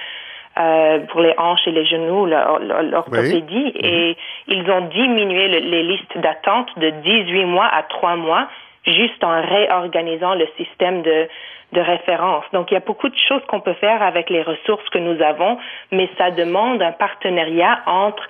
euh, 0.58 1.00
pour 1.08 1.20
les 1.20 1.34
hanches 1.36 1.66
et 1.66 1.70
les 1.70 1.84
genoux, 1.84 2.24
l'orthopédie, 2.24 3.72
et 3.74 4.16
mhm. 4.48 4.54
ils 4.56 4.70
ont 4.70 4.86
diminué 4.86 5.48
les 5.48 5.82
listes 5.82 6.16
d'attente 6.16 6.70
de 6.78 6.88
18 6.88 7.44
mois 7.44 7.66
à 7.66 7.82
3 7.82 8.16
mois 8.16 8.48
juste 8.86 9.22
en 9.22 9.42
réorganisant 9.42 10.34
le 10.34 10.46
système 10.56 11.02
de, 11.02 11.28
de 11.72 11.80
référence. 11.80 12.44
Donc, 12.52 12.70
il 12.70 12.74
y 12.74 12.76
a 12.76 12.80
beaucoup 12.80 13.08
de 13.08 13.16
choses 13.28 13.42
qu'on 13.48 13.60
peut 13.60 13.74
faire 13.74 14.02
avec 14.02 14.30
les 14.30 14.42
ressources 14.42 14.88
que 14.90 14.98
nous 14.98 15.20
avons, 15.22 15.58
mais 15.90 16.08
ça 16.16 16.30
demande 16.30 16.80
un 16.80 16.92
partenariat 16.92 17.80
entre 17.86 18.22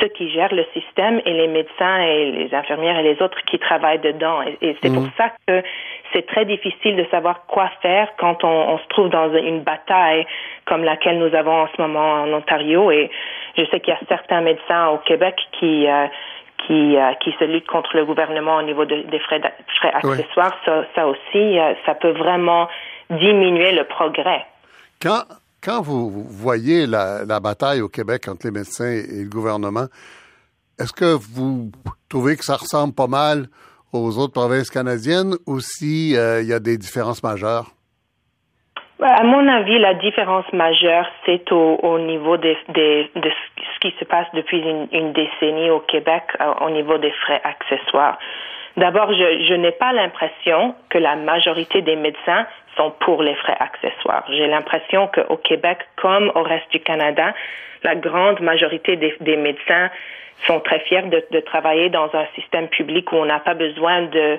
ceux 0.00 0.08
qui 0.08 0.30
gèrent 0.30 0.54
le 0.54 0.64
système 0.72 1.20
et 1.24 1.32
les 1.32 1.48
médecins 1.48 2.00
et 2.00 2.30
les 2.30 2.54
infirmières 2.54 2.98
et 2.98 3.02
les 3.02 3.20
autres 3.20 3.38
qui 3.46 3.58
travaillent 3.58 4.00
dedans. 4.00 4.42
Et, 4.60 4.76
c'est 4.82 4.92
pour 4.92 5.02
mhm. 5.02 5.10
ça 5.16 5.30
que 5.46 5.62
c'est 6.12 6.26
très 6.26 6.44
difficile 6.44 6.96
de 6.96 7.04
savoir 7.10 7.46
quoi 7.46 7.70
faire 7.82 8.08
quand 8.16 8.44
on, 8.44 8.74
on, 8.74 8.78
se 8.78 8.86
trouve 8.88 9.08
dans 9.08 9.32
une 9.34 9.60
bataille 9.60 10.26
comme 10.64 10.84
laquelle 10.84 11.18
nous 11.18 11.34
avons 11.34 11.62
en 11.62 11.68
ce 11.76 11.82
moment 11.82 12.22
en 12.22 12.32
Ontario. 12.32 12.90
Et 12.90 13.10
je 13.56 13.64
sais 13.66 13.80
qu'il 13.80 13.92
y 13.92 13.96
a 13.96 14.00
certains 14.08 14.40
médecins 14.40 14.88
au 14.88 14.98
Québec 14.98 15.36
qui 15.58 15.86
euh, 15.88 16.06
qui, 16.66 16.96
euh, 16.96 17.12
qui 17.22 17.32
se 17.38 17.44
lutte 17.44 17.66
contre 17.66 17.96
le 17.96 18.04
gouvernement 18.04 18.56
au 18.56 18.62
niveau 18.62 18.84
des 18.84 19.18
frais, 19.20 19.40
frais 19.78 19.92
accessoires, 19.92 20.56
ça, 20.64 20.84
ça, 20.94 21.06
aussi, 21.06 21.58
euh, 21.58 21.74
ça 21.84 21.94
peut 21.94 22.12
vraiment 22.12 22.68
diminuer 23.10 23.72
le 23.72 23.84
progrès. 23.84 24.46
Quand, 25.00 25.24
quand 25.62 25.82
vous 25.82 26.10
voyez 26.10 26.86
la, 26.86 27.24
la, 27.24 27.40
bataille 27.40 27.80
au 27.80 27.88
Québec 27.88 28.28
entre 28.28 28.46
les 28.46 28.52
médecins 28.52 28.90
et 28.90 29.24
le 29.24 29.28
gouvernement, 29.28 29.86
est-ce 30.78 30.92
que 30.92 31.14
vous 31.14 31.70
trouvez 32.08 32.36
que 32.36 32.44
ça 32.44 32.56
ressemble 32.56 32.94
pas 32.94 33.06
mal 33.06 33.48
aux 33.92 34.18
autres 34.18 34.32
provinces 34.32 34.70
canadiennes 34.70 35.36
ou 35.46 35.60
s'il 35.60 36.16
euh, 36.16 36.42
y 36.42 36.52
a 36.52 36.60
des 36.60 36.78
différences 36.78 37.22
majeures? 37.22 37.70
À 39.02 39.24
mon 39.24 39.46
avis, 39.48 39.78
la 39.78 39.94
différence 39.94 40.50
majeure, 40.52 41.06
c'est 41.26 41.50
au, 41.50 41.76
au, 41.82 41.98
niveau 41.98 42.36
des, 42.36 42.56
des, 42.68 43.10
de 43.16 43.30
ce 43.30 43.80
qui 43.80 43.94
se 43.98 44.04
passe 44.04 44.28
depuis 44.34 44.60
une, 44.60 44.86
une 44.92 45.12
décennie 45.12 45.68
au 45.70 45.80
Québec 45.80 46.22
euh, 46.40 46.52
au 46.60 46.70
niveau 46.70 46.96
des 46.98 47.10
frais 47.10 47.40
accessoires. 47.42 48.18
D'abord, 48.76 49.12
je, 49.12 49.44
je 49.48 49.54
n'ai 49.54 49.72
pas 49.72 49.92
l'impression 49.92 50.74
que 50.90 50.98
la 50.98 51.16
majorité 51.16 51.82
des 51.82 51.96
médecins 51.96 52.46
sont 52.76 52.92
pour 53.00 53.22
les 53.22 53.34
frais 53.34 53.56
accessoires. 53.58 54.24
J'ai 54.28 54.46
l'impression 54.46 55.08
qu'au 55.08 55.36
Québec, 55.38 55.78
comme 55.96 56.30
au 56.34 56.42
reste 56.42 56.70
du 56.70 56.80
Canada, 56.80 57.34
la 57.82 57.96
grande 57.96 58.40
majorité 58.40 58.96
des, 58.96 59.14
des 59.20 59.36
médecins 59.36 59.90
sont 60.46 60.60
très 60.60 60.80
fiers 60.80 61.02
de, 61.02 61.24
de 61.30 61.40
travailler 61.40 61.88
dans 61.88 62.10
un 62.14 62.26
système 62.34 62.68
public 62.68 63.10
où 63.12 63.16
on 63.16 63.24
n'a 63.24 63.40
pas 63.40 63.54
besoin 63.54 64.02
de 64.02 64.38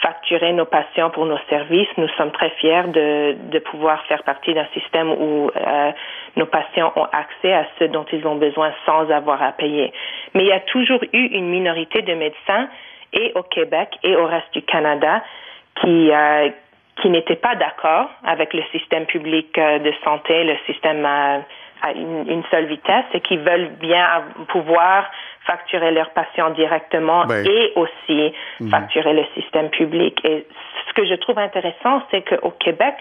facturer 0.00 0.52
nos 0.52 0.64
patients 0.64 1.10
pour 1.10 1.26
nos 1.26 1.38
services. 1.48 1.88
Nous 1.96 2.08
sommes 2.16 2.32
très 2.32 2.50
fiers 2.50 2.84
de, 2.88 3.36
de 3.50 3.58
pouvoir 3.58 4.02
faire 4.06 4.22
partie 4.22 4.54
d'un 4.54 4.66
système 4.74 5.10
où 5.10 5.50
euh, 5.54 5.92
nos 6.36 6.46
patients 6.46 6.92
ont 6.96 7.06
accès 7.12 7.52
à 7.52 7.66
ce 7.78 7.84
dont 7.84 8.06
ils 8.12 8.26
ont 8.26 8.36
besoin 8.36 8.72
sans 8.86 9.10
avoir 9.10 9.42
à 9.42 9.52
payer. 9.52 9.92
Mais 10.34 10.44
il 10.44 10.48
y 10.48 10.52
a 10.52 10.60
toujours 10.60 11.02
eu 11.12 11.26
une 11.26 11.48
minorité 11.48 12.02
de 12.02 12.14
médecins 12.14 12.68
et 13.12 13.32
au 13.34 13.42
Québec 13.42 13.98
et 14.02 14.16
au 14.16 14.26
reste 14.26 14.52
du 14.54 14.62
Canada 14.62 15.22
qui 15.80 16.10
euh, 16.10 16.48
qui 17.00 17.08
n'étaient 17.08 17.36
pas 17.36 17.54
d'accord 17.54 18.10
avec 18.22 18.52
le 18.52 18.62
système 18.70 19.06
public 19.06 19.54
de 19.56 19.92
santé, 20.04 20.44
le 20.44 20.56
système 20.66 21.06
à, 21.82 21.92
une, 21.92 22.42
seule 22.50 22.66
vitesse 22.66 23.04
et 23.12 23.20
qui 23.20 23.36
veulent 23.36 23.70
bien 23.80 24.06
pouvoir 24.48 25.10
facturer 25.46 25.90
leurs 25.90 26.10
patients 26.10 26.50
directement 26.50 27.24
et 27.30 27.72
aussi 27.76 28.32
mhm. 28.60 28.70
facturer 28.70 29.12
le 29.12 29.24
système 29.34 29.68
public. 29.70 30.20
Et 30.24 30.46
ce 30.88 30.92
que 30.94 31.06
je 31.06 31.14
trouve 31.14 31.38
intéressant, 31.38 32.02
c'est 32.10 32.22
qu'au 32.22 32.50
Québec, 32.50 32.94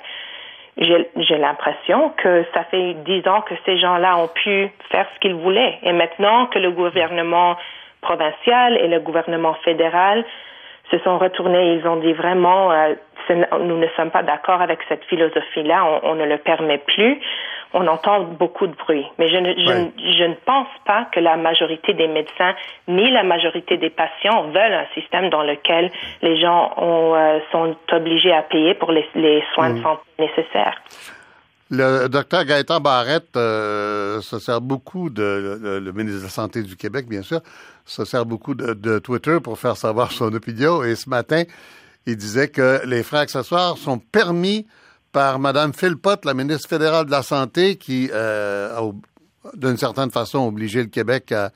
j'ai 0.77 1.37
l'impression 1.37 2.09
que 2.17 2.45
ça 2.53 2.63
fait 2.65 2.95
dix 3.05 3.27
ans 3.27 3.41
que 3.41 3.53
ces 3.65 3.77
gens-là 3.77 4.17
ont 4.17 4.29
pu 4.29 4.71
faire 4.89 5.05
ce 5.13 5.19
qu'ils 5.19 5.35
voulaient. 5.35 5.77
Et 5.83 5.91
maintenant 5.91 6.47
que 6.47 6.59
le 6.59 6.71
gouvernement 6.71 7.57
provincial 8.01 8.77
et 8.77 8.87
le 8.87 8.99
gouvernement 8.99 9.53
fédéral 9.65 10.25
se 10.89 10.97
sont 10.99 11.17
retournés, 11.17 11.75
ils 11.75 11.87
ont 11.87 11.97
dit 11.97 12.13
vraiment, 12.13 12.71
euh, 12.71 12.95
nous 13.29 13.77
ne 13.77 13.87
sommes 13.95 14.11
pas 14.11 14.23
d'accord 14.23 14.61
avec 14.61 14.79
cette 14.89 15.03
philosophie-là, 15.05 16.01
on, 16.03 16.15
ne 16.15 16.25
le 16.25 16.37
permet 16.37 16.77
plus. 16.77 17.19
On 17.73 17.87
entend 17.87 18.23
beaucoup 18.23 18.67
de 18.67 18.75
bruit, 18.75 19.05
mais 19.17 19.29
je 19.29 19.37
ne, 19.37 19.53
je, 19.53 20.23
ne 20.25 20.33
pense 20.45 20.67
pas 20.85 21.07
que 21.13 21.21
la 21.21 21.37
majorité 21.37 21.93
des 21.93 22.07
médecins 22.07 22.53
ni 22.89 23.09
la 23.11 23.23
majorité 23.23 23.77
des 23.77 23.89
patients 23.89 24.43
veulent 24.47 24.73
un 24.73 24.87
système 24.93 25.29
dans 25.29 25.43
lequel 25.43 25.89
les 26.21 26.37
gens 26.39 26.73
ont, 26.75 27.15
euh, 27.15 27.39
sont 27.51 27.75
obligés 27.93 28.33
à 28.33 28.41
payer 28.41 28.73
pour 28.73 28.91
les, 28.91 29.07
les 29.15 29.41
soins 29.53 29.69
de 29.69 29.79
mm. 29.79 29.83
santé 29.83 30.01
nécessaires. 30.19 30.81
Le 31.73 32.09
docteur 32.09 32.43
Gaëtan 32.43 32.81
Barrette 32.81 33.37
euh, 33.37 34.19
se 34.19 34.39
sert 34.39 34.59
beaucoup 34.59 35.09
de, 35.09 35.79
le 35.81 35.91
ministre 35.93 36.19
de 36.19 36.23
la 36.25 36.29
Santé 36.29 36.63
du 36.63 36.75
Québec, 36.75 37.07
bien 37.07 37.21
sûr, 37.21 37.39
se 37.85 38.03
sert 38.03 38.25
beaucoup 38.25 38.55
de, 38.55 38.73
de, 38.73 38.99
Twitter 38.99 39.37
pour 39.41 39.57
faire 39.57 39.77
savoir 39.77 40.11
son 40.11 40.33
opinion. 40.33 40.83
Et 40.83 40.95
ce 40.95 41.09
matin, 41.09 41.43
il 42.05 42.17
disait 42.17 42.47
que 42.47 42.81
les 42.85 43.03
frais 43.03 43.19
accessoires 43.19 43.77
sont 43.77 43.99
permis 43.99 44.65
par 45.11 45.39
Mme 45.39 45.73
Philpott, 45.73 46.25
la 46.25 46.33
ministre 46.33 46.69
fédérale 46.69 47.05
de 47.05 47.11
la 47.11 47.23
Santé, 47.23 47.75
qui 47.75 48.09
euh, 48.13 48.75
a, 48.77 48.91
d'une 49.55 49.77
certaine 49.77 50.11
façon, 50.11 50.39
obligé 50.39 50.81
le 50.81 50.89
Québec 50.89 51.31
à, 51.31 51.51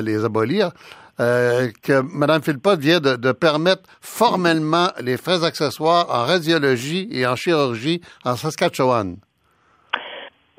les 0.00 0.24
abolir. 0.24 0.72
Euh, 1.20 1.70
que 1.82 2.00
Mme 2.00 2.42
Philpott 2.42 2.78
vient 2.78 3.00
de, 3.00 3.16
de, 3.16 3.32
permettre 3.32 3.82
formellement 4.00 4.92
les 5.00 5.16
frais 5.16 5.42
accessoires 5.42 6.06
en 6.10 6.24
radiologie 6.24 7.08
et 7.10 7.26
en 7.26 7.34
chirurgie 7.34 8.00
en 8.24 8.36
Saskatchewan. 8.36 9.16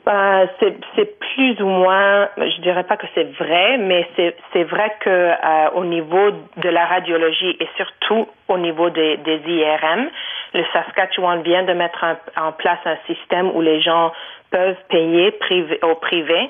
Euh, 0.09 0.47
c'est 0.95 1.19
plus 1.19 1.61
ou 1.61 1.67
moins, 1.67 2.29
je 2.37 2.61
dirais 2.61 2.83
pas 2.83 2.97
que 2.97 3.05
c'est 3.13 3.31
vrai, 3.37 3.77
mais 3.77 4.07
c'est 4.53 4.63
vrai 4.63 4.91
que 5.01 5.09
euh, 5.09 5.69
au 5.75 5.85
niveau 5.85 6.31
de 6.57 6.69
la 6.69 6.87
radiologie 6.87 7.55
et 7.59 7.67
surtout 7.77 8.27
au 8.47 8.57
niveau 8.57 8.89
des, 8.89 9.17
des 9.17 9.39
IRM, 9.45 10.09
le 10.55 10.63
Saskatchewan 10.73 11.43
vient 11.43 11.61
de 11.61 11.73
mettre 11.73 12.03
en 12.35 12.51
place 12.53 12.79
un 12.85 12.97
système 13.05 13.51
où 13.55 13.61
les 13.61 13.81
gens 13.81 14.11
peuvent 14.49 14.77
payer 14.89 15.29
privé, 15.31 15.79
au 15.83 15.93
privé 15.93 16.49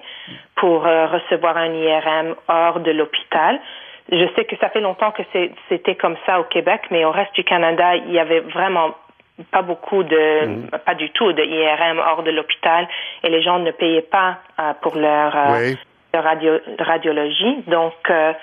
pour 0.56 0.88
euh, 0.88 1.08
recevoir 1.08 1.58
un 1.58 1.74
IRM 1.74 2.36
hors 2.48 2.80
de 2.80 2.92
l'hôpital. 2.92 3.60
Je 4.10 4.26
sais 4.36 4.46
que 4.46 4.56
ça 4.58 4.70
fait 4.70 4.80
longtemps 4.80 5.12
que 5.12 5.24
c'était 5.68 5.96
comme 5.96 6.16
ça 6.26 6.40
au 6.40 6.46
Québec, 6.46 6.84
mais 6.92 7.04
au 7.04 7.12
reste 7.12 7.36
du 7.36 7.44
Canada, 7.44 7.96
il 7.96 8.12
y 8.14 8.20
avait 8.20 8.40
vraiment 8.40 8.96
pas 9.52 9.62
beaucoup 9.62 10.04
de, 10.04 10.46
mhm. 10.46 10.70
pas 10.86 10.96
du 10.96 11.10
tout 11.12 11.32
de 11.34 11.44
IRM 11.44 12.00
hors 12.00 12.24
de 12.24 12.32
l'hôpital 12.32 12.88
et 13.24 13.30
les 13.30 13.42
gens 13.42 13.60
ne 13.60 13.72
payaient 13.72 14.02
pas 14.02 14.38
euh, 14.60 14.74
pour 14.82 14.96
leur, 14.96 15.36
euh, 15.36 15.74
radio, 16.14 16.54
radiologie. 16.80 17.64
Donc, 17.68 17.94
euh, 18.10 18.34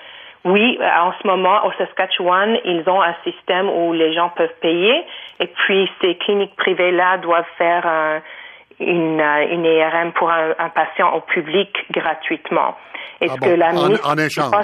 oui, 0.45 0.79
en 0.81 1.11
ce 1.21 1.27
moment, 1.27 1.65
au 1.65 1.71
Saskatchewan, 1.73 2.57
ils 2.63 2.83
ont 2.87 3.01
un 3.01 3.15
système 3.23 3.69
où 3.69 3.93
les 3.93 4.13
gens 4.13 4.29
peuvent 4.29 4.55
payer 4.61 5.03
et 5.39 5.47
puis 5.47 5.89
ces 6.01 6.15
cliniques 6.15 6.55
privées-là 6.55 7.17
doivent 7.17 7.49
faire 7.57 8.21
une, 8.79 9.19
une 9.19 9.65
IRM 9.65 10.13
pour 10.13 10.31
un, 10.31 10.69
patient 10.69 11.13
au 11.15 11.21
public 11.21 11.75
gratuitement. 11.91 12.77
Et 13.19 13.27
ah 13.29 13.33
ce 13.33 13.39
que 13.41 13.49
la 13.49 13.73
ministre 13.73 14.07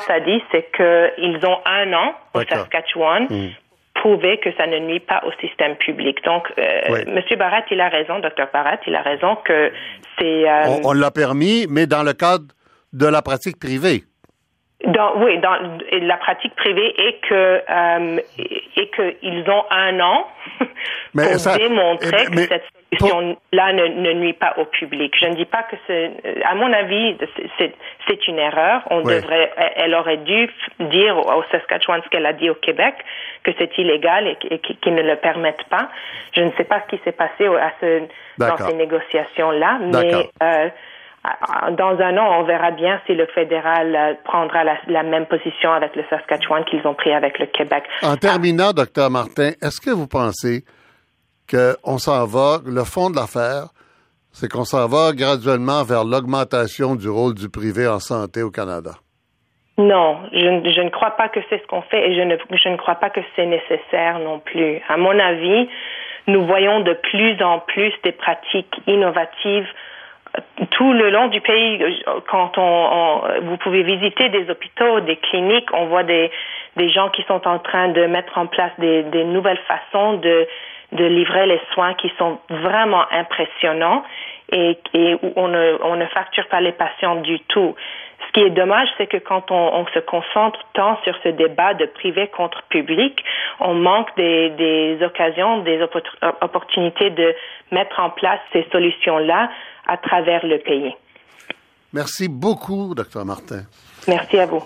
a 0.10 0.20
dit, 0.22 0.42
c'est 0.52 0.72
qu'ils 0.72 1.46
ont 1.46 1.60
un 1.66 1.92
an 1.94 2.14
au 2.34 2.42
Saskatchewan 2.44 3.28
mhm 3.30 3.50
prouver 3.94 4.40
que 4.40 4.50
ça 4.58 4.68
ne 4.68 4.80
nuit 4.80 5.00
pas 5.00 5.22
au 5.26 5.32
système 5.46 5.76
public. 5.76 6.24
Donc, 6.26 6.52
euh, 6.58 7.04
Monsieur 7.08 7.36
Barat, 7.36 7.64
il 7.72 7.80
a 7.80 7.90
raison, 7.90 8.20
Docteur 8.20 8.50
Barat, 8.52 8.78
il 8.88 8.96
a 8.96 9.02
raison 9.02 9.38
que 9.46 9.72
c'est. 10.18 10.50
Euh, 10.50 10.80
on, 10.84 10.94
l'a 10.94 11.12
permis, 11.12 11.68
mais 11.70 11.86
dans 11.86 12.04
le 12.04 12.14
cadre 12.14 12.46
de 12.92 13.06
la 13.06 13.22
pratique 13.22 13.60
privée. 13.60 14.04
Dans, 14.86 15.16
oui, 15.18 15.38
dans 15.40 15.56
la 15.92 16.18
pratique 16.18 16.54
privée 16.56 16.94
et 16.98 17.18
que 17.30 17.62
euh, 17.70 18.20
et 18.38 18.90
qu'ils 18.90 19.50
ont 19.50 19.64
un 19.70 20.00
an 20.02 20.28
pour 20.60 21.58
démontrer 21.58 22.26
que 22.26 22.40
cette 22.40 22.64
solution-là 23.00 23.74
ne, 23.74 24.14
nuit 24.14 24.34
pas 24.34 24.56
au 24.58 24.66
public. 24.66 25.14
Je 25.20 25.28
ne 25.28 25.36
dis 25.36 25.46
pas 25.46 25.64
que 25.64 25.76
c'est, 25.88 26.12
à 26.44 26.56
mon 26.56 26.72
avis, 26.74 27.16
c'est 27.58 28.28
une 28.28 28.40
erreur. 28.40 28.84
On 28.90 29.02
devrait, 29.02 29.52
elle 29.78 29.96
aurait 29.96 30.18
dû 30.18 30.50
dire 30.80 31.18
au 31.18 31.44
Saskatchewan 31.52 32.02
ce 32.04 32.10
qu'elle 32.10 32.26
a 32.26 32.34
dit 32.34 32.50
au 32.50 32.56
Québec, 32.56 32.96
que 33.44 33.52
c'est 33.58 33.78
illégal 33.78 34.28
et, 34.28 34.60
qu'ils 34.60 34.96
ne 34.96 35.02
le 35.02 35.16
permettent 35.16 35.68
pas. 35.70 35.90
Je 36.36 36.42
ne 36.42 36.52
sais 36.58 36.66
pas 36.66 36.82
ce 36.82 36.96
qui 36.96 37.02
s'est 37.04 37.14
passé 37.14 37.46
à 37.46 37.72
ce, 37.80 38.02
dans 38.38 38.58
ces 38.58 38.74
négociations-là, 38.74 39.80
mais 39.82 40.14
euh, 40.42 40.70
dans 41.78 41.98
un 42.00 42.18
an, 42.18 42.42
on 42.42 42.44
verra 42.44 42.72
bien 42.72 43.00
si 43.06 43.14
le 43.14 43.26
fédéral 43.28 43.96
euh, 43.96 44.14
prendra 44.26 44.64
la, 44.64 45.04
même 45.04 45.26
position 45.26 45.72
avec 45.72 45.96
le 45.96 46.04
Saskatchewan 46.10 46.66
qu'ils 46.66 46.86
ont 46.86 46.94
pris 46.94 47.14
avec 47.14 47.40
le 47.40 47.46
Québec. 47.46 47.84
En 48.02 48.18
terminant, 48.18 48.74
docteur 48.74 49.10
Martin, 49.10 49.52
est-ce 49.62 49.80
que 49.80 49.90
vous 49.90 50.08
pensez 50.08 50.64
qu'on 51.50 51.98
s'en 51.98 52.26
va, 52.26 52.58
le 52.66 52.84
fond 52.84 53.10
de 53.10 53.16
l'affaire, 53.16 53.68
c'est 54.32 54.52
qu'on 54.52 54.66
s'en 54.66 54.88
va 54.88 55.14
graduellement 55.14 55.84
vers 55.84 56.04
l'augmentation 56.04 56.96
du 56.96 57.08
rôle 57.08 57.36
du 57.36 57.50
privé 57.50 57.88
en 57.88 58.00
santé 58.00 58.42
au 58.42 58.52
Canada? 58.52 58.92
Non, 59.78 60.20
je, 60.34 60.72
je 60.76 60.82
ne 60.82 60.90
crois 60.90 61.12
pas 61.12 61.30
que 61.30 61.40
c'est 61.50 61.62
ce 61.62 61.68
qu'on 61.68 61.82
fait 61.84 62.10
et 62.10 62.16
je 62.16 62.22
ne, 62.22 62.36
je 62.52 62.70
ne 62.70 62.78
crois 62.78 62.96
pas 62.96 63.10
que 63.10 63.22
c'est 63.36 63.46
nécessaire 63.46 64.20
non 64.20 64.40
plus. 64.40 64.82
À 64.90 64.98
mon 64.98 65.18
avis, 65.18 65.70
nous 66.28 66.46
voyons 66.46 66.82
de 66.82 66.94
plus 66.94 67.42
en 67.42 67.60
plus 67.60 67.94
des 68.04 68.12
pratiques 68.12 68.76
innovatives 68.88 69.68
tout 70.72 70.94
le 70.94 71.10
long 71.10 71.28
du 71.28 71.42
pays, 71.42 72.04
quand 72.28 72.58
on, 72.58 73.22
vous 73.44 73.58
pouvez 73.58 73.84
visiter 73.84 74.30
des 74.30 74.50
hôpitaux, 74.50 75.00
des 75.02 75.18
cliniques, 75.18 75.70
on 75.74 75.86
voit 75.86 76.04
des, 76.04 76.32
des 76.76 76.90
gens 76.90 77.10
qui 77.10 77.24
sont 77.24 77.48
en 77.48 77.60
train 77.60 77.90
de 77.90 78.06
mettre 78.06 78.38
en 78.38 78.48
place 78.48 78.72
des, 78.80 79.04
des 79.04 79.24
nouvelles 79.24 79.62
façons 79.68 80.14
de, 80.14 80.48
de 80.94 81.06
livrer 81.06 81.46
les 81.46 81.62
soins 81.74 81.94
qui 81.96 82.12
sont 82.18 82.40
vraiment 82.50 83.06
impressionnants 83.12 84.04
et, 84.52 84.78
et 84.94 85.16
où 85.16 85.34
on 85.36 85.48
ne, 85.48 85.78
on 85.84 85.96
ne 85.96 86.06
facture 86.08 86.48
pas 86.48 86.62
les 86.62 86.72
patients 86.72 87.16
du 87.16 87.40
tout. 87.42 87.76
Ce 88.28 88.32
qui 88.32 88.46
est 88.46 88.52
dommage, 88.52 88.88
c'est 88.98 89.08
que 89.08 89.18
quand 89.18 89.52
on, 89.52 89.76
on, 89.76 89.86
se 89.88 90.00
concentre 90.00 90.60
tant 90.74 90.98
sur 91.04 91.16
ce 91.24 91.30
débat 91.30 91.74
de 91.74 91.86
privé 91.86 92.28
contre 92.28 92.64
public, 92.70 93.24
on 93.60 93.74
manque 93.74 94.16
des, 94.16 94.50
des 94.52 94.98
occasions, 95.04 95.60
des 95.60 95.80
opportunités 96.42 97.10
de 97.10 97.36
mettre 97.72 98.00
en 98.00 98.10
place 98.10 98.40
ces 98.52 98.66
solutions-là 98.72 99.50
à 99.88 99.98
travers 99.98 100.46
le 100.46 100.60
pays. 100.60 100.94
Merci 101.94 102.28
beaucoup, 102.28 102.96
docteur 102.96 103.26
Martin. 103.26 103.64
Merci 104.08 104.38
à 104.38 104.46
vous. 104.46 104.64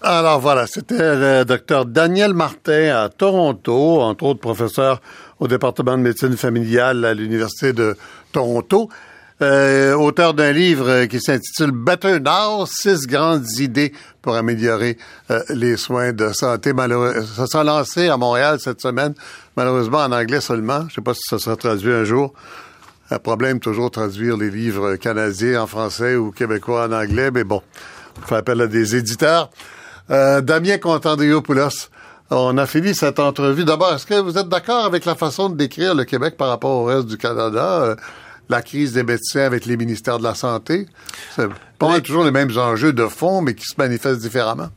Alors 0.00 0.38
voilà, 0.38 0.66
c'était 0.66 0.98
le 0.98 1.44
docteur 1.44 1.86
Daniel 1.86 2.34
Martin 2.34 2.94
à 2.94 3.08
Toronto, 3.08 4.02
entre 4.02 4.24
autres 4.24 4.40
professeur 4.40 5.00
au 5.40 5.48
département 5.48 5.96
de 5.96 6.02
médecine 6.02 6.36
familiale 6.36 7.04
à 7.04 7.14
l'Université 7.14 7.72
de 7.72 7.96
Toronto. 8.32 8.90
Euh, 9.42 9.94
auteur 9.94 10.32
d'un 10.32 10.52
livre 10.52 11.06
qui 11.06 11.20
s'intitule 11.20 11.72
Better 11.72 12.20
Now, 12.20 12.66
six 12.66 13.06
grandes 13.06 13.50
idées 13.58 13.92
pour 14.22 14.36
améliorer 14.36 14.96
euh, 15.30 15.42
les 15.50 15.76
soins 15.76 16.12
de 16.12 16.32
santé. 16.32 16.72
Malheureusement, 16.72 17.26
ça 17.36 17.46
sera 17.46 17.64
lancé 17.64 18.08
à 18.08 18.16
Montréal 18.16 18.58
cette 18.60 18.80
semaine, 18.80 19.14
malheureusement 19.56 19.98
en 19.98 20.12
anglais 20.12 20.40
seulement. 20.40 20.80
Je 20.80 20.84
ne 20.84 20.90
sais 20.90 21.00
pas 21.02 21.14
si 21.14 21.22
ça 21.28 21.38
sera 21.38 21.56
traduit 21.56 21.92
un 21.92 22.04
jour. 22.04 22.32
Un 23.10 23.18
problème 23.18 23.60
toujours 23.60 23.90
traduire 23.90 24.36
les 24.36 24.50
livres 24.50 24.96
canadiens 24.96 25.62
en 25.62 25.66
français 25.66 26.16
ou 26.16 26.30
québécois 26.30 26.86
en 26.86 26.92
anglais, 26.92 27.30
mais 27.30 27.44
bon, 27.44 27.62
on 28.18 28.26
fait 28.26 28.36
appel 28.36 28.60
à 28.62 28.66
des 28.66 28.96
éditeurs. 28.96 29.50
Euh, 30.10 30.40
Damien 30.40 30.78
Contandriopoulos, 30.78 31.90
on 32.30 32.56
a 32.56 32.66
fini 32.66 32.94
cette 32.94 33.18
entrevue. 33.18 33.64
D'abord, 33.64 33.94
est-ce 33.94 34.06
que 34.06 34.18
vous 34.20 34.38
êtes 34.38 34.48
d'accord 34.48 34.84
avec 34.84 35.04
la 35.04 35.14
façon 35.14 35.50
de 35.50 35.56
décrire 35.56 35.94
le 35.94 36.04
Québec 36.04 36.36
par 36.38 36.48
rapport 36.48 36.70
au 36.70 36.84
reste 36.84 37.06
du 37.06 37.18
Canada? 37.18 37.82
Euh, 37.82 37.96
la 38.48 38.62
crise 38.62 38.92
des 38.92 39.02
médecins 39.02 39.40
avec 39.44 39.66
les 39.66 39.76
ministères 39.76 40.18
de 40.18 40.24
la 40.24 40.34
Santé? 40.34 40.86
C'est 41.34 41.48
pas 41.78 42.00
toujours 42.00 42.24
les 42.24 42.30
mêmes 42.30 42.56
enjeux 42.56 42.92
de 42.92 43.06
fond, 43.06 43.42
mais 43.42 43.54
qui 43.54 43.66
se 43.66 43.74
manifestent 43.78 44.20
différemment 44.20 44.68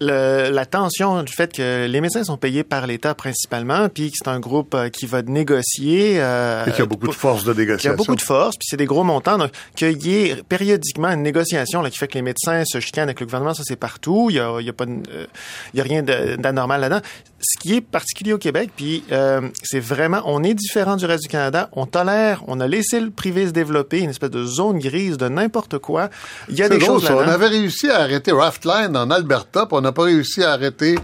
la 0.00 0.66
tension 0.66 1.22
du 1.22 1.32
fait 1.32 1.52
que 1.52 1.86
les 1.86 2.00
médecins 2.00 2.24
sont 2.24 2.36
payés 2.36 2.64
par 2.64 2.86
l'État 2.86 3.14
principalement, 3.14 3.88
puis 3.88 4.10
que 4.10 4.16
c'est 4.22 4.28
un 4.28 4.40
groupe 4.40 4.74
euh, 4.74 4.88
qui 4.88 5.06
va 5.06 5.22
négocier. 5.22 6.20
Euh, 6.20 6.66
et 6.66 6.72
qui 6.72 6.82
a 6.82 6.86
beaucoup 6.86 7.08
de 7.08 7.12
force 7.12 7.44
de 7.44 7.52
négociation. 7.52 7.90
Qui 7.90 7.94
a 7.94 7.96
beaucoup 7.96 8.16
de 8.16 8.22
force, 8.22 8.56
puis 8.56 8.66
c'est 8.68 8.76
des 8.76 8.86
gros 8.86 9.04
montants. 9.04 9.38
Donc, 9.38 9.50
qu'il 9.74 10.00
y 10.06 10.16
ait 10.16 10.36
périodiquement 10.48 11.08
une 11.08 11.22
négociation 11.22 11.82
là, 11.82 11.90
qui 11.90 11.98
fait 11.98 12.08
que 12.08 12.14
les 12.14 12.22
médecins 12.22 12.62
se 12.64 12.80
chicanent 12.80 13.08
avec 13.08 13.20
le 13.20 13.26
gouvernement, 13.26 13.54
ça 13.54 13.62
c'est 13.64 13.76
partout. 13.76 14.28
Il 14.30 14.36
y 14.36 14.40
a, 14.40 14.60
il 14.60 14.66
y 14.66 14.70
a 14.70 14.72
pas, 14.72 14.84
euh, 14.84 15.26
il 15.74 15.78
y 15.78 15.80
a 15.80 15.84
rien 15.84 16.02
d'anormal 16.02 16.80
là-dedans 16.80 17.00
ce 17.40 17.58
qui 17.58 17.76
est 17.76 17.80
particulier 17.80 18.32
au 18.32 18.38
Québec, 18.38 18.70
puis 18.76 19.04
euh, 19.12 19.48
c'est 19.62 19.80
vraiment, 19.80 20.22
on 20.24 20.42
est 20.42 20.54
différent 20.54 20.96
du 20.96 21.06
reste 21.06 21.22
du 21.22 21.28
Canada. 21.28 21.68
On 21.72 21.86
tolère, 21.86 22.42
on 22.48 22.60
a 22.60 22.66
laissé 22.66 23.00
le 23.00 23.10
privé 23.10 23.46
se 23.46 23.52
développer, 23.52 24.00
une 24.00 24.10
espèce 24.10 24.30
de 24.30 24.44
zone 24.44 24.78
grise 24.78 25.18
de 25.18 25.28
n'importe 25.28 25.78
quoi. 25.78 26.10
Il 26.48 26.56
y 26.56 26.62
a 26.62 26.68
des 26.68 26.80
choses 26.80 27.08
On 27.10 27.18
avait 27.18 27.48
réussi 27.48 27.88
à 27.90 28.00
arrêter 28.00 28.32
Raftline 28.32 28.96
en 28.96 29.10
Alberta, 29.10 29.66
puis 29.66 29.76
on 29.76 29.80
n'a 29.80 29.92
pas 29.92 30.04
réussi 30.04 30.42
à 30.42 30.52
arrêter 30.52 30.96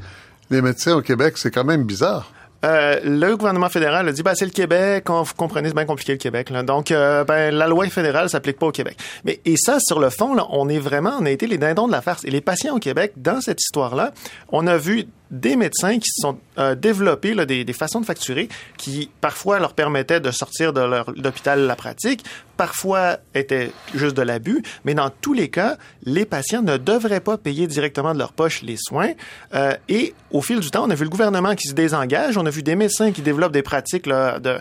les 0.50 0.60
médecins 0.60 0.96
au 0.96 1.02
Québec. 1.02 1.34
C'est 1.38 1.50
quand 1.50 1.64
même 1.64 1.84
bizarre. 1.84 2.30
Euh, 2.64 2.98
le 3.04 3.36
gouvernement 3.36 3.68
fédéral 3.68 4.08
a 4.08 4.12
dit, 4.12 4.22
ben, 4.22 4.34
c'est 4.34 4.46
le 4.46 4.50
Québec, 4.50 5.04
vous 5.10 5.34
comprenez, 5.36 5.68
c'est 5.68 5.74
bien 5.74 5.84
compliqué 5.84 6.12
le 6.12 6.18
Québec. 6.18 6.48
Là. 6.48 6.62
Donc, 6.62 6.90
euh, 6.90 7.22
ben, 7.24 7.54
la 7.54 7.66
loi 7.66 7.86
fédérale 7.88 8.30
s'applique 8.30 8.58
pas 8.58 8.66
au 8.66 8.72
Québec. 8.72 8.96
Mais 9.24 9.40
et 9.44 9.56
ça, 9.58 9.76
sur 9.80 10.00
le 10.00 10.08
fond, 10.08 10.34
là, 10.34 10.46
on 10.50 10.68
est 10.70 10.78
vraiment, 10.78 11.12
on 11.20 11.26
a 11.26 11.30
été 11.30 11.46
les 11.46 11.58
dindons 11.58 11.86
de 11.86 11.92
la 11.92 12.00
farce. 12.00 12.24
Et 12.24 12.30
les 12.30 12.40
patients 12.40 12.74
au 12.74 12.78
Québec, 12.78 13.12
dans 13.16 13.42
cette 13.42 13.60
histoire-là, 13.60 14.12
on 14.50 14.66
a 14.66 14.78
vu 14.78 15.06
des 15.34 15.56
médecins 15.56 15.98
qui 15.98 16.08
se 16.08 16.22
sont 16.22 16.38
euh, 16.58 16.74
développés 16.74 17.34
là, 17.34 17.44
des, 17.44 17.64
des, 17.64 17.72
façons 17.72 18.00
de 18.00 18.06
facturer 18.06 18.48
qui 18.76 19.10
parfois 19.20 19.58
leur 19.58 19.74
permettaient 19.74 20.20
de 20.20 20.30
sortir 20.30 20.72
de 20.72 20.80
leur 20.80 21.10
l'hôpital 21.10 21.60
la 21.60 21.76
pratique, 21.76 22.24
parfois 22.56 23.18
étaient 23.34 23.72
juste 23.94 24.16
de 24.16 24.22
l'abus, 24.22 24.62
mais 24.84 24.94
dans 24.94 25.10
tous 25.10 25.32
les 25.32 25.48
cas, 25.48 25.76
les 26.04 26.24
patients 26.24 26.62
ne 26.62 26.76
devraient 26.76 27.20
pas 27.20 27.36
payer 27.36 27.66
directement 27.66 28.14
de 28.14 28.18
leur 28.18 28.32
poche 28.32 28.62
les 28.62 28.76
soins. 28.78 29.10
Euh, 29.54 29.74
et 29.88 30.14
au 30.30 30.40
fil 30.40 30.60
du 30.60 30.70
temps, 30.70 30.86
on 30.86 30.90
a 30.90 30.94
vu 30.94 31.04
le 31.04 31.10
gouvernement 31.10 31.54
qui 31.56 31.68
se 31.68 31.74
désengage, 31.74 32.38
on 32.38 32.46
a 32.46 32.50
vu 32.50 32.62
des 32.62 32.76
médecins 32.76 33.10
qui 33.10 33.22
développent 33.22 33.52
des 33.52 33.62
pratiques 33.62 34.06
là, 34.06 34.38
de 34.38 34.58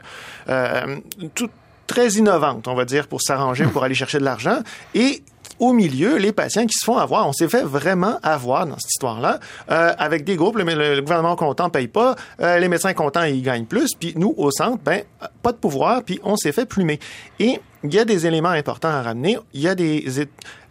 euh, 0.50 0.98
tout, 1.36 1.50
très 1.86 2.10
innovantes, 2.14 2.68
on 2.68 2.76
va 2.76 2.86
dire, 2.86 3.08
pour 3.08 3.22
s'arranger, 3.22 3.66
pour 3.66 3.84
aller 3.84 3.96
chercher 3.96 4.18
de 4.18 4.24
l'argent. 4.24 4.60
Et 4.96 5.24
au 5.60 5.74
milieu, 5.74 6.18
les 6.18 6.32
patients 6.32 6.66
qui 6.66 6.78
se 6.78 6.86
font 6.86 6.98
avoir. 6.98 7.28
On 7.28 7.34
s'est 7.34 7.50
fait 7.50 7.64
vraiment 7.64 8.20
avoir 8.24 8.66
dans 8.66 8.78
cette 8.78 8.92
histoire-là, 8.92 9.40
euh, 9.72 9.94
avec 9.98 10.24
des 10.24 10.36
groupes, 10.36 10.58
le, 10.58 11.02
gouvernement 11.02 11.36
content 11.36 11.70
paye 11.70 11.88
pas, 11.88 12.16
euh, 12.42 12.60
les 12.60 12.68
médecins 12.68 12.94
contents, 12.94 13.24
ils 13.24 13.42
gagnent 13.42 13.66
plus, 13.66 13.94
puis 14.00 14.14
nous, 14.16 14.34
au 14.38 14.52
centre, 14.52 14.80
ben, 14.84 15.04
pas 15.42 15.52
de 15.52 15.58
pouvoir, 15.58 16.04
puis 16.04 16.20
on 16.24 16.36
s'est 16.36 16.52
fait 16.52 16.66
plumer. 16.66 17.00
Et 17.40 17.60
il 17.84 17.94
y 17.94 18.00
a 18.00 18.06
des 18.06 18.26
éléments 18.26 18.50
importants 18.50 18.90
à 18.90 19.02
ramener. 19.02 19.38
Il 19.54 19.62
y 19.62 19.68
a 19.68 19.76
des 19.76 20.06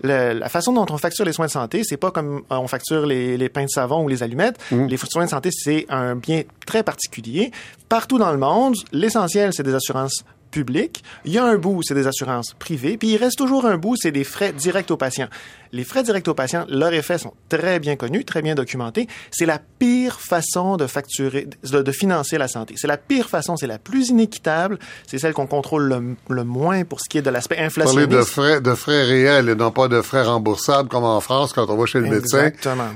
la 0.03 0.49
façon 0.49 0.73
dont 0.73 0.87
on 0.91 0.97
facture 0.97 1.25
les 1.25 1.33
soins 1.33 1.47
de 1.47 1.51
santé, 1.51 1.83
c'est 1.85 1.97
pas 1.97 2.11
comme 2.11 2.43
euh, 2.51 2.57
on 2.57 2.67
facture 2.67 3.07
les, 3.07 3.37
les 3.37 3.49
pains 3.49 3.65
de 3.65 3.71
savon 3.71 4.03
ou 4.03 4.09
les 4.09 4.23
allumettes. 4.23 4.59
Mmh. 4.71 4.87
Les 4.87 4.97
soins 4.97 5.27
de 5.27 5.31
santé, 5.31 5.51
c'est 5.53 5.87
un 5.91 6.17
bien 6.17 6.43
très 6.67 6.83
particulier. 6.83 7.53
Partout 7.89 8.19
dans 8.19 8.33
le 8.33 8.39
monde, 8.39 8.75
l'essentiel, 8.93 9.53
c'est 9.53 9.63
des 9.63 9.75
assurances 9.75 10.25
public. 10.53 11.03
Il 11.25 11.33
y 11.33 11.39
a 11.39 11.45
un 11.45 11.57
bout, 11.57 11.83
c'est 11.83 11.95
des 11.95 12.07
assurances 12.07 12.55
privées. 12.55 12.97
Puis 12.97 13.09
il 13.09 13.17
reste 13.17 13.39
toujours 13.39 13.67
un 13.67 13.79
bout, 13.79 13.97
c'est 13.97 14.13
des 14.13 14.23
frais 14.23 14.53
directs 14.53 14.93
aux 14.93 14.97
patients. 14.97 15.29
Les 15.73 15.85
frais 15.85 16.03
directs 16.03 16.29
aux 16.29 16.35
patients, 16.35 16.67
leurs 16.69 16.93
effets 16.93 17.17
sont 17.17 17.33
très 17.49 17.81
bien 17.81 17.97
connus, 17.97 18.25
très 18.27 18.43
bien 18.43 18.55
documentés. 18.55 19.09
C'est 19.31 19.47
la 19.47 19.59
pire 19.59 20.21
façon 20.21 20.77
de 20.77 20.87
facturer, 20.87 21.49
de, 21.63 21.93
financer 21.93 22.37
la 22.37 22.47
santé. 22.47 22.75
C'est 22.77 22.87
la 22.87 22.99
pire 22.99 23.29
façon, 23.31 23.57
c'est 23.57 23.67
la 23.67 23.79
plus 23.79 24.11
inéquitable, 24.11 24.79
c'est 25.07 25.19
celle 25.19 25.33
qu'on 25.33 25.47
contrôle 25.47 26.17
le, 26.29 26.45
moins 26.45 26.85
pour 26.85 27.01
ce 27.01 27.09
qui 27.09 27.17
est 27.17 27.23
de 27.23 27.31
l'aspect 27.31 27.59
inflationniste. 27.59 28.11
Parler 28.11 28.21
de 28.21 28.29
frais, 28.29 28.61
de 28.61 28.75
frais 28.75 29.05
réels 29.05 29.49
et 29.49 29.55
non 29.55 29.71
pas 29.71 29.89
de 29.89 30.03
frais 30.03 30.25
remboursables 30.25 30.91
comme 30.91 31.05
en 31.05 31.21
France 31.21 31.53
quand 31.55 31.69
on 31.71 31.77
va 31.77 31.87
chez 31.87 32.01
le 32.01 32.09
médecin, 32.09 32.51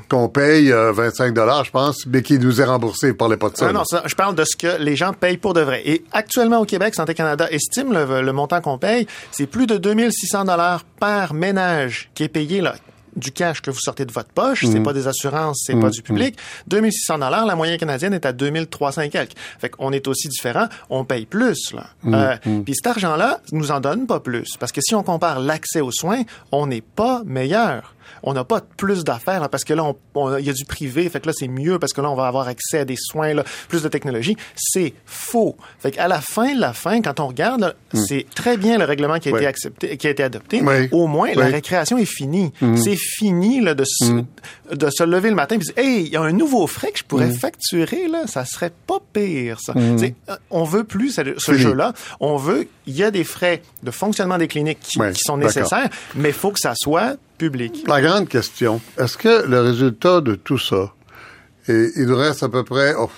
qu'on 0.08 0.28
paye 0.28 0.70
25 0.70 1.24
euh, 1.24 1.30
dollars, 1.30 1.64
je 1.64 1.70
pense, 1.70 2.06
mais 2.06 2.20
qui 2.20 2.38
nous 2.38 2.60
est 2.60 2.64
remboursé 2.64 3.14
par 3.14 3.28
les 3.28 3.38
pas 3.38 3.48
de 3.48 3.56
ça. 3.56 3.72
Non, 3.72 3.80
non, 3.90 4.00
je 4.04 4.14
parle 4.14 4.34
de 4.34 4.44
ce 4.44 4.54
que 4.56 4.82
les 4.82 4.96
gens 4.96 5.14
payent 5.14 5.38
pour 5.38 5.54
de 5.54 5.62
vrai. 5.62 5.82
Et 5.86 6.04
actuellement 6.12 6.58
au 6.58 6.66
Québec, 6.66 6.94
Santé 6.94 7.14
Canada 7.14 7.48
estime 7.50 7.92
le, 7.92 8.32
montant 8.32 8.60
qu'on 8.60 8.76
paye, 8.76 9.06
c'est 9.30 9.46
plus 9.46 9.66
de 9.66 9.78
2600 9.78 10.44
dollars 10.44 10.84
par 10.98 11.32
ménage 11.32 12.10
qui 12.14 12.24
est 12.24 12.28
payé 12.28 12.60
like 12.72 12.95
du 13.16 13.32
cash 13.32 13.62
que 13.62 13.70
vous 13.70 13.80
sortez 13.80 14.04
de 14.04 14.12
votre 14.12 14.28
poche, 14.28 14.64
c'est 14.64 14.80
mm. 14.80 14.82
pas 14.82 14.92
des 14.92 15.08
assurances, 15.08 15.62
c'est 15.66 15.78
pas 15.78 15.88
mm. 15.88 15.90
du 15.90 16.02
public. 16.02 16.36
2600 16.68 17.18
dollars, 17.18 17.46
la 17.46 17.56
moyenne 17.56 17.78
canadienne 17.78 18.14
est 18.14 18.26
à 18.26 18.32
2300 18.32 19.02
et 19.02 19.08
quelques. 19.08 19.36
Fait 19.58 19.70
qu'on 19.70 19.92
est 19.92 20.06
aussi 20.08 20.28
différent, 20.28 20.66
on 20.90 21.04
paye 21.04 21.26
plus 21.26 21.72
là. 21.72 21.86
Mm. 22.02 22.14
Euh, 22.14 22.36
puis 22.64 22.74
cet 22.74 22.86
argent-là 22.86 23.40
nous 23.52 23.70
en 23.70 23.80
donne 23.80 24.06
pas 24.06 24.20
plus 24.20 24.56
parce 24.58 24.72
que 24.72 24.80
si 24.82 24.94
on 24.94 25.02
compare 25.02 25.40
l'accès 25.40 25.80
aux 25.80 25.92
soins, 25.92 26.22
on 26.52 26.66
n'est 26.66 26.82
pas 26.82 27.22
meilleur 27.24 27.96
on 28.22 28.34
n'a 28.34 28.44
pas 28.44 28.60
plus 28.60 29.04
d'affaires 29.04 29.48
parce 29.48 29.64
que 29.64 29.74
là, 29.74 29.92
il 30.38 30.44
y 30.44 30.50
a 30.50 30.52
du 30.52 30.64
privé, 30.64 31.08
fait 31.08 31.20
que 31.20 31.26
là, 31.26 31.32
c'est 31.34 31.48
mieux 31.48 31.78
parce 31.78 31.92
que 31.92 32.00
là, 32.00 32.10
on 32.10 32.14
va 32.14 32.26
avoir 32.26 32.48
accès 32.48 32.80
à 32.80 32.84
des 32.84 32.96
soins, 32.98 33.34
là, 33.34 33.44
plus 33.68 33.82
de 33.82 33.88
technologie. 33.88 34.36
C'est 34.56 34.94
faux. 35.04 35.56
Fait 35.78 35.92
qu'à 35.92 36.08
la 36.08 36.20
fin, 36.20 36.54
la 36.54 36.72
fin, 36.72 37.00
quand 37.02 37.20
on 37.20 37.28
regarde, 37.28 37.76
c'est 37.94 38.26
très 38.34 38.56
bien 38.56 38.78
le 38.78 38.84
règlement 38.84 39.18
qui 39.18 39.28
a 39.28 39.36
été 39.36 39.46
accepté, 39.46 39.96
qui 39.96 40.06
a 40.06 40.10
été 40.10 40.22
adopté. 40.22 40.62
Au 40.92 41.06
moins, 41.06 41.32
la 41.34 41.46
récréation 41.46 41.98
est 41.98 42.04
finie. 42.04 42.52
C'est 42.76 42.96
fini 43.06 43.60
là, 43.60 43.74
de, 43.74 43.84
de 44.72 44.90
se 44.90 45.04
lever 45.04 45.30
le 45.30 45.36
matin 45.36 45.54
et 45.54 45.58
dire, 45.58 45.72
hey, 45.76 46.02
il 46.02 46.08
y 46.08 46.16
a 46.16 46.22
un 46.22 46.32
nouveau 46.32 46.66
frais 46.66 46.90
que 46.92 46.98
je 46.98 47.04
pourrais 47.04 47.30
facturer, 47.30 48.08
là, 48.08 48.26
ça 48.26 48.44
serait 48.44 48.72
pas 48.86 48.98
pire, 49.12 49.58
ça. 49.60 49.72
Euh, 49.76 50.10
on 50.50 50.64
veut 50.64 50.84
plus 50.84 51.10
ce, 51.10 51.22
ce 51.38 51.54
jeu-là. 51.54 51.92
On 52.20 52.36
veut, 52.36 52.68
il 52.86 52.96
y 52.96 53.02
a 53.02 53.10
des 53.10 53.24
frais 53.24 53.62
de 53.82 53.90
fonctionnement 53.90 54.38
des 54.38 54.48
cliniques 54.48 54.80
qui, 54.80 54.98
qui 54.98 55.20
sont 55.24 55.36
nécessaires, 55.36 55.88
mais 56.14 56.30
il 56.30 56.34
faut 56.34 56.50
que 56.50 56.60
ça 56.60 56.74
soit 56.76 57.16
public. 57.38 57.84
La 57.86 58.00
grande 58.00 58.28
question, 58.28 58.80
est-ce 58.98 59.16
que 59.16 59.46
le 59.46 59.60
résultat 59.60 60.20
de 60.20 60.34
tout 60.34 60.58
ça, 60.58 60.92
et 61.68 61.90
il 61.96 62.06
nous 62.06 62.16
reste 62.16 62.42
à 62.42 62.48
peu 62.48 62.64
près 62.64 62.94
oh, 62.98 63.10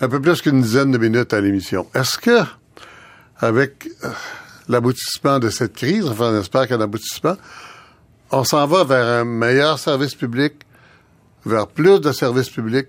un 0.00 0.08
peu 0.08 0.20
plus 0.20 0.42
qu'une 0.42 0.60
dizaine 0.60 0.90
de 0.90 0.98
minutes 0.98 1.32
à 1.32 1.40
l'émission, 1.40 1.86
est-ce 1.94 2.18
que 2.18 2.40
avec 3.38 3.88
euh, 4.04 4.08
l'aboutissement 4.68 5.38
de 5.38 5.50
cette 5.50 5.74
crise, 5.74 6.06
enfin 6.06 6.32
on 6.32 6.40
espère 6.40 6.66
qu'un 6.66 6.80
aboutissement, 6.80 7.36
on 8.34 8.42
s'en 8.42 8.66
va 8.66 8.82
vers 8.82 9.06
un 9.06 9.24
meilleur 9.24 9.78
service 9.78 10.14
public, 10.14 10.54
vers 11.46 11.68
plus 11.68 12.00
de 12.00 12.10
services 12.10 12.50
publics, 12.50 12.88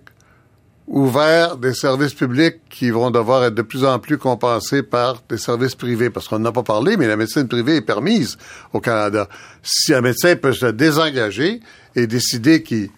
ouvert 0.88 1.58
des 1.58 1.74
services 1.74 2.16
publics 2.16 2.58
qui 2.70 2.90
vont 2.90 3.12
devoir 3.12 3.44
être 3.44 3.54
de 3.54 3.62
plus 3.62 3.86
en 3.86 4.00
plus 4.00 4.18
compensés 4.18 4.82
par 4.82 5.22
des 5.30 5.38
services 5.38 5.76
privés. 5.76 6.10
Parce 6.10 6.28
qu'on 6.28 6.40
n'a 6.40 6.52
pas 6.52 6.64
parlé, 6.64 6.98
mais 6.98 7.08
la 7.08 7.16
médecine 7.16 7.48
privée 7.48 7.78
est 7.78 7.82
permise 7.82 8.38
au 8.74 8.80
Canada. 8.80 9.28
Si 9.62 9.94
un 9.94 10.02
médecin 10.02 10.36
peut 10.36 10.54
se 10.54 10.68
désengager 10.68 11.60
et 11.96 12.08
décider 12.08 12.64
qu'il 12.64 12.90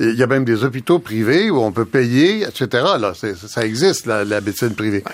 il 0.00 0.14
y 0.14 0.22
a 0.22 0.26
même 0.26 0.44
des 0.44 0.64
hôpitaux 0.64 0.98
privés 0.98 1.50
où 1.50 1.60
on 1.60 1.70
peut 1.70 1.84
payer, 1.84 2.42
etc. 2.42 2.66
Là, 2.98 3.12
ça 3.14 3.64
existe, 3.64 4.06
la, 4.06 4.24
médecine 4.40 4.74
privée. 4.74 5.04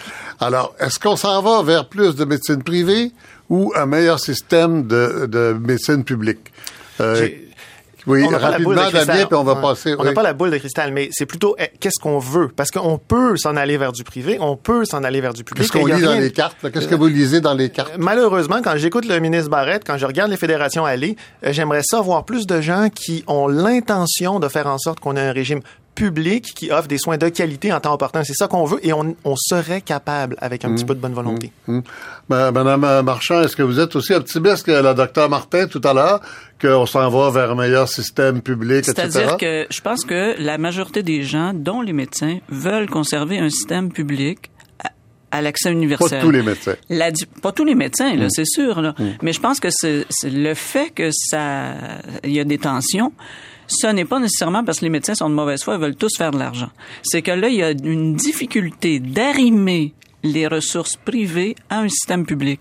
Alors, 0.40 0.74
est-ce 0.78 0.98
qu'on 0.98 1.16
s'en 1.16 1.42
va 1.42 1.62
vers 1.62 1.88
plus 1.88 2.14
de 2.14 2.24
médecine 2.24 2.62
privée 2.62 3.12
ou 3.50 3.72
un 3.76 3.86
meilleur 3.86 4.20
système 4.20 4.86
de 4.86 5.58
médecine 5.60 6.04
publique? 6.04 6.52
Euh, 7.00 7.28
oui, 8.08 8.24
on 8.24 8.38
rapidement, 8.38 8.90
Damien, 8.90 9.26
puis 9.26 9.34
on 9.34 9.44
va 9.44 9.56
passer. 9.56 9.94
On 9.98 10.04
n'a 10.04 10.12
pas 10.12 10.22
la 10.22 10.32
boule 10.32 10.50
de 10.50 10.56
cristal, 10.56 10.92
mais 10.92 11.08
c'est 11.12 11.26
plutôt 11.26 11.56
eh, 11.58 11.68
qu'est-ce 11.78 12.00
qu'on 12.00 12.18
veut? 12.18 12.48
Parce 12.48 12.70
qu'on 12.70 12.98
peut 12.98 13.36
s'en 13.36 13.54
aller 13.56 13.76
vers 13.76 13.92
du 13.92 14.02
privé, 14.02 14.38
on 14.40 14.56
peut 14.56 14.84
s'en 14.84 15.04
aller 15.04 15.20
vers 15.20 15.34
du 15.34 15.44
public. 15.44 15.70
Qu'est-ce 15.70 15.84
qu'on 15.84 15.86
lit 15.86 16.00
dans 16.00 16.18
les 16.18 16.32
cartes? 16.32 16.56
Qu'est-ce 16.72 16.88
que 16.88 16.94
vous 16.94 17.08
lisez 17.08 17.40
dans 17.40 17.54
les 17.54 17.68
cartes? 17.68 17.92
Malheureusement, 17.98 18.60
quand 18.62 18.76
j'écoute 18.76 19.06
le 19.06 19.18
ministre 19.20 19.50
Barrette, 19.50 19.82
quand 19.86 19.98
je 19.98 20.06
regarde 20.06 20.30
les 20.30 20.36
fédérations 20.36 20.84
aller, 20.86 21.16
euh, 21.44 21.52
j'aimerais 21.52 21.82
savoir 21.82 22.24
plus 22.24 22.46
de 22.46 22.60
gens 22.60 22.88
qui 22.88 23.24
ont 23.26 23.46
l'intention 23.46 24.40
de 24.40 24.48
faire 24.48 24.68
en 24.68 24.78
sorte 24.78 25.00
qu'on 25.00 25.16
ait 25.16 25.20
un 25.20 25.32
régime 25.32 25.60
public 25.98 26.54
qui 26.54 26.70
offre 26.70 26.86
des 26.86 26.96
soins 26.96 27.18
de 27.18 27.28
qualité 27.28 27.72
en 27.72 27.80
temps 27.80 27.92
opportun. 27.92 28.22
C'est 28.22 28.34
ça 28.34 28.46
qu'on 28.46 28.64
veut 28.64 28.78
et 28.86 28.92
on, 28.92 29.16
serait 29.36 29.80
capable 29.80 30.36
avec 30.38 30.64
un 30.64 30.72
petit 30.72 30.84
mmh. 30.84 30.86
peu 30.86 30.94
de 30.94 31.00
bonne 31.00 31.12
volonté. 31.12 31.50
Mmh. 31.66 31.78
Mmh. 31.78 31.82
Ben, 32.28 32.52
Madame 32.52 33.04
Marchand, 33.04 33.42
est-ce 33.42 33.56
que 33.56 33.62
vous 33.62 33.80
êtes 33.80 33.96
aussi 33.96 34.12
optimiste 34.12 34.64
que 34.64 34.70
le 34.70 34.94
docteur 34.94 35.28
Martin 35.28 35.66
tout 35.66 35.80
à 35.84 35.92
l'heure, 35.92 36.20
qu'on 36.60 36.86
s'en 36.86 37.08
va 37.08 37.30
vers 37.30 37.50
un 37.50 37.54
meilleur 37.56 37.88
système 37.88 38.42
public, 38.42 38.88
etc.? 38.88 39.08
C'est-à-dire 39.10 39.36
que 39.36 39.66
je 39.70 39.80
pense 39.80 40.04
que 40.04 40.40
la 40.40 40.56
majorité 40.56 41.02
des 41.02 41.24
gens, 41.24 41.52
dont 41.52 41.82
les 41.82 41.92
médecins, 41.92 42.38
veulent 42.48 42.88
conserver 42.88 43.38
un 43.38 43.50
système 43.50 43.90
public 43.92 44.50
à 45.30 45.42
l'accès 45.42 45.72
universel. 45.72 46.20
Pas 46.20 46.24
tous 46.24 46.30
les 46.30 46.42
médecins. 46.42 46.76
pas 47.42 47.52
tous 47.52 47.64
les 47.64 47.74
médecins, 47.74 48.14
là, 48.14 48.28
c'est 48.30 48.46
sûr. 48.46 48.80
Là. 48.80 48.94
Mais 49.22 49.32
je 49.32 49.40
pense 49.40 49.58
que 49.58 49.68
c'est 49.70 50.06
le 50.24 50.54
fait 50.54 50.90
que 50.90 51.10
ça, 51.12 51.74
il 52.22 52.32
y 52.32 52.40
a 52.40 52.44
des 52.44 52.58
tensions 52.58 53.12
ce 53.68 53.86
n'est 53.86 54.04
pas 54.04 54.18
nécessairement 54.18 54.64
parce 54.64 54.80
que 54.80 54.84
les 54.84 54.90
médecins 54.90 55.14
sont 55.14 55.30
de 55.30 55.34
mauvaise 55.34 55.62
foi 55.62 55.76
et 55.76 55.78
veulent 55.78 55.94
tous 55.94 56.16
faire 56.16 56.30
de 56.30 56.38
l'argent. 56.38 56.70
C'est 57.02 57.22
que 57.22 57.30
là, 57.30 57.48
il 57.48 57.56
y 57.56 57.62
a 57.62 57.70
une 57.70 58.14
difficulté 58.14 58.98
d'arrimer 58.98 59.94
les 60.22 60.46
ressources 60.46 60.96
privées 60.96 61.54
à 61.70 61.80
un 61.80 61.88
système 61.88 62.26
public. 62.26 62.60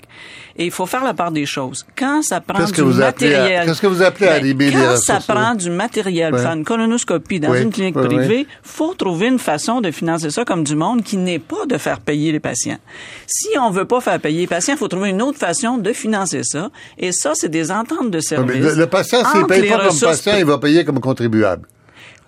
Et 0.57 0.65
il 0.65 0.71
faut 0.71 0.85
faire 0.85 1.03
la 1.03 1.13
part 1.13 1.31
des 1.31 1.45
choses. 1.45 1.85
Quand 1.97 2.21
ça 2.21 2.41
prend 2.41 2.63
du 2.65 2.83
matériel... 2.83 3.65
Qu'est-ce 3.65 3.81
que 3.81 3.87
vous 3.87 4.01
appelez 4.01 4.27
à 4.27 4.39
ben, 4.39 4.71
Quand 4.71 4.97
ça 4.97 5.19
prend 5.19 5.55
du 5.55 5.69
matériel, 5.69 6.37
faire 6.37 6.53
une 6.53 6.63
colonoscopie 6.63 7.39
dans 7.39 7.53
une 7.53 7.71
clinique 7.71 7.95
privée, 7.95 8.47
faut 8.63 8.93
trouver 8.93 9.27
une 9.27 9.39
façon 9.39 9.81
de 9.81 9.91
financer 9.91 10.29
ça 10.29 10.45
comme 10.45 10.63
du 10.63 10.75
monde 10.75 11.03
qui 11.03 11.17
n'est 11.17 11.39
pas 11.39 11.65
de 11.67 11.77
faire 11.77 11.99
payer 11.99 12.31
les 12.31 12.39
patients. 12.39 12.77
Si 13.25 13.49
on 13.59 13.71
veut 13.71 13.85
pas 13.85 14.01
faire 14.01 14.19
payer 14.19 14.41
les 14.41 14.47
patients, 14.47 14.73
il 14.73 14.77
faut 14.77 14.87
trouver 14.87 15.09
une 15.09 15.21
autre 15.21 15.37
façon 15.37 15.77
de 15.77 15.93
financer 15.93 16.41
ça. 16.43 16.69
Et 16.97 17.11
ça, 17.11 17.33
c'est 17.35 17.49
des 17.49 17.71
ententes 17.71 18.11
de 18.11 18.19
services. 18.19 18.75
le, 18.75 18.85
patient, 18.87 19.23
s'il 19.31 19.45
paye 19.45 19.69
pas 19.69 19.87
comme 19.87 19.99
patient, 19.99 20.35
il 20.37 20.45
va 20.45 20.57
payer 20.57 20.85
comme 20.85 20.99
contribuable. 20.99 21.67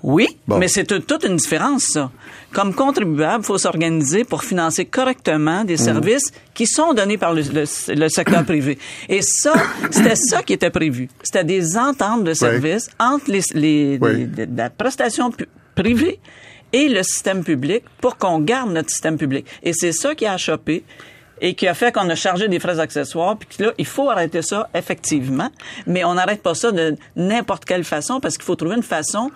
Oui, 0.01 0.27
mais 0.47 0.69
c'est 0.69 0.85
toute 0.85 1.25
une 1.25 1.35
différence, 1.35 1.83
ça. 1.83 2.09
Comme 2.53 2.73
contribuable, 2.73 3.43
il 3.43 3.45
faut 3.45 3.57
s'organiser 3.57 4.23
pour 4.23 4.43
financer 4.43 4.85
correctement 4.85 5.65
des 5.65 5.73
mhm. 5.73 5.83
services 5.83 6.31
qui 6.53 6.67
sont 6.67 6.93
donnés 6.93 7.17
par 7.17 7.33
le, 7.33 7.43
secteur 8.07 8.45
privé. 8.45 8.77
Et 9.09 9.21
ça, 9.21 9.53
c'était 9.91 10.15
ça 10.15 10.41
qui 10.41 10.53
était 10.53 10.69
prévu. 10.69 11.09
C'était 11.21 11.43
des 11.43 11.77
ententes 11.77 12.23
de 12.23 12.33
services 12.33 12.89
entre 12.97 13.29
les, 13.29 13.99
la 14.55 14.69
prestation 14.69 15.31
privée 15.75 16.19
et 16.71 16.87
le 16.87 17.03
système 17.03 17.43
public 17.43 17.83
pour 17.99 18.17
qu'on 18.17 18.39
garde 18.39 18.71
notre 18.71 18.89
système 18.89 19.17
public. 19.17 19.45
Et 19.63 19.73
c'est 19.73 19.91
ça 19.91 20.15
qui 20.15 20.25
a 20.25 20.37
chopé 20.37 20.83
et 21.41 21.55
qui 21.55 21.67
a 21.67 21.73
fait 21.73 21.93
qu'on 21.93 22.09
a 22.09 22.15
chargé 22.15 22.47
des 22.47 22.59
frais 22.59 22.79
accessoires, 22.79 23.37
puis 23.37 23.47
là, 23.59 23.71
il 23.77 23.85
faut 23.85 24.09
arrêter 24.09 24.41
ça, 24.41 24.69
effectivement, 24.73 25.49
mais 25.87 26.03
on 26.03 26.15
n'arrête 26.15 26.41
pas 26.41 26.53
ça 26.53 26.71
de 26.71 26.97
n'importe 27.15 27.63
quelle 27.63 27.85
façon, 27.85 28.19
parce 28.19 28.35
qu'il 28.35 28.43
faut 28.43 28.55
trouver 28.55 28.75
une 28.75 28.83
façon 28.83 29.31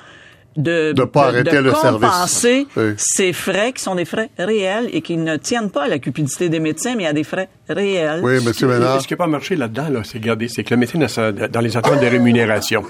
de, 0.55 0.91
de, 0.91 1.03
pas 1.03 1.27
arrêter 1.27 1.61
le 1.61 1.71
compenser 1.71 2.67
ces 2.97 3.33
frais 3.33 3.73
qui 3.73 3.81
sont 3.81 3.95
des 3.95 4.05
frais 4.05 4.29
réels 4.37 4.89
et 4.91 5.01
qui 5.01 5.17
ne 5.17 5.37
tiennent 5.37 5.69
pas 5.69 5.83
à 5.83 5.87
la 5.87 5.99
cupidité 5.99 6.49
des 6.49 6.59
médecins, 6.59 6.95
mais 6.95 7.05
à 7.05 7.13
des 7.13 7.23
frais 7.23 7.49
réels. 7.69 8.21
Oui, 8.23 8.43
monsieur 8.43 8.67
Ménard. 8.67 9.01
Ce 9.01 9.07
qui 9.07 9.13
n'a 9.13 9.17
pas 9.17 9.27
marché 9.27 9.55
là-dedans, 9.55 9.89
là, 9.89 10.01
c'est 10.03 10.17
regardez, 10.17 10.47
c'est 10.47 10.63
que 10.63 10.73
le 10.73 10.77
médecin, 10.77 11.31
dans 11.31 11.61
les 11.61 11.77
attentes 11.77 11.99
de 11.99 12.07
rémunération, 12.07 12.83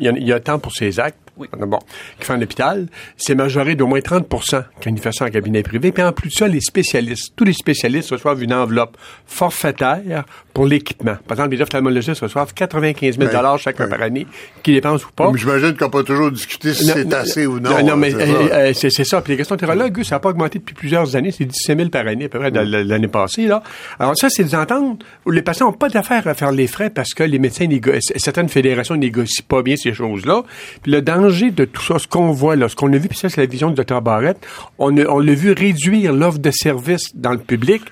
il 0.00 0.06
y 0.06 0.08
a, 0.08 0.12
il 0.12 0.26
y 0.26 0.32
a 0.32 0.40
temps 0.40 0.58
pour 0.58 0.72
ses 0.72 1.00
actes, 1.00 1.18
oui. 1.38 1.46
bon, 1.52 1.78
qui 2.18 2.26
fait 2.26 2.32
un 2.32 2.42
hôpital, 2.42 2.86
c'est 3.16 3.34
majoré 3.34 3.74
d'au 3.74 3.86
moins 3.86 4.00
30 4.00 4.26
quand 4.28 4.62
il 4.86 4.98
fait 4.98 5.12
ça 5.12 5.26
en 5.26 5.30
cabinet 5.30 5.62
privé. 5.62 5.92
Puis 5.92 6.02
en 6.02 6.12
plus 6.12 6.30
de 6.30 6.34
ça, 6.34 6.48
les 6.48 6.60
spécialistes, 6.60 7.32
tous 7.36 7.44
les 7.44 7.52
spécialistes 7.52 8.10
reçoivent 8.10 8.42
une 8.42 8.52
enveloppe 8.52 8.96
forfaitaire 9.26 10.24
pour 10.52 10.66
l'équipement. 10.66 11.16
Par 11.26 11.36
exemple, 11.36 11.54
les 11.54 11.62
ophtalmologistes 11.62 12.20
reçoivent 12.20 12.52
95 12.52 13.18
000 13.18 13.30
dollars 13.30 13.58
chacun 13.58 13.88
par 13.88 14.02
année, 14.02 14.26
qu'ils 14.62 14.74
dépensent 14.74 15.06
ou 15.06 15.12
pas. 15.12 15.30
J'imagine 15.34 15.76
qu'on 15.76 15.90
peut 15.90 16.02
toujours 16.02 16.30
discuter 16.32 16.74
si 16.74 16.86
c'est 16.86 17.12
assez 17.14 17.46
ou 17.46 17.60
non. 17.60 17.82
Non, 17.84 17.96
mais 17.96 18.12
euh, 18.14 18.48
euh, 18.52 18.72
c'est 18.74 19.04
ça. 19.04 19.22
Puis 19.22 19.32
les 19.32 19.36
gastroentérologues, 19.36 20.02
ça 20.02 20.16
n'a 20.16 20.20
pas 20.20 20.30
augmenté 20.30 20.58
depuis 20.58 20.74
plusieurs 20.74 21.14
années. 21.14 21.30
C'est 21.30 21.44
17 21.44 21.78
000 21.78 21.90
par 21.90 22.06
année, 22.06 22.24
à 22.24 22.28
peu 22.28 22.38
près, 22.38 22.50
l'année 22.50 23.08
passée. 23.08 23.46
Là. 23.46 23.62
Alors 24.00 24.16
ça, 24.16 24.28
c'est 24.30 24.44
des 24.44 24.54
ententes 24.54 25.04
où 25.24 25.30
les 25.30 25.42
patients 25.42 25.66
n'ont 25.66 25.72
pas 25.72 25.88
d'affaires 25.88 26.26
à 26.26 26.34
faire 26.34 26.50
les 26.50 26.66
frais 26.66 26.90
parce 26.90 27.14
que 27.14 27.22
les 27.22 27.38
médecins 27.38 27.66
négocient, 27.66 28.14
certaines 28.16 28.48
fédérations 28.48 28.96
négocient 28.96 29.44
pas 29.46 29.62
bien 29.62 29.76
ces 29.76 29.87
choses-là. 29.94 30.42
Puis 30.82 30.92
le 30.92 31.02
danger 31.02 31.50
de 31.50 31.64
tout 31.64 31.82
ça, 31.82 31.98
ce 31.98 32.06
qu'on 32.06 32.30
voit 32.32 32.56
là, 32.56 32.68
ce 32.68 32.76
qu'on 32.76 32.92
a 32.92 32.98
vu, 32.98 33.08
puis 33.08 33.18
ça, 33.18 33.28
c'est 33.28 33.40
la 33.40 33.46
vision 33.46 33.68
du 33.68 33.74
docteur 33.74 34.02
Barrette, 34.02 34.46
on, 34.78 34.96
on 34.96 35.18
l'a 35.18 35.34
vu 35.34 35.52
réduire 35.52 36.12
l'offre 36.12 36.38
de 36.38 36.50
services 36.50 37.14
dans 37.14 37.32
le 37.32 37.38
public, 37.38 37.82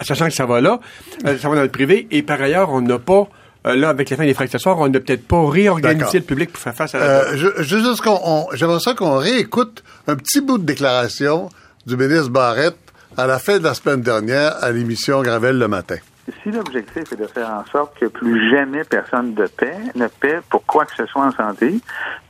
sachant 0.00 0.26
que 0.26 0.34
ça 0.34 0.46
va 0.46 0.60
là, 0.60 0.80
euh, 1.26 1.38
ça 1.38 1.48
va 1.48 1.56
dans 1.56 1.62
le 1.62 1.68
privé, 1.68 2.06
et 2.10 2.22
par 2.22 2.40
ailleurs, 2.40 2.70
on 2.70 2.80
n'a 2.80 2.98
pas 2.98 3.28
euh, 3.66 3.76
là, 3.76 3.90
avec 3.90 4.10
la 4.10 4.16
fin 4.16 4.24
des 4.24 4.34
frais 4.34 4.44
accessoires, 4.44 4.78
on 4.80 4.88
n'a 4.88 4.98
peut-être 4.98 5.26
pas 5.26 5.48
réorganisé 5.48 6.18
le 6.18 6.24
public 6.24 6.50
pour 6.52 6.60
faire 6.60 6.74
face 6.74 6.94
à 6.94 6.98
la... 6.98 7.04
Euh, 7.04 7.36
je, 7.36 7.62
juste 7.62 8.00
qu'on, 8.00 8.48
j'aimerais 8.54 8.80
ça 8.80 8.94
qu'on 8.94 9.18
réécoute 9.18 9.84
un 10.08 10.16
petit 10.16 10.40
bout 10.40 10.58
de 10.58 10.64
déclaration 10.64 11.48
du 11.86 11.96
ministre 11.96 12.30
Barrette 12.30 12.76
à 13.16 13.26
la 13.26 13.38
fin 13.38 13.58
de 13.58 13.64
la 13.64 13.74
semaine 13.74 14.00
dernière 14.00 14.56
à 14.62 14.72
l'émission 14.72 15.22
Gravel 15.22 15.58
le 15.58 15.68
matin. 15.68 15.96
Si 16.28 16.52
l'objectif 16.52 17.12
est 17.12 17.20
de 17.20 17.26
faire 17.26 17.50
en 17.50 17.64
sorte 17.66 17.98
que 17.98 18.06
plus 18.06 18.50
jamais 18.50 18.82
personne 18.88 19.34
de 19.34 19.46
paix 19.46 19.76
ne 19.96 20.06
paie 20.06 20.40
pour 20.50 20.64
quoi 20.64 20.84
que 20.84 20.94
ce 20.94 21.06
soit 21.06 21.24
en 21.24 21.32
santé, 21.32 21.74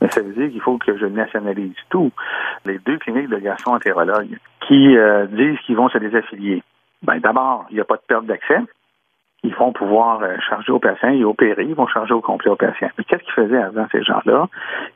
ça 0.09 0.21
veut 0.21 0.33
dire 0.33 0.49
qu'il 0.49 0.61
faut 0.61 0.77
que 0.79 0.97
je 0.97 1.05
nationalise 1.05 1.75
tout. 1.89 2.11
Les 2.65 2.79
deux 2.79 2.97
cliniques 2.97 3.29
de 3.29 3.37
gastro-entérologues 3.37 4.39
qui 4.67 4.97
euh, 4.97 5.27
disent 5.27 5.59
qu'ils 5.65 5.75
vont 5.75 5.89
se 5.89 5.99
désaffilier. 5.99 6.63
Ben, 7.03 7.19
d'abord, 7.19 7.65
il 7.69 7.75
n'y 7.75 7.81
a 7.81 7.85
pas 7.85 7.97
de 7.97 8.01
perte 8.07 8.25
d'accès. 8.25 8.59
Ils 9.43 9.53
vont 9.53 9.73
pouvoir 9.73 10.23
euh, 10.23 10.37
charger 10.49 10.71
aux 10.71 10.79
patients 10.79 11.09
et 11.09 11.23
opérer. 11.23 11.65
Ils 11.65 11.75
vont 11.75 11.87
charger 11.87 12.13
au 12.13 12.21
complet 12.21 12.49
aux 12.49 12.55
patients. 12.55 12.89
Mais 12.97 13.03
qu'est-ce 13.03 13.23
qu'ils 13.23 13.33
faisaient 13.33 13.61
avant 13.61 13.85
ces 13.91 14.01
gens-là? 14.01 14.47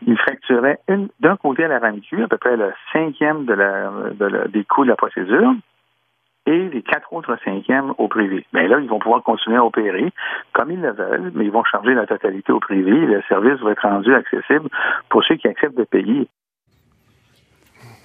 Ils 0.08 0.18
fracturaient 0.18 0.80
d'un 1.20 1.36
côté 1.36 1.66
à 1.66 1.68
la 1.68 1.80
RAMQ, 1.80 2.24
à 2.24 2.28
peu 2.28 2.38
près 2.38 2.56
le 2.56 2.74
cinquième 2.93 3.45
de 3.45 3.54
la, 3.54 3.91
de 4.14 4.48
des 4.48 4.64
coûts 4.64 4.86
de 4.86 4.89
la 4.89 4.95
procédure, 4.95 5.54
et 6.48 6.70
les 6.70 6.82
quatre 6.82 7.12
autres 7.14 7.38
cinquièmes 7.43 7.93
au 7.98 8.08
privé. 8.08 8.45
Mais 8.54 8.68
là, 8.68 8.80
ils 8.80 8.89
vont 8.89 9.00
pouvoir 9.00 9.22
continuer 9.22 9.58
à 9.58 9.66
opérer 9.66 10.12
comme 10.54 10.72
ils 10.72 10.82
le 10.82 10.93
veulent, 10.93 11.32
mais 11.36 11.45
ils 11.45 11.52
vont 11.52 11.64
charger 11.64 11.93
la 11.93 12.08
totalité 12.08 12.52
au 12.52 12.60
privé 12.60 12.91
et 12.91 13.06
le 13.06 13.22
service 13.28 13.60
va 13.60 13.72
être 13.72 13.88
rendu 13.88 14.16
accessible 14.16 14.70
pour 15.10 15.24
ceux 15.26 15.36
qui 15.36 15.48
acceptent 15.48 15.78
de 15.78 15.84
payer. 15.84 16.28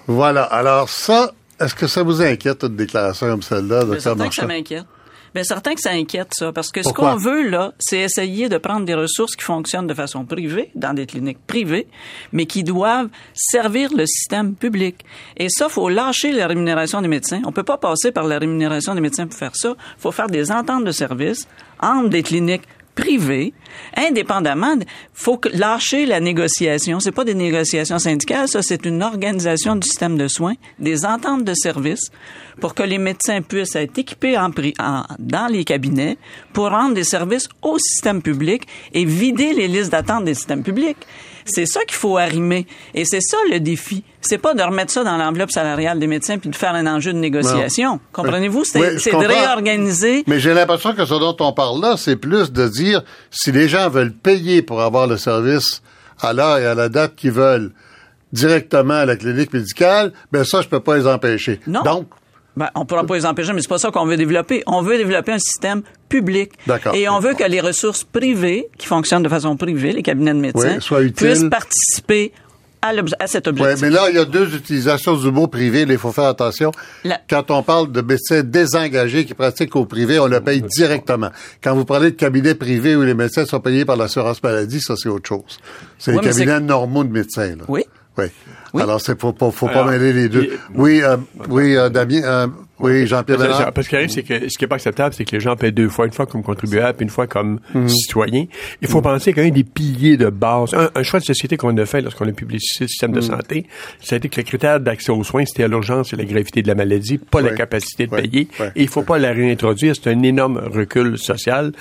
Voilà. 0.09 0.43
Alors 0.43 0.89
ça, 0.89 1.31
est-ce 1.61 1.75
que 1.75 1.87
ça 1.87 2.03
vous 2.03 2.21
inquiète, 2.21 2.65
une 2.65 2.77
déclaration 2.77 3.29
comme 3.29 3.43
celle-là, 3.43 3.85
docteur 3.85 4.17
Marchand? 4.17 4.43
ça 4.43 4.49
m'inquiète. 4.49 4.87
Bien, 5.35 5.45
certain 5.45 5.75
que 5.75 5.81
ça 5.81 5.91
inquiète, 5.93 6.33
ça, 6.33 6.53
parce 6.53 6.71
que 6.71 6.83
ce 6.83 6.93
qu'on 6.93 7.17
veut, 7.17 7.49
là, 7.49 7.73
c'est 7.79 8.01
essayer 8.01 8.49
de 8.49 8.59
prendre 8.59 8.85
des 8.85 8.95
ressources 8.95 9.35
qui 9.35 9.45
fonctionnent 9.45 9.87
de 9.87 9.95
façon 9.95 10.27
privée, 10.27 10.71
dans 10.75 10.93
des 10.93 11.07
cliniques 11.07 11.39
privées, 11.47 11.87
mais 12.33 12.45
qui 12.47 12.65
doivent 12.65 13.09
servir 13.33 13.91
le 13.97 14.05
système 14.07 14.55
public. 14.55 15.05
Et 15.39 15.49
ça, 15.49 15.69
faut 15.69 15.89
lâcher 15.89 16.33
la 16.33 16.47
rémunération 16.47 17.01
des 17.01 17.09
médecins. 17.09 17.41
On 17.47 17.53
peut 17.53 17.63
pas 17.63 17.79
passer 17.79 18.13
par 18.13 18.25
la 18.25 18.39
rémunération 18.39 18.95
des 18.95 19.01
médecins 19.01 19.27
pour 19.27 19.39
faire 19.39 19.57
ça. 19.57 19.75
faut 19.99 20.13
faire 20.13 20.29
des 20.29 20.53
ententes 20.53 20.85
de 20.85 20.93
services 20.93 21.49
entre 21.81 22.11
des 22.11 22.23
cliniques 22.23 22.69
privées, 22.95 23.55
indépendamment, 23.97 24.77
faut 25.15 25.41
lâcher 25.53 26.07
la 26.07 26.21
négociation. 26.21 27.01
C'est 27.01 27.13
pas 27.13 27.25
des 27.25 27.35
négociations 27.35 27.99
syndicales, 27.99 28.49
ça, 28.49 28.63
c'est 28.63 28.85
une 28.87 29.03
organisation 29.03 29.77
du 29.77 29.87
système 29.87 30.17
de 30.17 30.29
soins, 30.29 30.55
des 30.79 31.05
ententes 31.05 31.45
de 31.45 31.55
services 31.55 32.11
pour 32.61 32.75
que 32.75 32.83
les 32.83 32.99
médecins 32.99 33.41
puissent 33.43 33.77
être 33.77 33.99
équipés 33.99 34.37
dans 35.19 35.47
les 35.51 35.65
cabinets 35.65 36.19
pour 36.53 36.71
rendre 36.71 36.95
des 36.95 37.05
services 37.05 37.49
au 37.63 37.79
système 37.79 38.23
public 38.23 38.67
et 38.93 39.05
vider 39.05 39.53
les 39.53 39.69
listes 39.69 39.93
d'attente 39.93 40.25
des 40.25 40.35
systèmes 40.35 40.63
publics. 40.63 40.99
C'est 41.45 41.67
ça 41.67 41.81
qu'il 41.85 41.97
faut 41.97 42.17
arrimer. 42.19 42.67
Et 42.95 43.05
c'est 43.05 43.21
ça 43.21 43.37
le 43.51 43.61
défi. 43.61 44.05
C'est 44.21 44.39
pas 44.39 44.55
de 44.55 44.63
remettre 44.63 44.93
ça 44.93 45.05
dans 45.05 45.17
l'enveloppe 45.17 45.51
salariale 45.51 45.99
des 45.99 46.07
médecins 46.07 46.39
puis 46.39 46.51
de 46.51 46.57
faire 46.57 46.75
un 46.75 46.87
enjeu 46.87 47.13
de 47.13 47.19
négociation. 47.19 48.01
Comprenez-vous? 48.13 48.65
C'est 48.65 48.81
de 48.81 49.27
réorganiser. 49.27 50.25
Mais 50.27 50.41
j'ai 50.41 50.55
l'impression 50.55 50.95
que 50.95 51.05
ce 51.05 51.15
dont 51.15 51.37
on 51.41 51.53
parle 51.53 51.81
là, 51.81 51.97
c'est 51.97 52.17
plus 52.17 52.53
de 52.53 52.69
dire 52.69 53.03
si 53.31 53.53
les 53.53 53.69
gens 53.69 53.89
veulent 53.89 54.13
payer 54.13 54.63
pour 54.63 54.81
avoir 54.81 55.07
le 55.07 55.17
service 55.17 55.83
à 56.21 56.33
l'heure 56.33 56.59
et 56.59 56.67
à 56.67 56.75
la 56.75 56.89
date 56.89 57.17
qu'ils 57.17 57.33
veulent 57.33 57.73
directement 58.33 58.95
à 58.95 59.05
la 59.05 59.17
clinique 59.17 59.53
médicale, 59.53 60.13
ben 60.31 60.45
ça, 60.45 60.63
je 60.63 60.69
peux 60.69 60.81
pas 60.81 60.97
les 60.97 61.07
empêcher. 61.07 61.61
Non. 61.67 61.83
Donc, 61.83 62.07
ben, 62.57 62.69
on 62.75 62.85
pourra 62.85 63.05
pas 63.05 63.15
les 63.15 63.27
empêcher, 63.27 63.53
mais 63.53 63.63
c'est 63.63 63.69
pas 63.69 63.79
ça 63.79 63.91
qu'on 63.91 64.05
veut 64.05 64.17
développer. 64.17 64.63
On 64.67 64.83
veut 64.83 64.99
développer 64.99 65.33
un 65.33 65.39
système 65.39 65.83
public. 66.09 66.53
Et 66.95 67.09
on 67.09 67.19
veut 67.19 67.35
que 67.35 67.45
les 67.45 67.61
ressources 67.61 68.05
privées, 68.05 68.69
qui 68.79 68.87
fonctionnent 68.87 69.23
de 69.23 69.29
façon 69.29 69.57
privée, 69.57 69.93
les 69.93 70.03
cabinets 70.03 70.35
de 70.35 70.39
médecins, 70.39 70.79
puissent 71.17 71.45
participer 71.51 72.33
à, 72.83 72.93
à, 73.21 73.27
cet 73.27 73.47
objectif. 73.47 73.77
Oui, 73.77 73.81
mais 73.81 73.91
là, 73.91 74.07
il 74.11 74.17
y 74.17 74.19
a 74.19 74.25
deux 74.25 74.55
utilisations 74.55 75.17
du 75.17 75.31
mot 75.31 75.47
privé. 75.47 75.87
Il 75.89 75.99
faut 75.99 76.13
faire 76.13 76.25
attention. 76.25 76.73
Quand 77.31 77.51
on 77.51 77.63
parle 77.63 77.91
de 77.93 78.01
médecins 78.01 78.43
désengagés 78.43 79.25
qui 79.25 79.35
pratiquent 79.35 79.77
au 79.77 79.87
privé, 79.87 80.19
on 80.19 80.27
le 80.27 80.41
paye 80.41 80.63
directement. 80.63 81.31
Quand 81.63 81.75
vous 81.75 81.85
parlez 81.85 82.11
de 82.11 82.17
cabinets 82.17 82.57
privés 82.57 82.97
où 82.97 83.03
les 83.03 83.15
médecins 83.15 83.47
sont 83.47 83.61
payés 83.61 83.85
par 83.85 83.97
l'assurance 83.97 84.43
maladie, 84.43 84.81
ça, 84.81 84.95
c'est 84.97 85.09
autre 85.09 85.29
chose. 85.29 85.59
C'est 85.99 86.13
les 86.13 86.19
cabinets 86.19 86.61
normaux 86.61 87.05
de 87.05 87.13
médecins. 87.13 87.57
Là. 87.57 87.65
Oui. 87.69 87.85
Oui. 88.19 88.27
Alors, 88.75 89.01
c'est 89.01 89.19
faut, 89.21 89.35
faut, 89.39 89.51
faut 89.51 89.69
pas 89.69 89.85
mêler 89.85 90.13
les 90.13 90.29
deux. 90.29 90.59
oui, 90.75 91.03
euh, 91.03 91.17
oui, 91.49 91.77
euh, 91.77 91.89
Damien, 91.89 92.23
euh, 92.25 92.47
oui, 92.83 93.07
Jean-Pierre 93.07 93.39
Parce, 93.39 93.73
parce 93.73 93.89
que 93.89 94.09
c'est 94.09 94.25
que 94.25 94.49
ce 94.49 94.59
qui 94.59 94.65
est 94.65 94.69
pas 94.69 94.75
acceptable, 94.75 95.15
c'est 95.15 95.25
que 95.25 95.37
les 95.37 95.41
gens 95.41 95.55
paient 95.55 95.71
deux 95.71 95.89
fois, 95.89 96.07
une 96.07 96.13
fois 96.13 96.27
comme 96.27 96.43
contribuable, 96.43 96.97
puis 96.97 97.05
une 97.05 97.11
fois 97.11 97.29
comme 97.29 97.61
mhm. 97.75 97.89
citoyen. 97.89 98.47
Il 98.81 98.89
faut 98.89 99.01
penser 99.01 99.33
qu'un 99.33 99.49
des 99.51 99.63
piliers 99.63 100.17
de 100.17 100.29
base, 100.29 100.75
un, 100.75 101.03
choix 101.05 101.21
de 101.21 101.25
société 101.25 101.57
qu'on 101.57 101.77
a 101.79 101.87
fait 101.87 102.01
lorsqu'on 102.01 102.29
a 102.29 102.33
publié 102.33 102.59
le 102.61 102.87
système 102.87 103.13
de 103.13 103.21
mhm. 103.21 103.27
santé, 103.27 103.67
ça 104.01 104.17
a 104.17 104.19
été 104.19 104.29
que 104.29 104.41
le 104.41 104.45
critère 104.45 104.81
d'accès 104.81 105.13
aux 105.13 105.23
soins, 105.23 105.45
c'était 105.47 105.69
l'urgence 105.69 106.13
et 106.13 106.17
la 106.17 106.25
gravité 106.25 106.63
de 106.63 106.69
la 106.69 106.75
maladie, 106.75 107.19
pas 107.19 107.41
la 107.41 107.51
capacité 107.51 108.09
de 108.09 108.17
payer. 108.17 108.49
Et 108.75 108.83
il 108.83 108.89
faut 108.89 109.03
pas 109.03 109.19
la 109.19 109.33
réintroduire. 109.33 109.95
C'est 109.95 110.11
un 110.11 110.23
énorme 110.23 110.59
recul 110.59 111.17
social. 111.19 111.73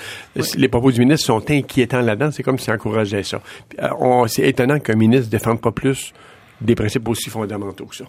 Les 0.56 0.68
propos 0.68 0.92
du 0.92 1.00
ministre 1.00 1.26
sont 1.26 1.50
inquiétants 1.50 2.00
là-dedans. 2.00 2.30
C'est 2.30 2.44
comme 2.44 2.58
s'il 2.58 2.72
encourageait 2.72 3.24
ça. 3.24 3.40
Euh, 3.82 4.26
c'est 4.28 4.48
étonnant 4.48 4.78
qu'un 4.78 4.94
ministre 4.94 5.28
défende 5.28 5.60
pas 5.60 5.72
plus 5.72 6.12
des 6.60 6.76
principes 6.76 7.08
aussi 7.08 7.28
fondamentaux 7.28 7.86
que 7.86 7.96
ça. 7.96 8.04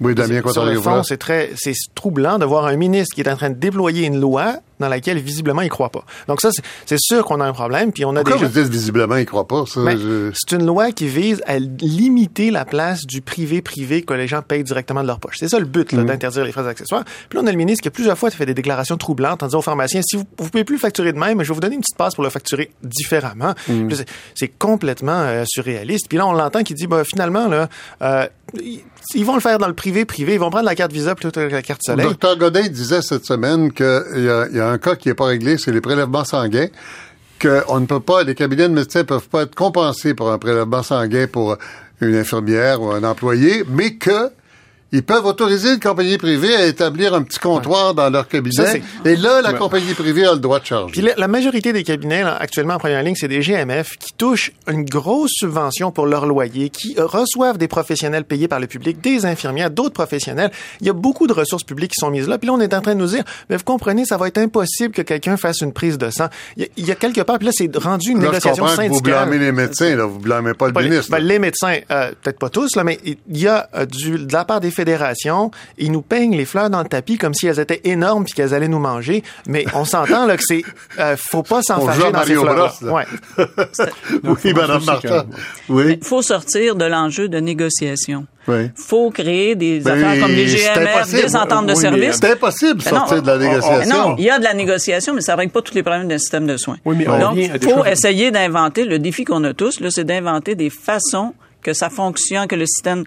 Oui, 0.00 0.14
Damien, 0.14 0.42
Sur 0.52 0.64
le 0.64 0.80
fond, 0.80 1.02
c'est 1.02 1.16
très, 1.16 1.50
c'est 1.56 1.74
troublant 1.94 2.38
de 2.38 2.44
voir 2.44 2.66
un 2.66 2.76
ministre 2.76 3.14
qui 3.14 3.20
est 3.20 3.28
en 3.28 3.36
train 3.36 3.50
de 3.50 3.56
déployer 3.56 4.06
une 4.06 4.20
loi 4.20 4.56
dans 4.80 4.88
laquelle 4.88 5.18
visiblement 5.18 5.62
il 5.62 5.68
croit 5.68 5.90
pas. 5.90 6.04
Donc 6.26 6.40
ça, 6.40 6.50
c'est 6.86 6.98
sûr 6.98 7.24
qu'on 7.24 7.40
a 7.40 7.44
un 7.44 7.52
problème. 7.52 7.92
Puis 7.92 8.04
on 8.04 8.10
a 8.10 8.22
Pourquoi 8.22 8.36
déjà... 8.36 8.46
vous 8.46 8.62
dites 8.62 8.72
visiblement 8.72 9.16
il 9.16 9.26
croit 9.26 9.46
pas 9.46 9.64
ça? 9.66 9.82
Ben, 9.82 10.32
C'est 10.34 10.56
une 10.56 10.66
loi 10.66 10.92
qui 10.92 11.08
vise 11.08 11.42
à 11.46 11.58
limiter 11.58 12.50
la 12.50 12.64
place 12.64 13.06
du 13.06 13.20
privé 13.20 13.62
privé 13.62 14.02
que 14.02 14.14
les 14.14 14.28
gens 14.28 14.42
payent 14.42 14.64
directement 14.64 15.02
de 15.02 15.06
leur 15.06 15.20
poche. 15.20 15.36
C'est 15.38 15.48
ça 15.48 15.58
le 15.58 15.66
but 15.66 15.92
mhm. 15.92 16.06
d'interdire 16.06 16.44
les 16.44 16.52
frais 16.52 16.66
accessoires. 16.66 17.04
Puis 17.28 17.36
là, 17.36 17.42
on 17.44 17.46
a 17.46 17.50
le 17.50 17.56
ministre 17.56 17.82
qui 17.82 17.88
a 17.88 17.90
plusieurs 17.90 18.18
fois 18.18 18.30
fait 18.30 18.46
des 18.46 18.54
déclarations 18.54 18.96
troublantes 18.96 19.42
en 19.42 19.46
disant 19.46 19.58
aux 19.58 19.62
pharmaciens 19.62 20.00
si 20.02 20.16
vous, 20.16 20.24
vous 20.38 20.50
pouvez 20.50 20.64
plus 20.64 20.78
facturer 20.78 21.12
de 21.12 21.18
même, 21.18 21.42
je 21.42 21.48
vais 21.48 21.54
vous 21.54 21.60
donner 21.60 21.74
une 21.74 21.80
petite 21.80 21.96
passe 21.96 22.14
pour 22.14 22.24
le 22.24 22.30
facturer 22.30 22.70
différemment. 22.82 23.54
Mhm. 23.68 23.90
C'est 24.34 24.48
complètement 24.48 25.20
euh, 25.20 25.44
surréaliste. 25.46 26.08
Puis 26.08 26.18
là, 26.18 26.26
on 26.26 26.32
l'entend 26.32 26.62
qui 26.62 26.74
dit 26.74 26.86
bah, 26.86 27.02
finalement 27.04 27.48
là. 27.48 27.68
Euh, 28.02 28.26
ils 29.14 29.24
vont 29.24 29.34
le 29.34 29.40
faire 29.40 29.58
dans 29.58 29.68
le 29.68 29.74
privé 29.74 30.06
privé, 30.06 30.34
ils 30.34 30.40
vont 30.40 30.48
prendre 30.50 30.64
la 30.64 30.74
carte 30.74 30.92
Visa 30.92 31.14
plutôt 31.14 31.30
que 31.30 31.40
la 31.40 31.62
carte 31.62 31.82
Soleil. 31.84 32.06
Docteur 32.06 32.36
Godin 32.36 32.66
disait 32.68 33.02
cette 33.02 33.26
semaine 33.26 33.72
qu'il 33.72 33.86
y, 34.16 34.56
y 34.56 34.60
a 34.60 34.67
un 34.68 34.78
cas 34.78 34.96
qui 34.96 35.08
n'est 35.08 35.14
pas 35.14 35.26
réglé, 35.26 35.58
c'est 35.58 35.72
les 35.72 35.80
prélèvements 35.80 36.24
sanguins 36.24 36.68
qu'on 37.40 37.80
ne 37.80 37.86
peut 37.86 38.00
pas, 38.00 38.24
les 38.24 38.34
cabinets 38.34 38.68
de 38.68 38.74
médecins 38.74 39.04
peuvent 39.04 39.28
pas 39.28 39.42
être 39.42 39.54
compensés 39.54 40.14
pour 40.14 40.30
un 40.32 40.38
prélèvement 40.38 40.82
sanguin 40.82 41.26
pour 41.26 41.56
une 42.00 42.16
infirmière 42.16 42.82
ou 42.82 42.90
un 42.90 43.04
employé, 43.04 43.64
mais 43.68 43.94
que 43.94 44.30
ils 44.90 45.02
peuvent 45.02 45.26
autoriser 45.26 45.74
une 45.74 45.80
compagnie 45.80 46.16
privée 46.16 46.54
à 46.54 46.66
établir 46.66 47.14
un 47.14 47.22
petit 47.22 47.38
comptoir 47.38 47.94
dans 47.94 48.08
leur 48.08 48.26
cabinet. 48.26 48.82
et 49.04 49.16
là, 49.16 49.42
la 49.42 49.52
compagnie 49.52 49.92
privée 49.92 50.24
a 50.24 50.32
le 50.32 50.38
droit 50.38 50.60
de 50.60 50.64
charger. 50.64 50.92
Puis 50.92 51.02
la, 51.16 51.28
majorité 51.28 51.74
des 51.74 51.84
cabinets, 51.84 52.22
actuellement 52.22 52.74
en 52.74 52.78
première 52.78 53.02
ligne, 53.02 53.14
c'est 53.14 53.28
des 53.28 53.40
GMF 53.40 53.98
qui 53.98 54.14
touchent 54.14 54.52
une 54.66 54.84
grosse 54.84 55.32
subvention 55.34 55.92
pour 55.92 56.06
leur 56.06 56.24
loyer, 56.24 56.70
qui 56.70 56.94
reçoivent 56.98 57.58
des 57.58 57.68
professionnels 57.68 58.24
payés 58.24 58.48
par 58.48 58.60
le 58.60 58.66
public, 58.66 59.00
des 59.02 59.26
infirmières, 59.26 59.70
d'autres 59.70 59.92
professionnels. 59.92 60.50
Il 60.80 60.86
y 60.86 60.90
a 60.90 60.94
beaucoup 60.94 61.26
de 61.26 61.34
ressources 61.34 61.64
publiques 61.64 61.92
qui 61.92 62.00
sont 62.00 62.10
mises 62.10 62.26
là. 62.26 62.38
Puis 62.38 62.46
là, 62.46 62.54
on 62.54 62.60
est 62.60 62.72
en 62.72 62.80
train 62.80 62.94
de 62.94 63.00
nous 63.00 63.08
dire, 63.08 63.24
mais 63.50 63.56
vous 63.56 63.64
comprenez, 63.64 64.06
ça 64.06 64.16
va 64.16 64.28
être 64.28 64.38
impossible 64.38 64.94
que 64.94 65.02
quelqu'un 65.02 65.36
fasse 65.36 65.60
une 65.60 65.72
prise 65.72 65.98
de 65.98 66.08
sang. 66.08 66.28
Il 66.56 66.86
y 66.86 66.90
a, 66.90 66.94
quelque 66.94 67.20
part, 67.20 67.38
puis 67.38 67.46
là, 67.46 67.52
c'est 67.54 67.76
rendu 67.76 68.12
une 68.12 68.20
négociation 68.20 68.66
syndicale. 68.68 68.88
vous 68.90 69.02
blâmez 69.02 69.38
les 69.38 69.52
médecins, 69.52 69.94
là, 69.96 70.06
vous 70.06 70.18
blâmez 70.18 70.54
pas 70.54 70.68
le 70.68 70.82
ministre. 70.82 71.10
Ben, 71.10 71.18
les 71.18 71.38
médecins, 71.38 71.76
euh, 71.90 72.10
peut-être 72.22 72.38
pas 72.38 72.48
tous, 72.48 72.74
là, 72.74 72.84
mais 72.84 72.98
il 73.04 73.38
y 73.38 73.46
a 73.46 73.68
euh, 73.74 73.84
du, 73.84 74.18
de 74.18 74.32
la 74.32 74.44
part 74.46 74.60
des 74.60 74.70
fédérations, 74.78 75.50
ils 75.76 75.90
nous 75.90 76.02
peignent 76.02 76.36
les 76.36 76.44
fleurs 76.44 76.70
dans 76.70 76.82
le 76.82 76.88
tapis 76.88 77.18
comme 77.18 77.34
si 77.34 77.48
elles 77.48 77.58
étaient 77.58 77.80
énormes 77.82 78.24
puis 78.24 78.32
qu'elles 78.32 78.54
allaient 78.54 78.68
nous 78.68 78.78
manger. 78.78 79.24
Mais 79.48 79.64
on 79.74 79.84
s'entend 79.84 80.24
là 80.24 80.36
que 80.36 80.42
c'est, 80.46 80.62
euh, 81.00 81.16
faut 81.18 81.42
pas 81.42 81.62
s'enfarger 81.62 82.12
dans 82.12 82.22
ces 82.22 82.34
fleurs. 82.34 82.78
Ouais. 82.82 83.04
oui, 84.22 84.52
Madame 84.54 84.84
Martin. 84.84 85.26
Oui. 85.68 85.98
Il 86.00 86.06
faut 86.06 86.22
sortir 86.22 86.76
de 86.76 86.84
l'enjeu 86.84 87.28
de 87.28 87.38
négociation. 87.38 88.26
Il 88.48 88.72
faut 88.76 89.10
créer 89.10 89.56
des 89.56 89.86
affaires 89.86 90.20
comme 90.20 90.32
les 90.32 90.46
GMF, 90.46 91.10
des 91.10 91.36
ententes 91.36 91.66
de 91.66 91.74
services. 91.74 92.18
C'est 92.20 92.32
impossible 92.32 92.78
de 92.78 92.82
sortir 92.82 93.20
de 93.22 93.26
la 93.26 93.38
négociation. 93.38 94.08
Non, 94.08 94.16
il 94.16 94.24
y 94.24 94.30
a 94.30 94.38
de 94.38 94.44
la 94.44 94.54
négociation, 94.54 95.12
mais 95.12 95.20
ça 95.20 95.32
ne 95.32 95.38
règle 95.38 95.52
pas 95.52 95.60
tous 95.60 95.74
les 95.74 95.82
problèmes 95.82 96.08
d'un 96.08 96.18
système 96.18 96.46
de 96.46 96.56
soins. 96.56 96.78
Donc, 96.86 97.36
il 97.36 97.60
faut 97.60 97.84
essayer 97.84 98.30
d'inventer, 98.30 98.84
le 98.84 98.98
défi 98.98 99.24
qu'on 99.24 99.44
a 99.44 99.52
tous, 99.52 99.80
c'est 99.90 100.04
d'inventer 100.04 100.54
des 100.54 100.70
façons 100.70 101.34
que 101.62 101.72
ça 101.72 101.90
fonctionne, 101.90 102.46
que 102.46 102.56
le 102.56 102.66
système 102.66 103.04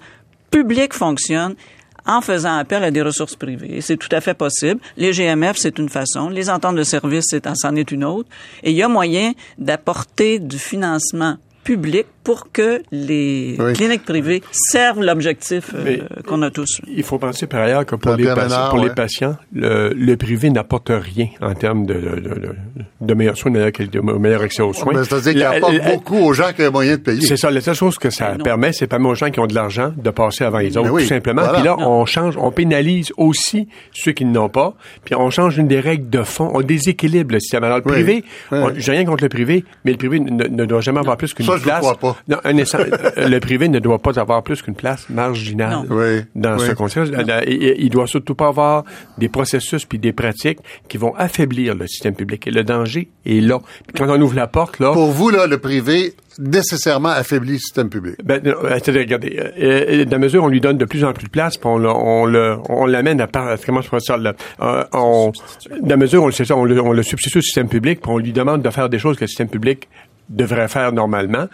public 0.52 0.94
fonctionne 0.94 1.56
en 2.06 2.22
faisant 2.22 2.58
appel 2.58 2.84
à 2.84 2.92
des 2.92 3.02
ressources 3.02 3.36
privées. 3.36 3.82
C'est 3.82 3.98
tout 3.98 4.10
à 4.12 4.22
fait 4.22 4.34
possible. 4.34 4.82
Les 4.98 5.12
GMF, 5.12 5.58
c'est 5.58 5.78
une 5.78 5.90
façon. 5.90 6.30
Les 6.30 6.50
ententes 6.50 6.76
de 6.76 6.84
services, 6.84 7.28
c'en 7.56 7.76
est 7.76 7.92
une 7.92 8.04
autre. 8.04 8.30
Et 8.64 8.72
il 8.72 8.78
y 8.78 8.84
a 8.84 8.88
moyen 8.88 9.34
d'apporter 9.58 10.40
du 10.40 10.58
financement 10.58 11.38
public 11.64 12.08
pour 12.24 12.52
que 12.52 12.82
les 12.92 13.58
cliniques 13.74 14.06
privées 14.06 14.44
servent 14.52 15.02
l'objectif 15.02 15.72
euh, 15.74 15.98
qu'on 16.28 16.42
a 16.42 16.52
tous. 16.52 16.82
Il 16.88 17.04
faut 17.04 17.18
penser 17.18 17.48
par 17.48 17.62
ailleurs 17.62 17.86
que 17.86 17.96
pour, 17.96 18.16
les, 18.16 18.26
patients, 18.26 18.70
pour 18.70 18.80
les 18.80 18.90
patients, 18.90 19.38
le, 19.54 20.16
privé 20.16 20.50
n'apporte 20.50 20.92
rien 20.92 21.30
en 21.42 21.54
termes 21.56 21.86
de, 21.86 21.94
de, 21.94 22.56
de, 23.02 23.14
meilleurs 23.14 23.38
soins, 23.38 23.52
de 23.52 24.00
meilleur, 24.20 24.42
accès 24.42 24.62
aux 24.62 24.74
soins. 24.74 25.04
C'est-à-dire 25.04 25.32
qu'il 25.34 25.44
apporte 25.44 25.82
beaucoup 25.84 26.18
aux 26.18 26.34
gens 26.34 26.52
qui 26.56 26.64
ont 26.64 26.72
moyen 26.72 26.98
de 26.98 27.02
payer. 27.02 27.22
C'est 27.22 27.38
ça. 27.38 27.50
La 27.50 27.62
seule 27.62 27.76
chose 27.76 27.98
que 27.98 28.10
ça 28.10 28.36
permet, 28.44 28.72
c'est 28.74 28.88
pas 28.88 29.00
aux 29.00 29.16
gens 29.16 29.32
qui 29.32 29.40
ont 29.40 29.48
de 29.48 29.56
l'argent 29.56 29.94
de 29.96 30.10
passer 30.12 30.44
avant 30.44 30.60
les 30.60 30.78
autres, 30.78 30.90
tout 30.90 31.06
simplement. 31.06 31.44
Puis 31.54 31.64
là, 31.64 31.78
on 31.78 32.06
change, 32.06 32.38
on 32.38 32.52
pénalise 32.52 33.12
aussi 33.18 33.68
ceux 33.94 34.12
qui 34.12 34.26
n'ont 34.26 34.50
pas. 34.50 34.76
Puis 35.06 35.16
on 35.16 35.30
change 35.30 35.58
une 35.58 35.68
des 35.68 35.80
règles 35.80 36.10
de 36.10 36.24
fond. 36.24 36.52
On 36.54 36.62
déséquilibre 36.62 37.34
le 37.34 37.40
système. 37.40 37.64
Alors 37.64 37.78
le 37.78 37.84
privé, 37.84 38.24
j'ai 38.76 38.92
rien 38.92 39.06
contre 39.06 39.24
le 39.24 39.30
privé, 39.30 39.66
mais 39.86 39.92
le 39.92 39.98
privé 39.98 40.20
ne, 40.20 40.66
doit 40.66 40.82
jamais 40.82 41.00
avoir 41.00 41.18
plus 41.18 41.34
qu'une 41.34 41.46
place. 41.46 41.86
Non, 42.28 42.38
le 42.44 43.40
privé 43.40 43.68
ne 43.68 43.80
doit 43.80 44.00
pas 44.00 44.20
avoir 44.20 44.44
plus 44.44 44.62
qu'une 44.62 44.76
place 44.76 45.10
marginale 45.10 45.88
dans 46.36 46.58
ce 46.58 46.72
contexte. 46.72 47.14
Il, 47.48 47.90
doit 47.90 48.08
surtout 48.08 48.36
pas 48.36 48.48
avoir 48.48 48.84
des 49.18 49.30
processus 49.30 49.86
puis 49.86 50.00
des 50.00 50.14
pratiques 50.14 50.60
qui 50.88 50.98
vont 50.98 51.14
affaiblir 51.16 51.76
le 51.76 51.88
système 51.88 52.16
public. 52.16 52.48
Et 52.48 52.52
le 52.52 52.64
danger 52.64 53.10
est 53.26 53.42
là. 53.42 53.60
quand 53.96 54.08
on 54.10 54.22
ouvre 54.22 54.36
la 54.36 54.48
porte, 54.48 54.80
là... 54.80 54.94
Pour 54.94 55.12
vous, 55.12 55.30
là, 55.30 55.48
le 55.48 55.58
privé 55.58 56.14
nécessairement 56.40 57.10
affaiblit 57.10 57.54
le 57.54 57.60
système 57.60 57.90
public. 57.90 58.16
Ben, 58.24 58.42
regardez, 58.44 59.38
euh, 59.38 59.52
euh, 59.60 60.06
de 60.06 60.12
la 60.12 60.18
mesure 60.18 60.44
où 60.44 60.46
on 60.46 60.50
lui 60.50 60.62
donne 60.62 60.78
de 60.78 60.86
plus 60.86 61.04
en 61.04 61.14
plus 61.14 61.26
de 61.26 61.30
place, 61.30 61.58
puis 61.58 61.68
on, 61.68 61.84
on, 61.84 62.26
le, 62.26 62.58
on 62.70 62.86
l'amène 62.86 63.20
à 63.22 63.28
part, 63.28 63.58
comment 63.66 63.82
je 63.82 63.90
pourrais 63.90 64.02
ça, 64.02 64.18
là, 64.18 64.34
euh, 64.62 64.84
on, 64.94 65.32
de 65.82 65.90
la 65.90 65.98
mesure 65.98 66.24
où 66.24 66.28
on, 66.28 66.32
ça, 66.32 66.56
on, 66.56 66.66
le, 66.66 66.82
on 66.82 66.94
le 66.94 67.04
substitue 67.04 67.40
au 67.40 67.42
système 67.42 67.68
public, 67.68 68.02
puis 68.02 68.12
on 68.12 68.18
lui 68.18 68.32
demande 68.32 68.62
de 68.62 68.70
faire 68.70 68.90
des 68.90 69.00
choses 69.00 69.18
que 69.18 69.24
le 69.24 69.28
système 69.28 69.50
public 69.50 69.90
devrait 70.32 70.68
faire 70.68 70.92
normalement, 70.92 71.48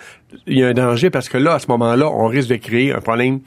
il 0.45 0.59
y 0.59 0.63
a 0.63 0.67
un 0.67 0.73
danger 0.73 1.09
parce 1.09 1.29
que 1.29 1.37
là, 1.37 1.55
à 1.55 1.59
ce 1.59 1.67
moment-là, 1.67 2.09
on 2.09 2.27
risque 2.27 2.49
de 2.49 2.55
créer 2.55 2.93
un 2.93 3.01
problème 3.01 3.39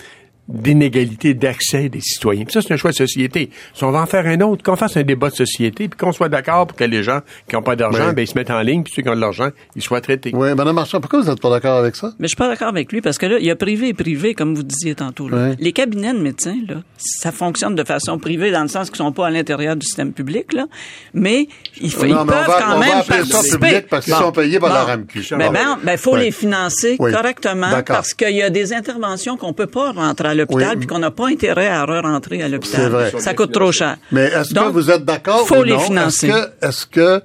d'inégalité 0.51 1.34
d'accès 1.34 1.88
des 1.88 2.01
citoyens. 2.01 2.44
Puis 2.44 2.53
ça, 2.53 2.61
c'est 2.61 2.72
un 2.72 2.76
choix 2.76 2.90
de 2.90 2.96
société. 2.96 3.51
Si 3.74 3.84
on 3.84 3.90
va 3.90 4.03
en 4.03 4.07
faire 4.07 4.26
un 4.26 4.40
autre, 4.40 4.62
qu'on 4.62 4.76
fasse 4.76 4.96
un 4.96 5.03
débat 5.03 5.30
de 5.30 5.36
société, 5.36 5.88
puis 5.88 5.98
qu'on 5.98 6.12
soit 6.12 6.28
d'accord 6.28 6.66
pour 6.66 6.76
que 6.76 6.84
les 6.84 7.03
gens 7.03 7.20
qui 7.48 7.55
n'ont 7.55 7.62
pas 7.62 7.76
d'argent, 7.76 8.12
ben, 8.12 8.22
ils 8.22 8.26
se 8.26 8.36
mettent 8.36 8.51
en 8.51 8.61
ligne, 8.61 8.82
puis 8.82 8.92
ceux 8.94 9.03
qui 9.03 9.09
ont 9.09 9.14
de 9.14 9.20
l'argent, 9.20 9.51
ils 9.76 9.82
soient 9.82 10.01
traités. 10.01 10.32
Oui, 10.34 10.55
Mme 10.55 10.74
Marchand, 10.74 11.01
pourquoi 11.01 11.20
vous 11.20 11.30
n'êtes 11.30 11.40
pas 11.40 11.51
d'accord 11.51 11.78
avec 11.78 11.96
ça? 11.96 12.12
Mais 12.18 12.26
je 12.26 12.30
suis 12.30 12.36
pas 12.36 12.48
d'accord 12.48 12.68
avec 12.68 12.92
lui, 12.92 13.01
parce 13.01 13.18
que 13.18 13.26
là, 13.26 13.36
il 13.38 13.46
y 13.46 13.51
a 13.51 13.57
privé 13.57 13.88
et 13.88 13.94
privé, 13.94 14.34
comme 14.34 14.55
vous 14.55 14.62
disiez 14.62 14.94
tantôt. 14.94 15.28
Là. 15.28 15.51
Les 15.59 15.72
cabinets 15.72 16.12
de 16.12 16.18
médecins, 16.18 16.59
là, 16.68 16.76
ça 16.96 17.32
fonctionne 17.32 17.74
de 17.74 17.84
façon 17.84 18.18
privée, 18.18 18.51
dans 18.51 18.62
le 18.62 18.68
sens 18.68 18.88
qu'ils 18.88 18.98
sont 18.98 19.12
pas 19.12 19.28
à 19.28 19.30
l'intérieur 19.30 19.76
du 19.76 19.86
système 19.86 20.12
public, 20.12 20.53
là, 20.53 20.66
mais 21.14 21.46
ils, 21.80 21.92
peuvent 21.92 22.09
quand 22.11 22.78
même 22.78 23.05
participer. 23.07 23.82
parce 23.82 24.05
qu'ils 24.05 24.14
sont 24.14 24.32
payés 24.32 24.59
par 24.59 24.72
la 24.74 24.84
RAMQ. 24.84 25.20
Ben, 25.30 25.53
ben, 25.53 25.78
ben, 25.82 25.96
faut 25.96 26.16
les 26.16 26.32
financer 26.32 26.96
correctement, 26.96 27.82
parce 27.86 28.14
qu'il 28.14 28.36
y 28.36 28.42
a 28.42 28.51
des 28.51 28.72
interventions 28.72 29.36
qu'on 29.36 29.53
peut 29.53 29.66
pas 29.66 29.92
rentrer 29.92 30.28
à 30.28 30.34
l'hôpital, 30.41 30.78
puis 30.78 30.86
qu'on 30.86 30.99
n'a 30.99 31.11
pas 31.11 31.28
intérêt 31.28 31.68
à 31.68 31.84
re-rentrer 31.84 32.43
à 32.43 32.49
l'hôpital. 32.49 32.91
Vrai. 32.91 33.12
Ça 33.18 33.34
coûte 33.34 33.53
trop 33.53 33.72
cher. 33.72 33.97
Mais 34.12 34.24
est-ce 34.24 34.55
que 34.55 34.70
vous 34.70 34.91
êtes 34.91 35.05
d'accord 35.05 35.47
faut 35.47 35.61
ou 35.61 35.62
les 35.62 35.78
financer. 35.78 36.28
Est-ce 36.28 36.36
que, 36.36 36.66
est-ce 36.66 36.86
que 36.86 37.22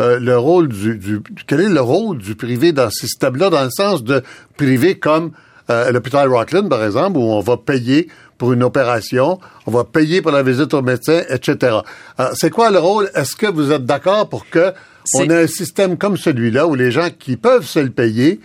euh, 0.00 0.20
le 0.20 0.38
rôle 0.38 0.68
du, 0.68 0.96
du, 0.96 1.20
quel 1.46 1.60
est 1.60 1.68
le 1.68 1.80
rôle 1.80 2.18
du 2.18 2.36
privé 2.36 2.72
dans 2.72 2.88
ce 2.90 3.06
système-là, 3.06 3.50
dans 3.50 3.64
le 3.64 3.70
sens 3.70 4.04
de 4.04 4.22
privé 4.56 4.96
comme 4.96 5.32
euh, 5.70 5.90
l'hôpital 5.90 6.28
Rockland, 6.28 6.68
par 6.68 6.84
exemple, 6.84 7.18
où 7.18 7.22
on 7.22 7.40
va 7.40 7.56
payer 7.56 8.08
pour 8.38 8.52
une 8.52 8.62
opération, 8.62 9.40
on 9.66 9.72
va 9.72 9.82
payer 9.82 10.22
pour 10.22 10.30
la 10.30 10.44
visite 10.44 10.72
au 10.72 10.82
médecin, 10.82 11.22
etc. 11.28 11.78
c'est 12.34 12.50
quoi 12.50 12.70
le 12.70 12.78
rôle? 12.78 13.10
Est-ce 13.16 13.34
que 13.34 13.48
vous 13.48 13.72
êtes 13.72 13.84
d'accord 13.84 14.28
pour 14.28 14.48
que 14.48 14.72
on 15.14 15.24
ait 15.24 15.42
un 15.42 15.46
système 15.46 15.96
comme 15.96 16.16
celui-là 16.16 16.66
où 16.66 16.74
les 16.74 16.90
gens 16.90 17.08
qui 17.18 17.36
peuvent 17.36 17.66
se 17.66 17.78
le 17.80 17.90
payer 17.90 18.40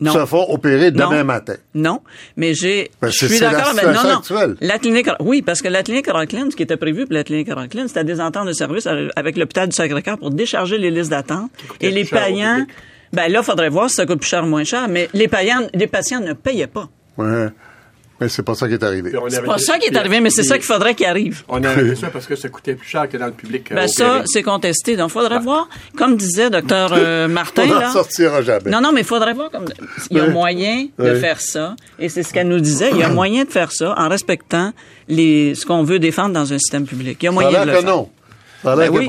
non. 0.00 0.12
se 0.12 0.26
font 0.26 0.46
opérer 0.48 0.90
demain 0.90 1.24
matin. 1.24 1.54
Non, 1.74 2.00
mais 2.36 2.54
j'ai. 2.54 2.90
Je 3.02 3.26
suis 3.26 3.40
d'accord 3.40 3.70
avec. 3.70 3.84
Non, 3.84 4.02
non. 4.02 4.54
La 4.60 4.78
clinique. 4.78 5.08
Oui, 5.20 5.42
parce 5.42 5.62
que 5.62 5.68
la 5.68 5.82
clinique 5.82 6.10
Rockland, 6.10 6.50
ce 6.50 6.56
qui 6.56 6.62
était 6.62 6.76
prévu 6.76 7.06
pour 7.06 7.14
la 7.14 7.24
clinique 7.24 7.52
Rockland, 7.52 7.88
c'était 7.88 8.04
des 8.04 8.20
ententes 8.20 8.48
de 8.48 8.52
service 8.52 8.86
avec 9.16 9.36
l'hôpital 9.36 9.68
du 9.68 9.74
Sacré-Cœur 9.74 10.18
pour 10.18 10.30
décharger 10.30 10.78
les 10.78 10.90
listes 10.90 11.10
d'attente. 11.10 11.50
Et 11.80 11.90
les 11.90 12.04
payants. 12.04 12.66
Ben 13.12 13.30
là, 13.30 13.42
faudrait 13.42 13.68
voir 13.68 13.88
si 13.88 13.96
ça 13.96 14.04
coûte 14.04 14.20
plus 14.20 14.28
cher 14.28 14.42
ou 14.42 14.48
moins 14.48 14.64
cher, 14.64 14.88
mais 14.88 15.08
les 15.14 15.28
payants, 15.28 15.68
les 15.72 15.86
patients 15.86 16.20
ne 16.20 16.32
payaient 16.32 16.66
pas. 16.66 16.88
Ouais. 17.16 17.48
Mais 18.20 18.28
c'est 18.28 18.42
pas 18.42 18.54
ça 18.54 18.66
qui 18.66 18.74
est 18.74 18.82
arrivé. 18.82 19.12
C'est 19.28 19.44
pas 19.44 19.58
ça 19.58 19.78
qui 19.78 19.88
est 19.88 19.96
arrivé, 19.96 20.20
mais 20.20 20.30
c'est 20.30 20.42
ça 20.42 20.56
qu'il 20.56 20.64
faudrait 20.64 20.94
qu'il 20.94 21.06
arrive. 21.06 21.42
On 21.48 21.62
a 21.62 21.70
arrêté 21.70 21.96
ça 22.00 22.08
parce 22.08 22.26
que 22.26 22.36
ça 22.36 22.48
coûtait 22.48 22.74
plus 22.74 22.88
cher 22.88 23.08
que 23.08 23.16
dans 23.16 23.26
le 23.26 23.32
public. 23.32 23.72
Ben 23.74 23.88
ça, 23.88 24.22
c'est 24.26 24.42
contesté. 24.42 24.96
Donc, 24.96 25.10
il 25.10 25.12
faudrait 25.12 25.38
voir, 25.38 25.68
comme 25.96 26.16
disait 26.16 26.50
docteur 26.50 26.92
euh, 26.92 27.28
Martin. 27.36 27.64
On 27.64 27.80
n'en 27.80 27.92
sortira 27.92 28.42
jamais. 28.42 28.70
Non, 28.70 28.80
non, 28.80 28.92
mais 28.92 29.02
il 29.02 29.06
faudrait 29.06 29.34
voir 29.34 29.50
comme 29.50 29.66
il 30.10 30.16
y 30.16 30.20
a 30.20 30.28
moyen 30.28 30.86
de 30.98 31.14
faire 31.14 31.40
ça. 31.40 31.76
Et 31.98 32.08
c'est 32.08 32.22
ce 32.22 32.32
qu'elle 32.32 32.48
nous 32.48 32.60
disait. 32.60 32.90
Il 32.92 32.98
y 32.98 33.02
a 33.02 33.08
moyen 33.08 33.44
de 33.44 33.50
faire 33.50 33.72
ça 33.72 33.94
en 33.96 34.08
respectant 34.08 34.72
les 35.08 35.54
ce 35.54 35.66
qu'on 35.66 35.82
veut 35.82 35.98
défendre 35.98 36.34
dans 36.34 36.52
un 36.52 36.58
système 36.58 36.86
public. 36.86 37.18
Il 37.20 37.26
y 37.26 37.28
a 37.28 37.32
moyen 37.32 37.64
de 37.64 37.70
le 37.70 37.78
que 37.78 37.84
non. 37.84 38.08
Ben 38.74 38.90
oui, 38.90 39.08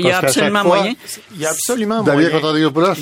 il 0.00 0.04
y 0.04 0.10
a, 0.10 0.18
absolument 0.18 0.64
moyen. 0.64 0.94
Il 1.34 1.40
y 1.40 1.46
a 1.46 1.50
absolument 1.50 2.02
moyen. 2.02 2.28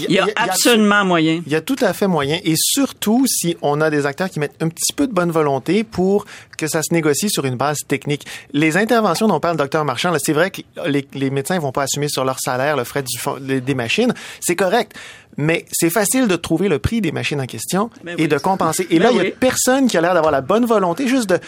Il 0.09 0.15
y 0.15 0.19
a 0.21 0.27
absolument 0.37 1.05
moyen. 1.05 1.43
Il 1.47 1.53
y 1.53 1.57
a 1.57 1.61
tout 1.61 1.77
à 1.81 1.93
fait 1.93 2.07
moyen. 2.07 2.39
Et 2.45 2.55
surtout, 2.57 3.25
si 3.27 3.57
on 3.63 3.81
a 3.81 3.91
des 3.91 4.07
acteurs 4.07 4.31
qui 4.31 4.39
mettent 4.39 4.57
un 4.61 4.69
petit 4.69 4.93
peu 4.93 5.07
de 5.07 5.13
bonne 5.13 5.31
volonté 5.31 5.83
pour 5.85 6.27
que 6.57 6.67
ça 6.67 6.83
se 6.83 6.93
négocie 6.93 7.29
sur 7.31 7.45
une 7.45 7.57
base 7.57 7.79
technique. 7.87 8.27
Les 8.53 8.77
interventions 8.77 9.29
dont 9.29 9.41
parle 9.41 9.55
le 9.55 9.59
docteur 9.59 9.85
Marchand, 9.85 10.13
c'est 10.19 10.33
vrai 10.33 10.51
que 10.51 10.63
les, 10.87 11.07
les 11.15 11.31
médecins 11.31 11.59
vont 11.59 11.73
pas 11.73 11.83
assumer 11.83 12.09
sur 12.09 12.25
leur 12.25 12.39
salaire 12.41 12.77
le 12.77 12.85
frais 12.85 13.03
du, 13.03 13.61
des 13.61 13.75
machines. 13.75 14.15
C'est 14.41 14.57
correct. 14.57 14.93
Mais 15.37 15.67
c'est 15.71 15.91
facile 15.91 16.29
de 16.29 16.37
trouver 16.37 16.69
le 16.69 16.79
prix 16.79 17.01
des 17.01 17.13
machines 17.13 17.41
en 17.41 17.47
question 17.47 17.91
ben 18.03 18.15
et 18.19 18.27
de 18.27 18.39
compenser. 18.39 18.87
Et 18.91 18.99
là, 18.99 19.11
ben 19.11 19.19
il 19.19 19.25
y 19.25 19.29
a 19.29 19.31
personne 19.33 19.87
qui 19.87 19.99
a 19.99 20.01
l'air 20.01 20.15
d'avoir 20.15 20.33
la 20.33 20.41
bonne 20.41 20.65
volonté 20.65 21.09
juste 21.09 21.29
de 21.29 21.39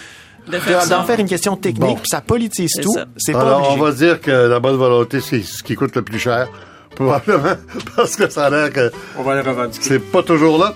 d'en 0.88 1.04
faire, 1.04 1.18
une 1.20 1.28
question 1.28 1.56
technique, 1.56 1.98
puis 1.98 2.08
ça 2.08 2.20
politise 2.20 2.72
tout. 2.82 2.94
C'est 3.16 3.32
pas 3.32 3.40
Alors, 3.40 3.72
on 3.72 3.76
va 3.76 3.92
dire 3.92 4.20
que 4.20 4.30
la 4.30 4.60
bonne 4.60 4.76
volonté, 4.76 5.20
c'est 5.20 5.42
ce 5.42 5.62
qui 5.62 5.74
coûte 5.74 5.94
le 5.96 6.02
plus 6.02 6.18
cher, 6.18 6.48
probablement, 6.94 7.56
parce 7.96 8.16
que 8.16 8.28
ça 8.28 8.46
a 8.46 8.50
l'air 8.50 8.72
que... 8.72 8.90
On 9.16 9.22
va 9.22 9.34
les 9.34 9.48
revendiquer. 9.48 9.84
C'est 9.84 9.98
pas 9.98 10.22
toujours 10.22 10.58
là. 10.58 10.74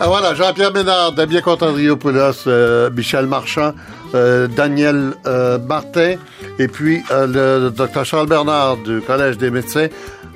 Ah, 0.00 0.08
voilà, 0.08 0.34
Jean-Pierre 0.34 0.72
Ménard, 0.72 1.12
Damien 1.12 1.40
Contandriopoulos, 1.40 2.48
euh, 2.48 2.90
Michel 2.90 3.26
Marchand, 3.26 3.74
euh, 4.14 4.48
Daniel 4.48 5.12
euh, 5.24 5.56
Martin, 5.58 6.16
et 6.58 6.66
puis 6.66 7.04
le 7.10 7.70
docteur 7.70 8.04
Charles 8.04 8.26
Bernard 8.26 8.78
du 8.78 9.00
Collège 9.00 9.38
des 9.38 9.50
médecins. 9.50 9.86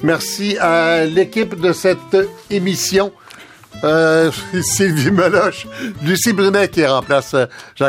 Merci 0.04 0.56
à 0.58 1.04
l'équipe 1.04 1.60
de 1.60 1.72
cette 1.72 2.16
émission. 2.50 3.12
Sylvie 3.82 5.12
Meloche, 5.12 5.66
Lucie 6.02 6.32
Brunet 6.32 6.68
qui 6.68 6.84
remplace 6.84 7.36
Jacques 7.76 7.86